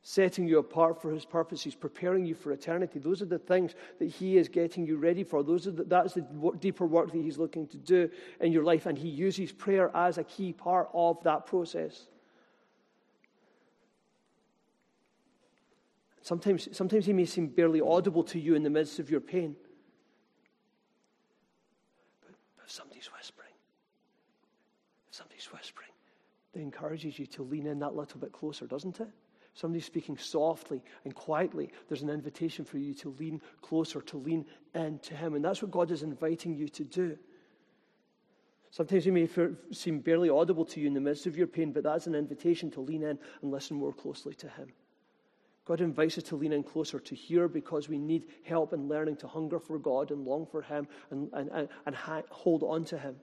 setting 0.02 0.48
you 0.48 0.58
apart 0.58 1.00
for 1.02 1.12
His 1.12 1.24
purposes, 1.24 1.74
preparing 1.74 2.24
you 2.24 2.34
for 2.34 2.52
eternity. 2.52 2.98
Those 2.98 3.20
are 3.20 3.26
the 3.26 3.38
things 3.38 3.74
that 3.98 4.08
He 4.08 4.38
is 4.38 4.48
getting 4.48 4.86
you 4.86 4.96
ready 4.96 5.22
for. 5.22 5.42
Those 5.42 5.66
are 5.66 5.72
the, 5.72 5.84
that's 5.84 6.14
the 6.14 6.26
deeper 6.60 6.86
work 6.86 7.12
that 7.12 7.22
He's 7.22 7.38
looking 7.38 7.66
to 7.68 7.76
do 7.76 8.10
in 8.40 8.52
your 8.52 8.64
life, 8.64 8.86
and 8.86 8.96
He 8.96 9.08
uses 9.08 9.52
prayer 9.52 9.90
as 9.94 10.18
a 10.18 10.24
key 10.24 10.52
part 10.52 10.88
of 10.94 11.22
that 11.24 11.46
process. 11.46 12.06
Sometimes, 16.22 16.68
sometimes 16.76 17.06
he 17.06 17.12
may 17.12 17.24
seem 17.24 17.48
barely 17.48 17.80
audible 17.80 18.22
to 18.24 18.38
you 18.38 18.54
in 18.54 18.62
the 18.62 18.70
midst 18.70 18.98
of 18.98 19.10
your 19.10 19.20
pain. 19.20 19.56
But 22.20 22.34
if 22.64 22.70
somebody's 22.70 23.10
whispering, 23.12 23.50
somebody's 25.40 25.52
whispering, 25.52 25.90
that 26.52 26.60
encourages 26.60 27.18
you 27.18 27.26
to 27.26 27.42
lean 27.42 27.66
in 27.66 27.78
that 27.80 27.94
little 27.94 28.20
bit 28.20 28.32
closer, 28.32 28.66
doesn't 28.66 29.00
it? 29.00 29.08
Somebody's 29.54 29.84
speaking 29.84 30.16
softly 30.16 30.82
and 31.04 31.14
quietly. 31.14 31.70
There's 31.88 32.02
an 32.02 32.10
invitation 32.10 32.64
for 32.64 32.78
you 32.78 32.94
to 32.94 33.14
lean 33.18 33.40
closer, 33.62 34.00
to 34.02 34.16
lean 34.16 34.46
into 34.74 35.14
Him. 35.14 35.34
And 35.34 35.44
that's 35.44 35.60
what 35.60 35.70
God 35.70 35.90
is 35.90 36.02
inviting 36.02 36.54
you 36.54 36.68
to 36.68 36.84
do. 36.84 37.18
Sometimes 38.70 39.04
He 39.04 39.10
may 39.10 39.28
seem 39.72 39.98
barely 39.98 40.30
audible 40.30 40.64
to 40.66 40.80
you 40.80 40.86
in 40.86 40.94
the 40.94 41.00
midst 41.00 41.26
of 41.26 41.36
your 41.36 41.48
pain, 41.48 41.72
but 41.72 41.82
that's 41.82 42.06
an 42.06 42.14
invitation 42.14 42.70
to 42.72 42.80
lean 42.80 43.02
in 43.02 43.18
and 43.42 43.50
listen 43.50 43.76
more 43.76 43.92
closely 43.92 44.34
to 44.34 44.48
Him. 44.48 44.68
God 45.64 45.80
invites 45.80 46.16
us 46.18 46.24
to 46.24 46.36
lean 46.36 46.52
in 46.52 46.62
closer 46.62 47.00
to 47.00 47.14
hear 47.14 47.48
because 47.48 47.88
we 47.88 47.98
need 47.98 48.26
help 48.44 48.72
in 48.72 48.88
learning 48.88 49.16
to 49.16 49.28
hunger 49.28 49.58
for 49.58 49.78
God 49.78 50.10
and 50.10 50.24
long 50.24 50.46
for 50.46 50.62
Him 50.62 50.86
and, 51.10 51.28
and, 51.32 51.50
and, 51.50 51.68
and 51.86 51.96
hold 52.30 52.62
on 52.62 52.84
to 52.86 52.98
Him. 52.98 53.16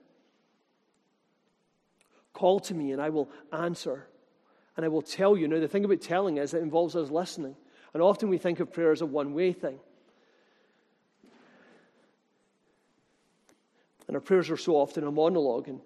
Call 2.32 2.60
to 2.60 2.74
me 2.74 2.92
and 2.92 3.00
I 3.00 3.10
will 3.10 3.30
answer 3.52 4.06
and 4.76 4.84
I 4.84 4.88
will 4.88 5.02
tell 5.02 5.36
you. 5.36 5.48
Now, 5.48 5.58
the 5.58 5.66
thing 5.66 5.84
about 5.84 6.00
telling 6.00 6.36
is 6.36 6.54
it 6.54 6.62
involves 6.62 6.94
us 6.94 7.10
listening. 7.10 7.56
And 7.92 8.02
often 8.02 8.28
we 8.28 8.38
think 8.38 8.60
of 8.60 8.72
prayer 8.72 8.92
as 8.92 9.00
a 9.00 9.06
one 9.06 9.34
way 9.34 9.52
thing. 9.52 9.80
And 14.06 14.16
our 14.16 14.20
prayers 14.20 14.50
are 14.50 14.56
so 14.56 14.76
often 14.76 15.04
a 15.04 15.10
monologue. 15.10 15.68
And 15.68 15.80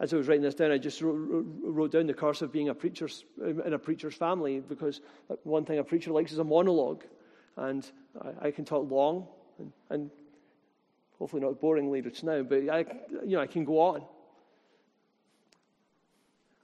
as 0.00 0.12
I 0.12 0.16
was 0.16 0.26
writing 0.28 0.42
this 0.42 0.56
down, 0.56 0.72
I 0.72 0.78
just 0.78 1.00
wrote, 1.02 1.92
down 1.92 2.08
the 2.08 2.14
curse 2.14 2.42
of 2.42 2.52
being 2.52 2.68
a 2.68 2.74
preacher's, 2.74 3.24
in 3.40 3.72
a 3.72 3.78
preacher's 3.78 4.14
family 4.14 4.60
because 4.60 5.00
one 5.44 5.64
thing 5.64 5.78
a 5.78 5.84
preacher 5.84 6.10
likes 6.10 6.32
is 6.32 6.38
a 6.38 6.44
monologue. 6.44 7.04
And 7.56 7.88
I, 8.40 8.50
can 8.50 8.64
talk 8.64 8.90
long 8.90 9.28
and, 9.88 10.10
hopefully 11.16 11.42
not 11.42 11.60
boringly 11.60 12.02
just 12.02 12.24
now, 12.24 12.42
but 12.42 12.68
I, 12.68 12.84
you 13.24 13.36
know, 13.36 13.40
I 13.40 13.46
can 13.46 13.64
go 13.64 13.78
on. 13.78 14.04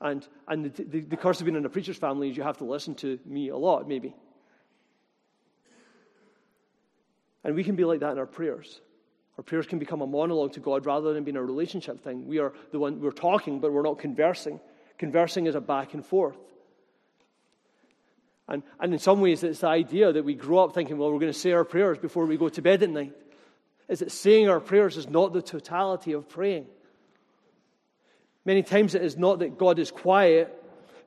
And, 0.01 0.27
and 0.49 0.73
the, 0.73 0.85
the, 0.85 1.01
the 1.01 1.17
curse 1.17 1.41
of 1.41 1.47
being 1.47 1.57
in 1.57 1.65
a 1.65 1.69
preacher's 1.69 1.99
family 1.99 2.31
is 2.31 2.37
you 2.37 2.43
have 2.43 2.59
to 2.59 2.65
listen 2.65 2.95
to 2.97 3.19
me 3.27 3.49
a 3.49 3.57
lot, 3.57 3.87
maybe. 3.87 4.15
And 7.45 7.55
we 7.55 7.65
can 7.65 7.77
be 7.77 7.85
like 7.85 8.01
that 8.01 8.13
in 8.13 8.19
our 8.19 8.27
prayers. 8.27 8.81
Our 9.39 9.45
prayers 9.45 9.67
can 9.67 9.79
become 9.79 10.03
a 10.03 10.07
monologue 10.07 10.53
to 10.55 10.61
God 10.61 10.85
rather 10.87 11.15
than 11.15 11.25
being 11.25 11.37
a 11.37 11.43
relationship 11.43 12.03
thing. 12.03 12.27
We 12.27 12.39
are 12.39 12.53
the 12.73 12.79
one 12.79 13.01
we're 13.01 13.11
talking, 13.11 13.61
but 13.61 13.73
we're 13.73 13.83
not 13.83 13.99
conversing. 13.99 14.61
Conversing 14.99 15.47
is 15.47 15.55
a 15.55 15.61
back 15.61 15.95
and 15.95 16.05
forth. 16.05 16.37
And, 18.49 18.63
and 18.81 18.93
in 18.93 18.99
some 18.99 19.21
ways, 19.21 19.43
it's 19.43 19.61
the 19.61 19.69
idea 19.69 20.13
that 20.13 20.25
we 20.25 20.35
grow 20.35 20.59
up 20.59 20.75
thinking, 20.75 20.99
well, 20.99 21.13
we're 21.13 21.21
going 21.21 21.33
to 21.33 21.39
say 21.39 21.53
our 21.53 21.65
prayers 21.65 21.99
before 21.99 22.27
we 22.27 22.37
go 22.37 22.49
to 22.49 22.61
bed 22.61 22.83
at 22.83 22.91
night. 22.91 23.15
Is 23.89 24.01
that 24.01 24.13
saying 24.13 24.49
our 24.49 24.61
prayers 24.61 24.97
is 24.97 25.09
not 25.09 25.33
the 25.33 25.43
totality 25.43 26.13
of 26.13 26.29
praying. 26.29 26.67
Many 28.45 28.63
times 28.63 28.95
it 28.95 29.03
is 29.03 29.17
not 29.17 29.41
that 29.41 29.59
God 29.59 29.79
is 29.79 29.91
quiet 29.91 30.57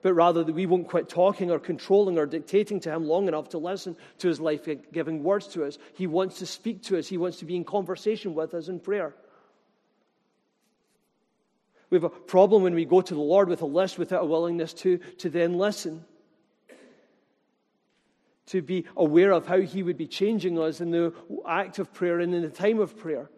but 0.04 0.14
rather 0.14 0.44
that 0.44 0.54
we 0.54 0.68
won't 0.68 0.90
quit 0.90 1.10
talking 1.10 1.50
or 1.50 1.58
controlling 1.58 2.20
or 2.20 2.28
dictating 2.28 2.80
to 2.82 2.92
Him 2.92 3.06
long 3.06 3.28
enough 3.28 3.50
to 3.50 3.58
listen 3.58 3.96
to 4.20 4.28
His 4.28 4.40
life 4.40 4.68
giving 4.92 5.24
words 5.24 5.48
to 5.48 5.64
us. 5.64 5.80
He 5.96 6.06
wants 6.06 6.40
to 6.40 6.46
speak 6.46 6.84
to 6.84 7.00
us, 7.00 7.08
He 7.08 7.18
wants 7.18 7.40
to 7.40 7.46
be 7.46 7.56
in 7.56 7.64
conversation 7.64 8.36
with 8.36 8.54
us 8.54 8.68
in 8.68 8.80
prayer. 8.80 9.16
We 11.90 11.96
have 11.96 12.04
a 12.04 12.10
problem 12.10 12.64
when 12.64 12.76
we 12.76 12.86
go 12.86 13.02
to 13.02 13.14
the 13.14 13.22
Lord 13.22 13.48
with 13.48 13.62
a 13.62 13.66
list 13.66 13.98
without 13.98 14.24
a 14.24 14.26
willingness 14.26 14.74
to, 14.74 14.98
to 15.20 15.30
then 15.30 15.58
listen. 15.58 16.04
To 18.48 18.62
be 18.62 18.86
aware 18.98 19.32
of 19.32 19.48
how 19.48 19.62
He 19.62 19.84
would 19.84 19.98
be 19.98 20.08
changing 20.08 20.60
us 20.60 20.82
in 20.82 20.92
the 20.92 21.14
act 21.48 21.80
of 21.80 21.94
prayer 21.94 22.20
and 22.20 22.36
in 22.36 22.42
the 22.42 22.50
time 22.50 22.80
of 22.80 22.98
prayer. 22.98 23.30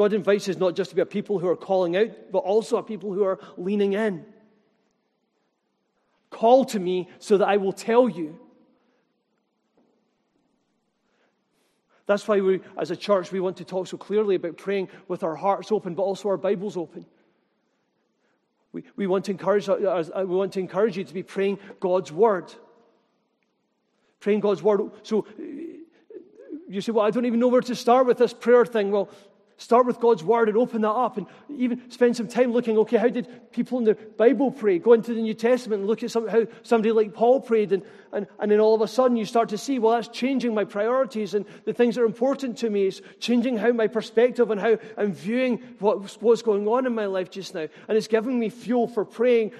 God 0.00 0.14
invites 0.14 0.48
us 0.48 0.56
not 0.56 0.74
just 0.74 0.88
to 0.88 0.96
be 0.96 1.02
a 1.02 1.04
people 1.04 1.38
who 1.38 1.46
are 1.46 1.54
calling 1.54 1.94
out, 1.94 2.32
but 2.32 2.38
also 2.38 2.78
a 2.78 2.82
people 2.82 3.12
who 3.12 3.22
are 3.22 3.38
leaning 3.58 3.92
in. 3.92 4.24
Call 6.30 6.64
to 6.64 6.80
me 6.80 7.10
so 7.18 7.36
that 7.36 7.46
I 7.46 7.58
will 7.58 7.74
tell 7.74 8.08
you. 8.08 8.40
That's 12.06 12.26
why 12.26 12.40
we, 12.40 12.62
as 12.78 12.90
a 12.90 12.96
church, 12.96 13.30
we 13.30 13.40
want 13.40 13.58
to 13.58 13.64
talk 13.66 13.88
so 13.88 13.98
clearly 13.98 14.36
about 14.36 14.56
praying 14.56 14.88
with 15.06 15.22
our 15.22 15.36
hearts 15.36 15.70
open, 15.70 15.94
but 15.94 16.04
also 16.04 16.30
our 16.30 16.38
Bibles 16.38 16.78
open. 16.78 17.04
We, 18.72 18.84
we, 18.96 19.06
want 19.06 19.26
to 19.26 19.32
encourage, 19.32 19.68
uh, 19.68 19.74
uh, 19.74 20.24
we 20.26 20.34
want 20.34 20.54
to 20.54 20.60
encourage 20.60 20.96
you 20.96 21.04
to 21.04 21.12
be 21.12 21.22
praying 21.22 21.58
God's 21.78 22.10
Word. 22.10 22.50
Praying 24.18 24.40
God's 24.40 24.62
Word. 24.62 24.80
So 25.02 25.26
you 26.70 26.80
say, 26.80 26.92
well, 26.92 27.04
I 27.04 27.10
don't 27.10 27.26
even 27.26 27.38
know 27.38 27.48
where 27.48 27.60
to 27.60 27.74
start 27.74 28.06
with 28.06 28.16
this 28.16 28.32
prayer 28.32 28.64
thing. 28.64 28.92
Well, 28.92 29.10
Start 29.60 29.84
with 29.84 30.00
God's 30.00 30.24
word 30.24 30.48
and 30.48 30.56
open 30.56 30.80
that 30.80 30.90
up 30.90 31.18
and 31.18 31.26
even 31.50 31.90
spend 31.90 32.16
some 32.16 32.28
time 32.28 32.50
looking, 32.50 32.78
okay, 32.78 32.96
how 32.96 33.08
did 33.08 33.52
people 33.52 33.76
in 33.76 33.84
the 33.84 33.94
Bible 33.94 34.50
pray? 34.50 34.78
Go 34.78 34.94
into 34.94 35.12
the 35.12 35.20
New 35.20 35.34
Testament 35.34 35.80
and 35.80 35.86
look 35.86 36.02
at 36.02 36.10
some, 36.10 36.26
how 36.26 36.46
somebody 36.62 36.92
like 36.92 37.12
Paul 37.12 37.42
prayed. 37.42 37.72
And, 37.72 37.82
and, 38.12 38.26
and 38.38 38.50
then 38.50 38.60
all 38.60 38.74
of 38.74 38.80
a 38.80 38.88
sudden 38.88 39.16
you 39.16 39.24
start 39.24 39.50
to 39.50 39.58
see, 39.58 39.78
well, 39.78 39.94
that's 39.94 40.08
changing 40.08 40.54
my 40.54 40.64
priorities 40.64 41.34
and 41.34 41.44
the 41.64 41.72
things 41.72 41.94
that 41.94 42.02
are 42.02 42.06
important 42.06 42.58
to 42.58 42.70
me. 42.70 42.86
It's 42.86 43.00
changing 43.18 43.56
how 43.56 43.72
my 43.72 43.86
perspective 43.86 44.50
and 44.50 44.60
how 44.60 44.78
I'm 44.96 45.12
viewing 45.12 45.58
what, 45.78 46.16
what's 46.20 46.42
going 46.42 46.66
on 46.66 46.86
in 46.86 46.94
my 46.94 47.06
life 47.06 47.30
just 47.30 47.54
now. 47.54 47.68
And 47.88 47.96
it's 47.96 48.08
giving 48.08 48.38
me 48.38 48.48
fuel 48.48 48.88
for 48.88 49.04
praying 49.04 49.52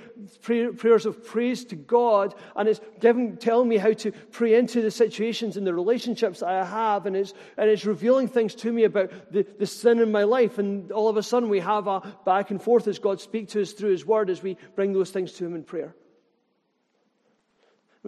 pray, 0.43 0.69
prayers 0.69 1.07
of 1.07 1.25
praise 1.25 1.65
to 1.67 1.77
God. 1.77 2.35
And 2.57 2.69
it's 2.69 2.81
giving, 3.01 3.37
telling 3.37 3.69
me 3.69 3.77
how 3.77 3.93
to 3.93 4.13
pray 4.13 4.55
into 4.55 4.83
the 4.83 4.91
situations 4.91 5.57
and 5.57 5.67
the 5.67 5.75
relationships 5.75 6.43
I 6.43 6.65
have. 6.65 7.07
And 7.07 7.17
it's, 7.17 7.35
and 7.57 7.71
it's 7.71 7.85
revealing 7.85 8.29
things 8.29 8.55
to 8.57 8.73
me 8.73 8.85
about 8.85 9.33
the, 9.33 9.47
the 9.59 9.67
sin 9.67 10.01
in 10.01 10.11
my 10.11 10.25
life. 10.25 10.59
And 10.59 10.91
all 10.93 11.09
of 11.09 11.17
a 11.17 11.23
sudden, 11.23 11.49
we 11.49 11.61
have 11.61 11.87
a 11.87 12.01
back 12.25 12.51
and 12.51 12.61
forth 12.61 12.89
as 12.89 12.99
God 12.99 13.21
speaks 13.21 13.53
to 13.53 13.63
us 13.63 13.73
through 13.73 13.91
His 13.91 14.05
Word 14.05 14.31
as 14.31 14.43
we 14.43 14.57
bring 14.75 14.93
those 14.93 15.11
things 15.11 15.33
to 15.33 15.47
Him 15.47 15.55
in 15.55 15.63
prayer. 15.63 15.95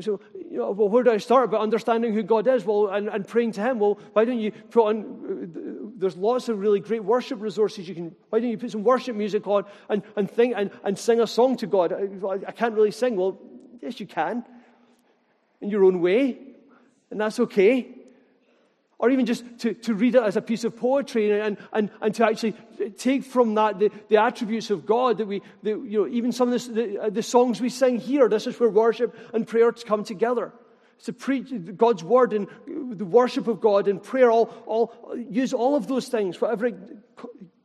So, 0.01 0.21
you 0.35 0.57
know, 0.57 0.71
well, 0.71 0.89
where 0.89 1.03
do 1.03 1.11
I 1.11 1.19
start? 1.19 1.51
By 1.51 1.59
understanding 1.59 2.15
who 2.15 2.23
God 2.23 2.47
is, 2.47 2.65
well, 2.65 2.89
and, 2.89 3.09
and 3.09 3.29
praying 3.29 3.53
to 3.53 3.61
Him. 3.61 3.79
Well, 3.79 3.99
why 4.15 4.25
don't 4.25 4.39
you 4.39 4.51
put 4.51 4.87
on? 4.87 5.93
There's 5.99 6.17
lots 6.17 6.49
of 6.49 6.59
really 6.59 6.81
great 6.81 7.05
worship 7.05 7.43
resources. 7.43 7.87
You 7.89 7.95
can. 7.95 8.17
Why 8.31 8.41
don't 8.41 8.49
you 8.49 8.57
put 8.57 8.71
some 8.71 8.85
worship 8.85 9.15
music 9.15 9.47
on 9.47 9.65
and 9.91 10.03
and 10.17 10.31
think 10.31 10.55
and, 10.57 10.71
and 10.83 10.99
sing 10.99 11.21
a 11.21 11.27
song 11.27 11.59
to 11.59 11.67
God? 11.67 11.93
I, 11.93 12.49
I 12.49 12.53
can't 12.53 12.75
really 12.75 12.91
sing. 12.91 13.17
Well, 13.17 13.39
yes, 13.83 14.01
you 14.01 14.07
can, 14.07 14.45
in 15.61 15.69
your 15.69 15.85
own 15.85 16.01
way, 16.01 16.39
and 17.11 17.21
that's 17.21 17.39
okay 17.41 18.02
or 19.03 19.11
even 19.11 19.27
just 19.27 19.45
to, 19.59 19.75
to 19.75 19.95
read 19.95 20.15
it 20.15 20.23
as 20.23 20.37
a 20.37 20.41
piece 20.41 20.63
of 20.63 20.77
poetry 20.77 21.41
and, 21.41 21.59
and, 21.73 21.91
and 22.01 22.15
to 22.15 22.25
actually 22.25 22.55
take 22.97 23.25
from 23.25 23.57
that 23.57 23.81
the, 23.81 23.91
the 24.09 24.17
attributes 24.17 24.71
of 24.71 24.87
God 24.87 25.19
that 25.19 25.27
we, 25.27 25.43
the, 25.65 25.71
you 25.71 26.03
know, 26.03 26.07
even 26.07 26.31
some 26.31 26.47
of 26.47 26.53
this, 26.53 26.69
the, 26.69 27.03
uh, 27.03 27.11
the 27.11 27.23
songs 27.23 27.61
we 27.61 27.69
sing 27.69 27.99
here, 27.99 28.29
this 28.29 28.47
is 28.47 28.59
where 28.61 28.71
worship 28.71 29.15
and 29.35 29.45
prayer 29.45 29.73
come 29.73 30.05
together. 30.05 30.53
It's 30.95 31.07
to 31.07 31.13
preach 31.13 31.53
God's 31.77 32.05
word 32.05 32.33
and 32.33 32.47
the 32.65 33.05
worship 33.05 33.49
of 33.49 33.61
God 33.61 33.89
and 33.89 34.01
prayer, 34.01 34.31
all, 34.31 34.55
all, 34.67 35.17
use 35.17 35.53
all 35.53 35.75
of 35.75 35.89
those 35.89 36.07
things, 36.07 36.41
whatever 36.41 36.71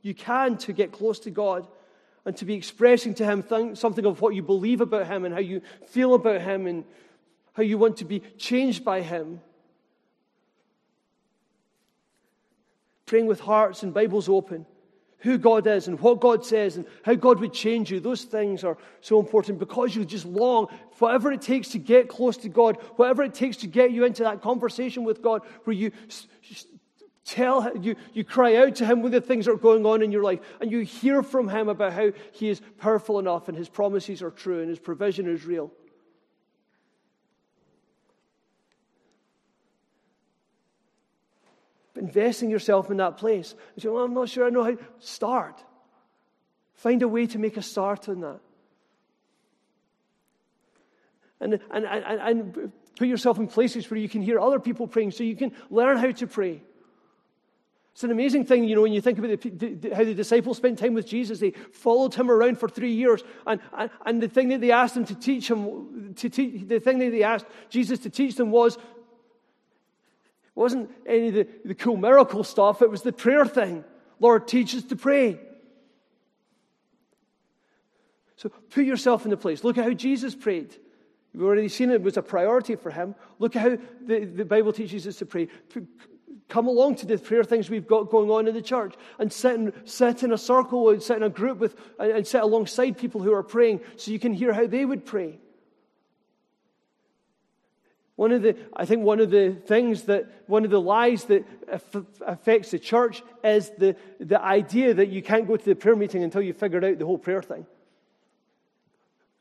you 0.01 0.15
can 0.15 0.57
to 0.57 0.73
get 0.73 0.91
close 0.91 1.19
to 1.19 1.29
God 1.29 1.67
and 2.25 2.35
to 2.37 2.45
be 2.45 2.55
expressing 2.55 3.13
to 3.13 3.25
Him 3.25 3.75
something 3.75 4.07
of 4.07 4.21
what 4.21 4.33
you 4.33 4.41
believe 4.41 4.81
about 4.81 5.05
Him 5.05 5.23
and 5.23 5.35
how 5.35 5.39
you 5.39 5.61
feel 5.85 6.15
about 6.15 6.41
Him 6.41 6.65
and 6.65 6.83
how 7.53 7.61
you 7.61 7.77
want 7.77 7.97
to 7.97 8.05
be 8.05 8.21
changed 8.39 8.83
by 8.83 9.01
Him. 9.01 9.39
Praying 13.07 13.25
with 13.25 13.39
hearts 13.39 13.81
and 13.81 13.93
Bibles 13.93 14.29
open, 14.29 14.67
who 15.19 15.39
God 15.39 15.65
is 15.65 15.87
and 15.87 15.99
what 15.99 16.19
God 16.19 16.45
says 16.45 16.75
and 16.77 16.85
how 17.03 17.15
God 17.15 17.39
would 17.39 17.53
change 17.53 17.89
you. 17.89 17.99
Those 17.99 18.23
things 18.23 18.63
are 18.63 18.77
so 19.01 19.19
important 19.19 19.57
because 19.57 19.95
you 19.95 20.05
just 20.05 20.25
long, 20.25 20.67
whatever 20.99 21.31
it 21.31 21.41
takes 21.41 21.69
to 21.69 21.79
get 21.79 22.07
close 22.07 22.37
to 22.37 22.49
God, 22.49 22.77
whatever 22.97 23.23
it 23.23 23.33
takes 23.33 23.57
to 23.57 23.67
get 23.67 23.91
you 23.91 24.03
into 24.05 24.23
that 24.23 24.41
conversation 24.41 25.03
with 25.03 25.23
God 25.23 25.41
where 25.63 25.75
you 25.75 25.91
tell 27.25 27.75
you, 27.77 27.95
you 28.13 28.23
cry 28.23 28.57
out 28.57 28.75
to 28.75 28.85
him 28.85 29.01
when 29.01 29.11
the 29.11 29.21
things 29.21 29.45
that 29.45 29.53
are 29.53 29.57
going 29.57 29.85
on 29.85 30.01
in 30.01 30.11
your 30.11 30.23
life 30.23 30.39
and 30.61 30.71
you 30.71 30.79
hear 30.81 31.23
from 31.23 31.49
him 31.49 31.69
about 31.69 31.93
how 31.93 32.11
he 32.33 32.49
is 32.49 32.61
powerful 32.77 33.19
enough 33.19 33.47
and 33.47 33.57
his 33.57 33.69
promises 33.69 34.21
are 34.21 34.31
true 34.31 34.59
and 34.59 34.69
his 34.69 34.79
provision 34.79 35.27
is 35.27 35.45
real 35.45 35.71
investing 41.97 42.49
yourself 42.49 42.91
in 42.91 42.97
that 42.97 43.17
place. 43.17 43.55
You 43.75 43.81
say, 43.81 43.89
well, 43.89 44.03
I'm 44.03 44.13
not 44.13 44.29
sure 44.29 44.45
I 44.45 44.49
know 44.49 44.63
how. 44.63 44.71
To 44.71 44.83
start. 44.99 45.63
Find 46.75 47.01
a 47.01 47.07
way 47.07 47.27
to 47.27 47.39
make 47.39 47.57
a 47.57 47.61
start 47.61 48.07
on 48.07 48.21
that. 48.21 48.39
And, 51.39 51.59
and, 51.71 51.85
and, 51.85 52.21
and 52.21 52.71
put 52.97 53.07
yourself 53.07 53.37
in 53.37 53.47
places 53.47 53.89
where 53.89 53.99
you 53.99 54.09
can 54.09 54.21
hear 54.21 54.39
other 54.39 54.59
people 54.59 54.87
praying 54.87 55.11
so 55.11 55.23
you 55.23 55.35
can 55.35 55.51
learn 55.69 55.97
how 55.97 56.11
to 56.11 56.27
pray. 56.27 56.61
It's 57.93 58.03
an 58.03 58.11
amazing 58.11 58.45
thing, 58.45 58.65
you 58.65 58.75
know, 58.75 58.83
when 58.83 58.93
you 58.93 59.01
think 59.01 59.17
about 59.17 59.41
the, 59.41 59.91
how 59.95 60.03
the 60.03 60.13
disciples 60.13 60.57
spent 60.57 60.77
time 60.77 60.93
with 60.93 61.07
Jesus. 61.07 61.39
They 61.39 61.51
followed 61.71 62.13
him 62.13 62.29
around 62.29 62.59
for 62.59 62.69
three 62.69 62.93
years. 62.93 63.23
And, 63.47 63.59
and, 63.75 63.89
and 64.05 64.21
the 64.21 64.27
thing 64.27 64.49
that 64.49 64.61
they 64.61 64.71
asked 64.71 64.95
him 64.95 65.05
to 65.05 65.15
teach 65.15 65.49
him, 65.49 66.13
to 66.13 66.29
teach, 66.29 66.67
the 66.67 66.79
thing 66.79 66.99
that 66.99 67.09
they 67.09 67.23
asked 67.23 67.47
Jesus 67.69 67.97
to 67.99 68.11
teach 68.11 68.35
them 68.35 68.51
was 68.51 68.77
it 70.57 70.59
wasn't 70.59 70.89
any 71.05 71.27
of 71.27 71.33
the, 71.35 71.47
the 71.65 71.75
cool 71.75 71.97
miracle 71.97 72.43
stuff, 72.43 72.81
it 72.81 72.89
was 72.89 73.03
the 73.03 73.13
prayer 73.13 73.45
thing. 73.45 73.83
Lord, 74.19 74.47
teach 74.47 74.73
us 74.75 74.81
to 74.85 74.95
pray. 74.95 75.39
So 78.37 78.49
put 78.49 78.83
yourself 78.83 79.23
in 79.23 79.29
the 79.29 79.37
place. 79.37 79.63
Look 79.63 79.77
at 79.77 79.83
how 79.83 79.93
Jesus 79.93 80.33
prayed. 80.33 80.75
We've 81.31 81.43
already 81.43 81.69
seen 81.69 81.91
it 81.91 82.01
was 82.01 82.17
a 82.17 82.23
priority 82.23 82.75
for 82.75 82.89
him. 82.89 83.13
Look 83.37 83.55
at 83.55 83.61
how 83.61 83.77
the, 84.03 84.25
the 84.25 84.45
Bible 84.45 84.73
teaches 84.73 85.05
us 85.05 85.17
to 85.17 85.27
pray. 85.27 85.47
Come 86.47 86.67
along 86.67 86.95
to 86.95 87.05
the 87.05 87.19
prayer 87.19 87.43
things 87.43 87.69
we've 87.69 87.85
got 87.85 88.09
going 88.09 88.31
on 88.31 88.47
in 88.47 88.55
the 88.55 88.61
church 88.61 88.95
and 89.19 89.31
sit 89.31 89.55
in, 89.55 89.73
sit 89.85 90.23
in 90.23 90.31
a 90.31 90.39
circle 90.39 90.89
and 90.89 91.03
sit 91.03 91.17
in 91.17 91.23
a 91.23 91.29
group 91.29 91.59
with, 91.59 91.75
and 91.99 92.25
sit 92.25 92.41
alongside 92.41 92.97
people 92.97 93.21
who 93.21 93.31
are 93.31 93.43
praying 93.43 93.81
so 93.95 94.09
you 94.09 94.17
can 94.17 94.33
hear 94.33 94.53
how 94.53 94.65
they 94.65 94.85
would 94.85 95.05
pray. 95.05 95.37
One 98.17 98.31
of 98.31 98.41
the, 98.41 98.57
I 98.75 98.85
think 98.85 99.03
one 99.03 99.19
of 99.19 99.29
the 99.29 99.51
things 99.51 100.03
that, 100.03 100.25
one 100.47 100.65
of 100.65 100.71
the 100.71 100.81
lies 100.81 101.25
that 101.25 101.45
affects 102.25 102.71
the 102.71 102.79
church 102.79 103.21
is 103.43 103.69
the, 103.77 103.95
the 104.19 104.41
idea 104.43 104.95
that 104.95 105.09
you 105.09 105.21
can't 105.21 105.47
go 105.47 105.55
to 105.55 105.63
the 105.63 105.75
prayer 105.75 105.95
meeting 105.95 106.23
until 106.23 106.41
you've 106.41 106.57
figured 106.57 106.83
out 106.83 106.97
the 106.97 107.05
whole 107.05 107.19
prayer 107.19 107.43
thing. 107.43 107.67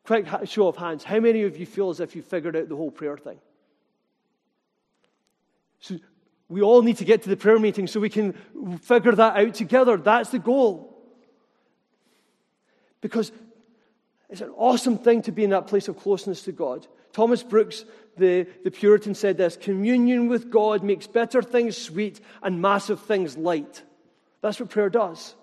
Quick 0.04 0.26
show 0.44 0.68
of 0.68 0.76
hands. 0.76 1.04
How 1.04 1.20
many 1.20 1.44
of 1.44 1.56
you 1.56 1.64
feel 1.64 1.88
as 1.88 2.00
if 2.00 2.14
you 2.14 2.20
figured 2.20 2.54
out 2.54 2.68
the 2.68 2.76
whole 2.76 2.90
prayer 2.90 3.16
thing? 3.16 3.38
So 5.80 5.96
we 6.50 6.60
all 6.60 6.82
need 6.82 6.98
to 6.98 7.06
get 7.06 7.22
to 7.22 7.30
the 7.30 7.36
prayer 7.36 7.58
meeting 7.58 7.86
so 7.86 7.98
we 7.98 8.10
can 8.10 8.34
figure 8.82 9.12
that 9.12 9.36
out 9.38 9.54
together. 9.54 9.96
That's 9.96 10.30
the 10.30 10.38
goal. 10.38 11.02
Because 13.00 13.32
it's 14.28 14.42
an 14.42 14.50
awesome 14.50 14.98
thing 14.98 15.22
to 15.22 15.32
be 15.32 15.44
in 15.44 15.50
that 15.50 15.66
place 15.66 15.88
of 15.88 15.98
closeness 15.98 16.42
to 16.42 16.52
God. 16.52 16.86
Thomas 17.12 17.42
Brooks, 17.42 17.86
the, 18.16 18.46
the 18.64 18.70
Puritan, 18.70 19.14
said 19.14 19.36
this 19.36 19.56
Communion 19.56 20.28
with 20.28 20.50
God 20.50 20.82
makes 20.82 21.06
bitter 21.06 21.42
things 21.42 21.76
sweet 21.76 22.20
and 22.42 22.60
massive 22.60 23.00
things 23.00 23.36
light. 23.36 23.82
That's 24.42 24.60
what 24.60 24.70
prayer 24.70 24.90
does. 24.90 25.34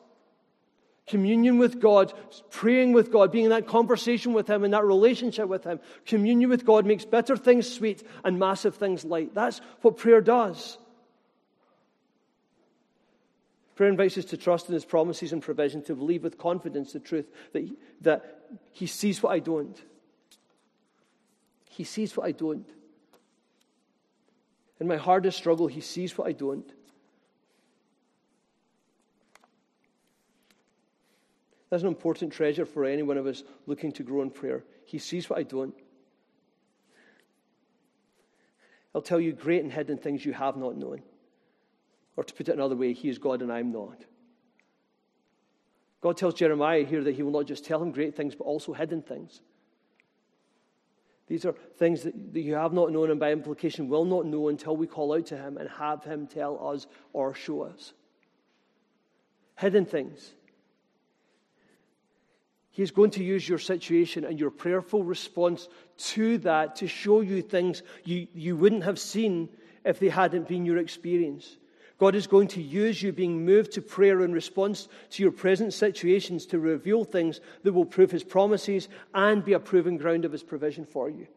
Communion 1.06 1.58
with 1.58 1.82
God, 1.82 2.14
praying 2.50 2.94
with 2.94 3.12
God, 3.12 3.32
being 3.32 3.46
in 3.46 3.50
that 3.52 3.68
conversation 3.68 4.32
with 4.32 4.50
Him, 4.50 4.64
in 4.64 4.72
that 4.72 4.86
relationship 4.86 5.50
with 5.50 5.66
Him. 5.66 5.80
Communion 6.06 6.50
with 6.50 6.66
God 6.66 6.86
makes 6.86 7.04
bitter 7.04 7.36
things 7.36 7.70
sweet 7.70 8.08
and 8.24 8.40
massive 8.40 8.76
things 8.76 9.04
light. 9.04 9.34
That's 9.34 9.60
what 9.82 9.98
prayer 9.98 10.22
does. 10.22 10.78
Prayer 13.76 13.90
invites 13.90 14.18
us 14.18 14.26
to 14.26 14.38
trust 14.38 14.70
in 14.70 14.76
His 14.76 14.86
promises 14.86 15.34
and 15.34 15.42
provision, 15.42 15.82
to 15.84 15.96
believe 15.96 16.24
with 16.24 16.38
confidence 16.38 16.94
the 16.94 17.00
truth 17.00 17.30
that 17.52 17.64
He, 17.64 17.74
that 18.02 18.44
he 18.72 18.88
sees 18.88 19.22
what 19.22 19.32
I 19.32 19.40
don't. 19.40 19.82
He 21.76 21.84
sees 21.84 22.16
what 22.16 22.28
I 22.28 22.32
don't. 22.32 22.70
In 24.80 24.88
my 24.88 24.98
hardest 24.98 25.40
struggle, 25.40 25.66
He 25.66 25.82
sees 25.82 26.16
what 26.16 26.28
I 26.28 26.32
don't. 26.32 26.72
That's 31.72 31.82
an 31.82 31.90
important 31.90 32.32
treasure 32.32 32.68
for 32.68 32.86
any 32.86 33.02
one 33.02 33.18
of 33.18 33.26
us 33.26 33.42
looking 33.66 33.92
to 33.94 34.04
grow 34.04 34.22
in 34.22 34.30
prayer. 34.30 34.64
He 34.86 35.00
sees 35.00 35.28
what 35.28 35.40
I 35.40 35.44
don't. 35.44 35.74
He'll 38.92 39.02
tell 39.02 39.20
you 39.20 39.34
great 39.34 39.64
and 39.64 39.74
hidden 39.74 39.98
things 39.98 40.24
you 40.24 40.34
have 40.34 40.56
not 40.56 40.78
known. 40.78 41.02
Or 42.16 42.24
to 42.24 42.34
put 42.36 42.50
it 42.50 42.54
another 42.54 42.76
way, 42.76 42.94
He 42.94 43.10
is 43.10 43.18
God 43.18 43.42
and 43.42 43.52
I'm 43.52 43.72
not. 43.72 44.06
God 46.02 46.18
tells 46.18 46.36
Jeremiah 46.36 46.86
here 46.86 47.04
that 47.04 47.16
He 47.16 47.24
will 47.24 47.32
not 47.32 47.48
just 47.48 47.66
tell 47.66 47.82
him 47.82 47.92
great 47.92 48.16
things, 48.16 48.36
but 48.36 48.44
also 48.44 48.74
hidden 48.74 49.02
things. 49.02 49.42
These 51.34 51.46
are 51.46 51.56
things 51.78 52.04
that, 52.04 52.14
you 52.36 52.54
have 52.54 52.74
not 52.74 52.92
known 52.92 53.10
and 53.10 53.20
by 53.20 53.32
implication 53.32 53.90
will 53.90 54.06
not 54.06 54.28
know 54.28 54.50
until 54.50 54.78
we 54.78 54.86
call 54.86 55.16
out 55.16 55.26
to 55.26 55.36
Him 55.36 55.58
and 55.58 55.68
have 55.68 56.04
Him 56.04 56.28
tell 56.28 56.64
us 56.64 56.86
or 57.12 57.34
show 57.34 57.64
us. 57.64 57.94
Hidden 59.58 59.88
things. 59.88 60.32
He's 62.70 62.92
going 62.92 63.10
to 63.12 63.24
use 63.24 63.50
your 63.50 63.58
situation 63.58 64.26
and 64.26 64.40
your 64.40 64.52
prayerful 64.52 65.04
response 65.04 65.70
to 66.14 66.38
that 66.38 66.76
to 66.76 66.88
show 66.88 67.22
you 67.22 67.42
things 67.42 67.82
you, 68.04 68.28
you 68.36 68.56
wouldn't 68.56 68.84
have 68.84 69.00
seen 69.00 69.50
if 69.84 69.98
they 69.98 70.10
hadn't 70.10 70.48
been 70.48 70.68
your 70.68 70.78
experience. 70.78 71.58
God 72.04 72.16
is 72.16 72.28
going 72.28 72.50
to 72.50 72.62
use 72.62 73.02
you 73.02 73.14
being 73.14 73.46
moved 73.46 73.72
to 73.72 73.82
prayer 73.82 74.26
in 74.26 74.34
response 74.34 74.90
to 75.12 75.24
your 75.24 75.32
present 75.32 75.74
situations 75.74 76.46
to 76.48 76.60
reveal 76.60 77.06
things 77.06 77.40
that 77.64 77.72
will 77.72 77.86
prove 77.86 78.12
His 78.12 78.26
promises 78.26 78.90
and 79.14 79.42
be 79.42 79.54
a 79.54 79.60
proving 79.60 79.96
ground 79.96 80.26
of 80.26 80.34
His 80.34 80.44
provision 80.44 80.86
for 80.86 81.10
you. 81.10 81.28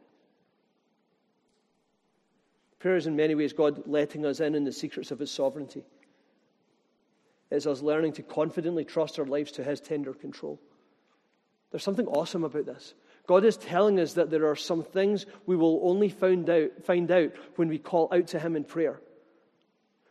Prayer 2.81 2.97
is 2.97 3.07
in 3.07 3.15
many 3.15 3.37
ways 3.37 3.53
God 3.53 3.87
letting 3.87 4.27
us 4.27 4.41
in 4.41 4.57
in 4.57 4.65
the 4.65 4.73
secrets 4.73 5.13
of 5.13 5.21
His 5.21 5.31
sovereignty. 5.31 5.85
It's 7.53 7.69
us 7.69 7.81
learning 7.81 8.15
to 8.15 8.25
confidently 8.25 8.85
trust 8.85 9.21
our 9.21 9.25
lives 9.25 9.53
to 9.53 9.63
His 9.63 9.81
tender 9.81 10.15
control. 10.15 10.59
There's 11.71 11.85
something 11.85 12.09
awesome 12.09 12.43
about 12.43 12.67
this. 12.67 12.95
God 13.29 13.45
is 13.45 13.57
telling 13.57 14.01
us 14.01 14.15
that 14.15 14.31
there 14.31 14.49
are 14.49 14.57
some 14.57 14.83
things 14.83 15.27
we 15.47 15.55
will 15.55 15.79
only 15.85 16.09
find 16.09 16.51
out, 16.51 16.71
find 16.83 17.09
out 17.13 17.31
when 17.55 17.69
we 17.69 17.79
call 17.79 18.09
out 18.11 18.27
to 18.27 18.41
Him 18.41 18.57
in 18.57 18.65
prayer. 18.65 19.01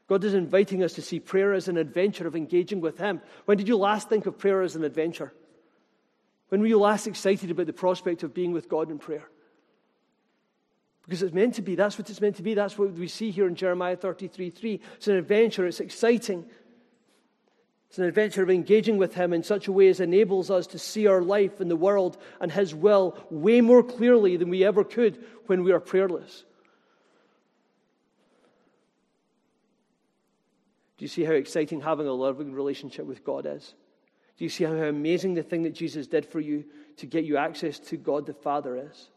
God 0.07 0.23
is 0.23 0.33
inviting 0.33 0.83
us 0.83 0.93
to 0.93 1.01
see 1.01 1.19
prayer 1.19 1.53
as 1.53 1.67
an 1.67 1.77
adventure 1.77 2.27
of 2.27 2.35
engaging 2.35 2.79
with 2.79 2.97
Him. 2.97 3.21
When 3.45 3.57
did 3.57 3.67
you 3.67 3.77
last 3.77 4.07
think 4.07 4.25
of 4.25 4.37
prayer 4.37 4.61
as 4.61 4.75
an 4.75 4.83
adventure? 4.83 5.33
When 6.49 6.61
were 6.61 6.67
you 6.67 6.79
last 6.79 7.07
excited 7.07 7.49
about 7.49 7.65
the 7.65 7.73
prospect 7.73 8.21
of 8.21 8.33
being 8.33 8.51
with 8.51 8.69
God 8.69 8.91
in 8.91 8.99
prayer? 8.99 9.27
Because 11.03 11.23
it's 11.23 11.33
meant 11.33 11.55
to 11.55 11.61
be. 11.61 11.75
That's 11.75 11.97
what 11.97 12.09
it's 12.09 12.21
meant 12.21 12.35
to 12.37 12.43
be. 12.43 12.53
That's 12.53 12.77
what 12.77 12.93
we 12.93 13.07
see 13.07 13.31
here 13.31 13.47
in 13.47 13.55
Jeremiah 13.55 13.95
33 13.95 14.51
3. 14.51 14.79
It's 14.95 15.07
an 15.07 15.15
adventure, 15.15 15.65
it's 15.65 15.79
exciting. 15.79 16.45
It's 17.89 17.99
an 17.99 18.05
adventure 18.05 18.43
of 18.43 18.49
engaging 18.49 18.97
with 18.97 19.15
Him 19.15 19.31
in 19.31 19.43
such 19.43 19.67
a 19.67 19.71
way 19.71 19.87
as 19.87 19.99
enables 19.99 20.51
us 20.51 20.67
to 20.67 20.79
see 20.79 21.07
our 21.07 21.21
life 21.21 21.61
and 21.61 21.71
the 21.71 21.75
world 21.75 22.17
and 22.41 22.51
His 22.51 22.75
will 22.75 23.17
way 23.29 23.61
more 23.61 23.83
clearly 23.83 24.37
than 24.37 24.49
we 24.49 24.63
ever 24.63 24.83
could 24.83 25.23
when 25.45 25.63
we 25.63 25.71
are 25.71 25.79
prayerless. 25.79 26.43
Do 30.97 31.03
you 31.03 31.09
see 31.09 31.23
how 31.23 31.33
exciting 31.33 31.81
having 31.81 32.07
a 32.07 32.13
loving 32.13 32.53
relationship 32.53 33.05
with 33.05 33.23
God 33.23 33.45
is? 33.45 33.73
Do 34.37 34.43
you 34.43 34.49
see 34.49 34.63
how 34.63 34.73
amazing 34.73 35.33
the 35.33 35.43
thing 35.43 35.63
that 35.63 35.73
Jesus 35.73 36.07
did 36.07 36.25
for 36.25 36.39
you 36.39 36.65
to 36.97 37.05
get 37.05 37.25
you 37.25 37.37
access 37.37 37.79
to 37.79 37.97
God 37.97 38.25
the 38.25 38.33
Father 38.33 38.77
is? 38.77 39.09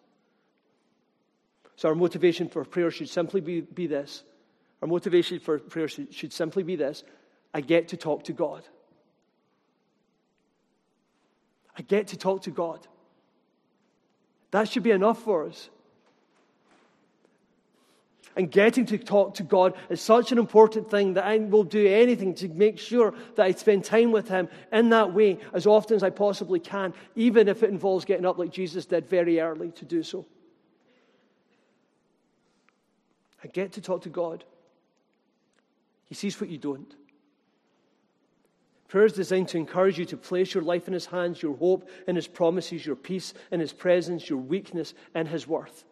So, 1.77 1.89
our 1.89 1.95
motivation 1.95 2.49
for 2.49 2.65
prayer 2.65 2.91
should 2.91 3.09
simply 3.09 3.41
be, 3.41 3.61
be 3.61 3.87
this. 3.87 4.25
Our 4.83 4.89
motivation 4.89 5.39
for 5.39 5.59
prayer 5.59 5.89
should, 5.89 6.13
should 6.13 6.33
simply 6.33 6.63
be 6.63 6.77
this 6.77 7.05
I 7.55 7.61
get 7.61 7.89
to 7.89 7.97
talk 7.97 8.25
to 8.25 8.33
God. 8.33 8.67
I 11.77 11.83
get 11.83 12.09
to 12.09 12.17
talk 12.17 12.43
to 12.43 12.51
God. 12.51 12.87
That 14.51 14.69
should 14.69 14.83
be 14.83 14.91
enough 14.91 15.23
for 15.23 15.47
us. 15.47 15.71
And 18.39 18.49
getting 18.53 18.87
to 18.87 18.99
talk 18.99 19.35
to 19.35 19.43
God 19.43 19.75
is 19.91 20.01
such 20.01 20.31
an 20.31 20.39
important 20.39 20.89
thing 20.89 21.15
that 21.15 21.25
I 21.25 21.39
will 21.39 21.65
do 21.65 21.89
anything 21.89 22.35
to 22.37 22.47
make 22.47 22.79
sure 22.79 23.13
that 23.35 23.45
I 23.45 23.51
spend 23.51 23.85
time 23.85 24.13
with 24.13 24.29
Him 24.29 24.49
in 24.73 24.91
that 24.91 25.13
way 25.13 25.41
as 25.53 25.67
often 25.67 25.97
as 25.97 26.05
I 26.05 26.11
possibly 26.11 26.61
can, 26.61 26.95
even 27.17 27.49
if 27.49 27.65
it 27.65 27.71
involves 27.71 28.05
getting 28.05 28.25
up 28.25 28.39
like 28.39 28.53
Jesus 28.53 28.87
did 28.87 29.09
very 29.09 29.41
early 29.41 29.73
to 29.73 29.85
do 29.85 30.05
so. 30.05 30.25
I 33.43 33.49
get 33.49 33.73
to 33.73 33.81
talk 33.81 34.03
to 34.03 34.09
God. 34.09 34.45
He 36.07 36.15
sees 36.15 36.41
what 36.41 36.49
you 36.49 36.59
don't. 36.59 36.95
Prayer 38.87 39.05
is 39.05 39.15
designed 39.15 39.49
to 39.49 39.59
encourage 39.59 39.99
you 39.99 40.05
to 40.05 40.17
place 40.17 40.55
your 40.55 40.63
life 40.63 40.87
in 40.87 40.95
His 40.95 41.07
hands, 41.07 41.43
your 41.43 41.57
hope 41.57 41.91
in 42.07 42.15
His 42.15 42.29
promises, 42.29 42.87
your 42.87 42.95
peace 42.95 43.35
in 43.51 43.59
His 43.59 43.73
presence, 43.73 44.31
your 44.31 44.39
weakness 44.39 44.95
in 45.17 45.27
His 45.27 45.49
worth. 45.49 45.85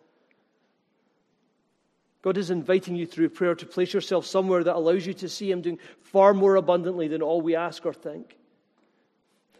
God 2.26 2.38
is 2.38 2.50
inviting 2.50 2.96
you 2.96 3.06
through 3.06 3.28
prayer 3.28 3.54
to 3.54 3.64
place 3.64 3.94
yourself 3.94 4.26
somewhere 4.26 4.64
that 4.64 4.74
allows 4.74 5.06
you 5.06 5.14
to 5.14 5.28
see 5.28 5.48
Him 5.48 5.60
doing 5.60 5.78
far 6.00 6.34
more 6.34 6.56
abundantly 6.56 7.06
than 7.06 7.22
all 7.22 7.40
we 7.40 7.54
ask 7.54 7.86
or 7.86 7.94
think. 7.94 8.36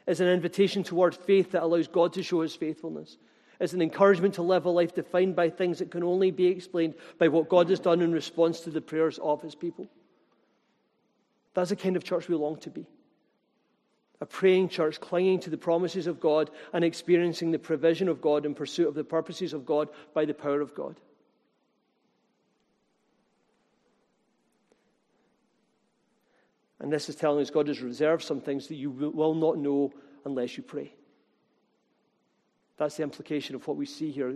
It's 0.04 0.18
an 0.18 0.26
invitation 0.26 0.82
toward 0.82 1.14
faith 1.14 1.52
that 1.52 1.62
allows 1.62 1.86
God 1.86 2.14
to 2.14 2.24
show 2.24 2.40
His 2.40 2.56
faithfulness. 2.56 3.18
It's 3.60 3.72
an 3.72 3.82
encouragement 3.82 4.34
to 4.34 4.42
live 4.42 4.64
a 4.64 4.70
life 4.70 4.96
defined 4.96 5.36
by 5.36 5.48
things 5.48 5.78
that 5.78 5.92
can 5.92 6.02
only 6.02 6.32
be 6.32 6.48
explained 6.48 6.94
by 7.20 7.28
what 7.28 7.48
God 7.48 7.70
has 7.70 7.78
done 7.78 8.00
in 8.00 8.10
response 8.10 8.58
to 8.62 8.70
the 8.70 8.80
prayers 8.80 9.20
of 9.22 9.42
His 9.42 9.54
people. 9.54 9.86
That's 11.54 11.70
the 11.70 11.76
kind 11.76 11.94
of 11.94 12.02
church 12.02 12.26
we 12.26 12.34
long 12.34 12.56
to 12.56 12.70
be 12.70 12.84
a 14.20 14.26
praying 14.26 14.70
church 14.70 14.98
clinging 14.98 15.38
to 15.38 15.50
the 15.50 15.56
promises 15.56 16.08
of 16.08 16.18
God 16.18 16.50
and 16.72 16.84
experiencing 16.84 17.52
the 17.52 17.60
provision 17.60 18.08
of 18.08 18.20
God 18.20 18.44
in 18.44 18.56
pursuit 18.56 18.88
of 18.88 18.94
the 18.94 19.04
purposes 19.04 19.52
of 19.52 19.64
God 19.64 19.88
by 20.14 20.24
the 20.24 20.34
power 20.34 20.60
of 20.60 20.74
God. 20.74 20.96
And 26.80 26.92
this 26.92 27.08
is 27.08 27.16
telling 27.16 27.40
us 27.40 27.50
God 27.50 27.68
has 27.68 27.80
reserved 27.80 28.22
some 28.22 28.40
things 28.40 28.68
that 28.68 28.74
you 28.74 28.90
will 28.90 29.34
not 29.34 29.58
know 29.58 29.92
unless 30.24 30.56
you 30.56 30.62
pray. 30.62 30.92
That's 32.76 32.96
the 32.96 33.02
implication 33.02 33.54
of 33.54 33.66
what 33.66 33.78
we 33.78 33.86
see 33.86 34.10
here. 34.10 34.28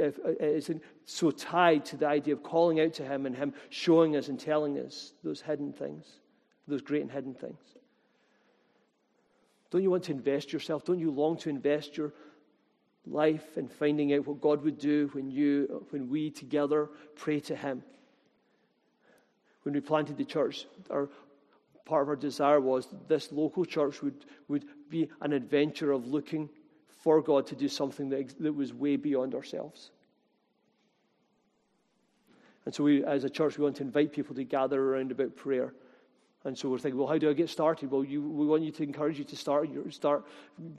Uh, 0.00 0.10
it's 0.38 0.70
so 1.04 1.32
tied 1.32 1.84
to 1.86 1.96
the 1.96 2.06
idea 2.06 2.34
of 2.34 2.42
calling 2.44 2.80
out 2.80 2.92
to 2.94 3.04
Him 3.04 3.26
and 3.26 3.34
Him 3.34 3.54
showing 3.70 4.16
us 4.16 4.28
and 4.28 4.38
telling 4.38 4.78
us 4.78 5.12
those 5.24 5.40
hidden 5.40 5.72
things, 5.72 6.06
those 6.68 6.80
great 6.80 7.02
and 7.02 7.10
hidden 7.10 7.34
things. 7.34 7.58
Don't 9.70 9.82
you 9.82 9.90
want 9.90 10.04
to 10.04 10.12
invest 10.12 10.52
yourself? 10.52 10.84
Don't 10.84 11.00
you 11.00 11.10
long 11.10 11.36
to 11.38 11.50
invest 11.50 11.96
your 11.96 12.12
life 13.04 13.56
in 13.56 13.66
finding 13.66 14.14
out 14.14 14.28
what 14.28 14.40
God 14.40 14.62
would 14.62 14.78
do 14.78 15.10
when 15.12 15.28
you, 15.28 15.84
when 15.90 16.08
we 16.08 16.30
together 16.30 16.88
pray 17.16 17.40
to 17.40 17.56
Him? 17.56 17.82
When 19.64 19.74
we 19.74 19.80
planted 19.80 20.16
the 20.16 20.24
church, 20.24 20.66
our 20.88 21.08
part 21.86 22.02
of 22.02 22.08
our 22.08 22.16
desire 22.16 22.60
was 22.60 22.86
that 22.88 23.08
this 23.08 23.32
local 23.32 23.64
church 23.64 24.02
would, 24.02 24.26
would 24.48 24.64
be 24.90 25.08
an 25.22 25.32
adventure 25.32 25.92
of 25.92 26.06
looking 26.06 26.50
for 26.88 27.22
God 27.22 27.46
to 27.46 27.56
do 27.56 27.68
something 27.68 28.10
that, 28.10 28.38
that 28.40 28.52
was 28.52 28.74
way 28.74 28.96
beyond 28.96 29.34
ourselves. 29.34 29.90
And 32.66 32.74
so, 32.74 32.82
we, 32.82 33.04
as 33.04 33.22
a 33.22 33.30
church, 33.30 33.56
we 33.56 33.64
want 33.64 33.76
to 33.76 33.84
invite 33.84 34.12
people 34.12 34.34
to 34.34 34.44
gather 34.44 34.82
around 34.82 35.12
about 35.12 35.36
prayer. 35.36 35.72
And 36.44 36.56
so 36.56 36.68
we're 36.68 36.78
thinking, 36.78 36.98
well, 36.98 37.08
how 37.08 37.18
do 37.18 37.28
I 37.28 37.32
get 37.32 37.50
started? 37.50 37.90
Well, 37.90 38.04
you, 38.04 38.22
we 38.22 38.46
want 38.46 38.62
you 38.62 38.70
to 38.70 38.82
encourage 38.84 39.18
you 39.18 39.24
to 39.24 39.36
start, 39.36 39.68
start 39.90 40.24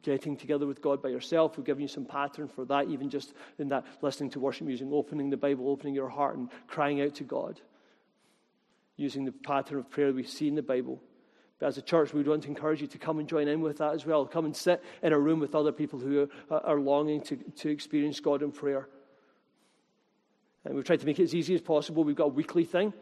getting 0.01 0.37
together 0.37 0.65
with 0.65 0.81
God 0.81 1.01
by 1.01 1.09
yourself. 1.09 1.57
We've 1.57 1.65
given 1.65 1.81
you 1.81 1.89
some 1.89 2.05
pattern 2.05 2.47
for 2.47 2.63
that, 2.65 2.87
even 2.87 3.09
just 3.09 3.33
in 3.59 3.67
that 3.67 3.85
listening 4.01 4.29
to 4.29 4.39
worship 4.39 4.65
music, 4.65 4.87
opening 4.89 5.29
the 5.29 5.35
Bible, 5.35 5.69
opening 5.69 5.93
your 5.93 6.07
heart, 6.07 6.37
and 6.37 6.49
crying 6.67 7.01
out 7.01 7.15
to 7.15 7.25
God, 7.25 7.59
using 8.97 9.25
the 9.25 9.31
pattern 9.31 9.79
of 9.79 9.89
prayer 9.89 10.11
we 10.11 10.23
see 10.23 10.47
in 10.47 10.55
the 10.55 10.61
Bible. 10.61 11.01
But 11.59 11.67
as 11.67 11.77
a 11.77 11.81
church, 11.81 12.13
we 12.13 12.21
want 12.23 12.43
to 12.43 12.49
encourage 12.49 12.81
you 12.81 12.87
to 12.87 12.97
come 12.97 13.19
and 13.19 13.27
join 13.27 13.47
in 13.47 13.61
with 13.61 13.77
that 13.77 13.93
as 13.93 14.05
well. 14.05 14.25
Come 14.25 14.45
and 14.45 14.55
sit 14.55 14.83
in 15.01 15.13
a 15.13 15.19
room 15.19 15.39
with 15.39 15.55
other 15.55 15.71
people 15.71 15.99
who 15.99 16.29
are, 16.51 16.59
are 16.59 16.79
longing 16.79 17.21
to, 17.21 17.35
to 17.35 17.69
experience 17.69 18.19
God 18.19 18.43
in 18.43 18.51
prayer. 18.51 18.87
And 20.65 20.75
we've 20.75 20.85
tried 20.85 20.99
to 20.99 21.05
make 21.05 21.19
it 21.19 21.23
as 21.23 21.33
easy 21.33 21.55
as 21.55 21.61
possible. 21.61 22.03
We've 22.03 22.15
got 22.15 22.25
a 22.25 22.27
weekly 22.29 22.65
thing 22.65 22.93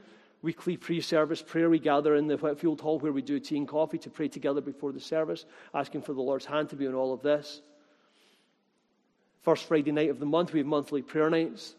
weekly 0.45 0.77
pre 0.77 1.01
service 1.01 1.41
prayer. 1.41 1.69
We 1.69 1.79
gather 1.79 2.15
in 2.15 2.27
the 2.27 2.37
Whitfield 2.37 2.79
Hall 2.79 2.99
where 2.99 3.11
we 3.11 3.23
do 3.23 3.39
tea 3.39 3.57
and 3.57 3.67
coffee 3.67 3.97
to 3.97 4.09
pray 4.11 4.27
together 4.27 4.61
before 4.61 4.91
the 4.91 4.99
service, 4.99 5.43
asking 5.73 6.03
for 6.03 6.13
the 6.13 6.21
Lord's 6.21 6.45
hand 6.45 6.69
to 6.69 6.75
be 6.75 6.87
on 6.87 6.93
all 6.93 7.11
of 7.11 7.23
this. 7.23 7.61
First 9.41 9.67
Friday 9.67 9.91
night 9.91 10.11
of 10.11 10.19
the 10.19 10.25
month, 10.25 10.53
we 10.53 10.59
have 10.59 10.67
monthly 10.67 11.01
prayer 11.01 11.29
nights. 11.29 11.75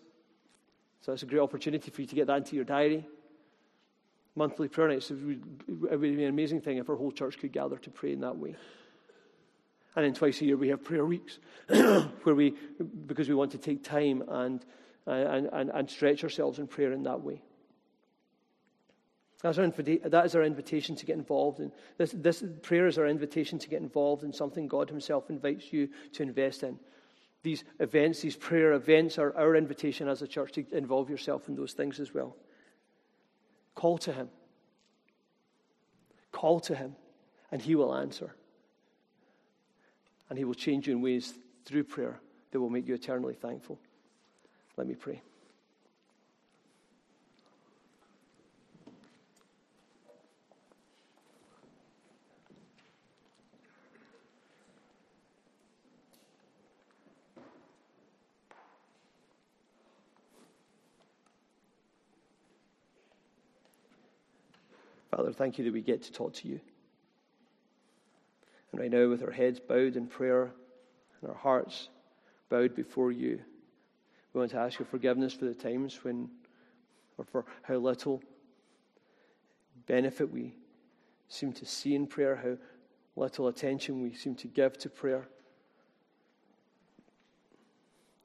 So 1.00 1.12
it's 1.12 1.22
a 1.22 1.26
great 1.26 1.40
opportunity 1.40 1.90
for 1.90 2.00
you 2.00 2.08
to 2.08 2.14
get 2.16 2.26
that 2.26 2.38
into 2.38 2.56
your 2.56 2.64
diary. 2.64 3.06
Monthly 4.36 4.68
prayer 4.68 4.88
nights. 4.88 5.10
It 5.10 5.14
would, 5.16 6.00
be 6.00 6.22
an 6.22 6.28
amazing 6.28 6.60
thing 6.60 6.76
if 6.76 6.88
our 6.88 6.96
whole 6.96 7.10
church 7.10 7.38
could 7.38 7.52
gather 7.52 7.78
to 7.78 7.90
pray 7.90 8.12
in 8.12 8.20
that 8.20 8.36
way. 8.36 8.54
And 9.96 10.04
then 10.04 10.12
twice 10.12 10.42
a 10.42 10.44
year 10.44 10.58
we 10.58 10.68
have 10.68 10.84
prayer 10.84 11.06
weeks, 11.06 11.38
where 11.68 12.34
we, 12.34 12.54
because 13.06 13.28
we 13.28 13.34
want 13.34 13.52
to 13.52 13.58
take 13.58 13.82
time 13.82 14.22
and, 14.28 14.64
uh, 15.06 15.10
and, 15.10 15.48
and, 15.52 15.70
and 15.70 15.90
stretch 15.90 16.22
ourselves 16.22 16.58
in 16.58 16.66
prayer 16.66 16.92
in 16.92 17.02
that 17.04 17.22
way. 17.22 17.42
That's 19.42 19.58
our 19.58 19.68
that 19.68 20.26
is 20.26 20.34
our 20.34 20.42
invitation 20.42 20.96
to 20.96 21.06
get 21.06 21.16
involved 21.16 21.60
in. 21.60 21.72
This, 21.98 22.12
this 22.12 22.42
prayer 22.62 22.86
is 22.86 22.98
our 22.98 23.06
invitation 23.06 23.58
to 23.60 23.68
get 23.68 23.80
involved 23.80 24.22
in 24.22 24.32
something 24.32 24.66
God 24.66 24.90
Himself 24.90 25.30
invites 25.30 25.72
you 25.72 25.88
to 26.14 26.22
invest 26.22 26.62
in. 26.62 26.78
These 27.42 27.64
events, 27.78 28.20
these 28.20 28.36
prayer 28.36 28.72
events, 28.72 29.18
are 29.18 29.34
our 29.36 29.54
invitation 29.54 30.08
as 30.08 30.20
a 30.20 30.26
church 30.26 30.52
to 30.52 30.64
involve 30.72 31.08
yourself 31.08 31.48
in 31.48 31.54
those 31.54 31.74
things 31.74 32.00
as 32.00 32.12
well. 32.12 32.36
Call 33.76 33.98
to 33.98 34.12
Him. 34.12 34.28
Call 36.32 36.58
to 36.60 36.74
Him, 36.74 36.96
and 37.52 37.62
He 37.62 37.76
will 37.76 37.94
answer. 37.94 38.34
And 40.28 40.36
He 40.36 40.44
will 40.44 40.54
change 40.54 40.88
you 40.88 40.94
in 40.94 41.00
ways 41.00 41.34
through 41.64 41.84
prayer 41.84 42.18
that 42.50 42.60
will 42.60 42.70
make 42.70 42.88
you 42.88 42.94
eternally 42.94 43.34
thankful. 43.34 43.78
Let 44.76 44.88
me 44.88 44.96
pray. 44.96 45.22
Father, 65.16 65.32
thank 65.32 65.56
you 65.56 65.64
that 65.64 65.72
we 65.72 65.80
get 65.80 66.02
to 66.02 66.12
talk 66.12 66.34
to 66.34 66.48
you. 66.48 66.60
And 68.70 68.80
right 68.80 68.90
now, 68.90 69.08
with 69.08 69.22
our 69.22 69.30
heads 69.30 69.58
bowed 69.58 69.96
in 69.96 70.06
prayer 70.08 70.50
and 71.22 71.30
our 71.30 71.36
hearts 71.36 71.88
bowed 72.50 72.74
before 72.74 73.10
you, 73.12 73.40
we 74.34 74.40
want 74.40 74.50
to 74.50 74.58
ask 74.58 74.78
your 74.78 74.84
forgiveness 74.84 75.32
for 75.32 75.46
the 75.46 75.54
times 75.54 76.04
when, 76.04 76.28
or 77.16 77.24
for 77.24 77.46
how 77.62 77.76
little 77.76 78.22
benefit 79.86 80.30
we 80.30 80.52
seem 81.28 81.50
to 81.54 81.64
see 81.64 81.94
in 81.94 82.06
prayer, 82.06 82.36
how 82.36 82.58
little 83.18 83.48
attention 83.48 84.02
we 84.02 84.12
seem 84.12 84.34
to 84.34 84.48
give 84.48 84.76
to 84.76 84.90
prayer, 84.90 85.26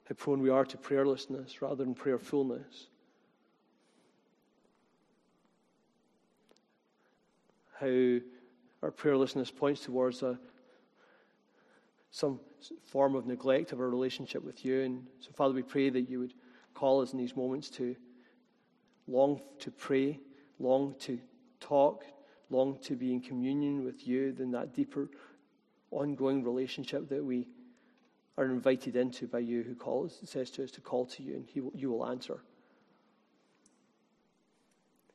how 0.09 0.15
prone 0.15 0.41
we 0.41 0.49
are 0.49 0.65
to 0.65 0.77
prayerlessness 0.77 1.61
rather 1.61 1.85
than 1.85 1.95
prayerfulness. 1.95 2.87
How 7.81 8.19
our 8.83 8.91
prayerlessness 8.91 9.55
points 9.55 9.81
towards 9.81 10.21
a, 10.21 10.37
some 12.11 12.39
form 12.83 13.15
of 13.15 13.25
neglect 13.25 13.71
of 13.71 13.79
our 13.79 13.89
relationship 13.89 14.43
with 14.43 14.63
you. 14.63 14.81
And 14.81 15.07
so, 15.19 15.31
Father, 15.33 15.55
we 15.55 15.63
pray 15.63 15.89
that 15.89 16.07
you 16.07 16.19
would 16.19 16.35
call 16.75 17.01
us 17.01 17.11
in 17.13 17.17
these 17.17 17.35
moments 17.35 17.71
to 17.71 17.95
long 19.07 19.41
to 19.57 19.71
pray, 19.71 20.19
long 20.59 20.93
to 20.99 21.19
talk, 21.59 22.05
long 22.51 22.77
to 22.83 22.95
be 22.95 23.13
in 23.13 23.19
communion 23.19 23.83
with 23.83 24.07
you, 24.07 24.31
then 24.31 24.51
that 24.51 24.75
deeper, 24.75 25.09
ongoing 25.89 26.43
relationship 26.43 27.09
that 27.09 27.25
we 27.25 27.47
are 28.37 28.45
invited 28.45 28.95
into 28.95 29.25
by 29.25 29.39
you 29.39 29.63
who 29.63 29.73
calls, 29.73 30.19
says 30.23 30.51
to 30.51 30.63
us 30.63 30.69
to 30.69 30.81
call 30.81 31.07
to 31.07 31.23
you, 31.23 31.33
and 31.33 31.47
he 31.47 31.61
you 31.73 31.89
will 31.89 32.05
answer. 32.05 32.43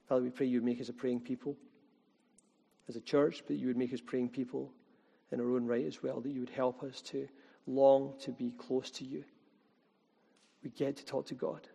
Father, 0.09 0.23
we 0.23 0.31
pray 0.31 0.47
you 0.47 0.61
make 0.61 0.81
us 0.81 0.89
a 0.89 0.93
praying 0.93 1.21
people 1.21 1.57
as 2.89 2.97
a 2.97 3.01
church, 3.01 3.43
but 3.47 3.57
you 3.57 3.67
would 3.67 3.77
make 3.77 3.93
us 3.93 4.01
praying 4.01 4.29
people 4.29 4.73
in 5.33 5.41
our 5.41 5.51
own 5.51 5.67
right 5.67 5.85
as 5.85 6.03
well, 6.03 6.21
that 6.21 6.31
you 6.31 6.41
would 6.41 6.51
help 6.51 6.83
us 6.83 7.01
to 7.01 7.29
long 7.67 8.15
to 8.21 8.31
be 8.31 8.53
close 8.53 8.91
to 8.93 9.05
you. 9.05 9.25
We 10.63 10.71
get 10.71 10.97
to 10.97 11.05
talk 11.05 11.27
to 11.27 11.35
God. 11.35 11.67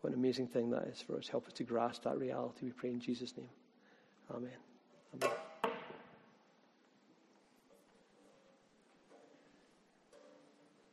What 0.00 0.12
an 0.12 0.18
amazing 0.18 0.48
thing 0.48 0.70
that 0.70 0.84
is 0.84 1.00
for 1.00 1.16
us. 1.16 1.28
Help 1.28 1.46
us 1.46 1.52
to 1.54 1.64
grasp 1.64 2.04
that 2.04 2.18
reality. 2.18 2.66
We 2.66 2.72
pray 2.72 2.90
in 2.90 3.00
Jesus' 3.00 3.36
name. 3.36 3.48
Amen. 4.30 4.50
Amen. 5.14 5.47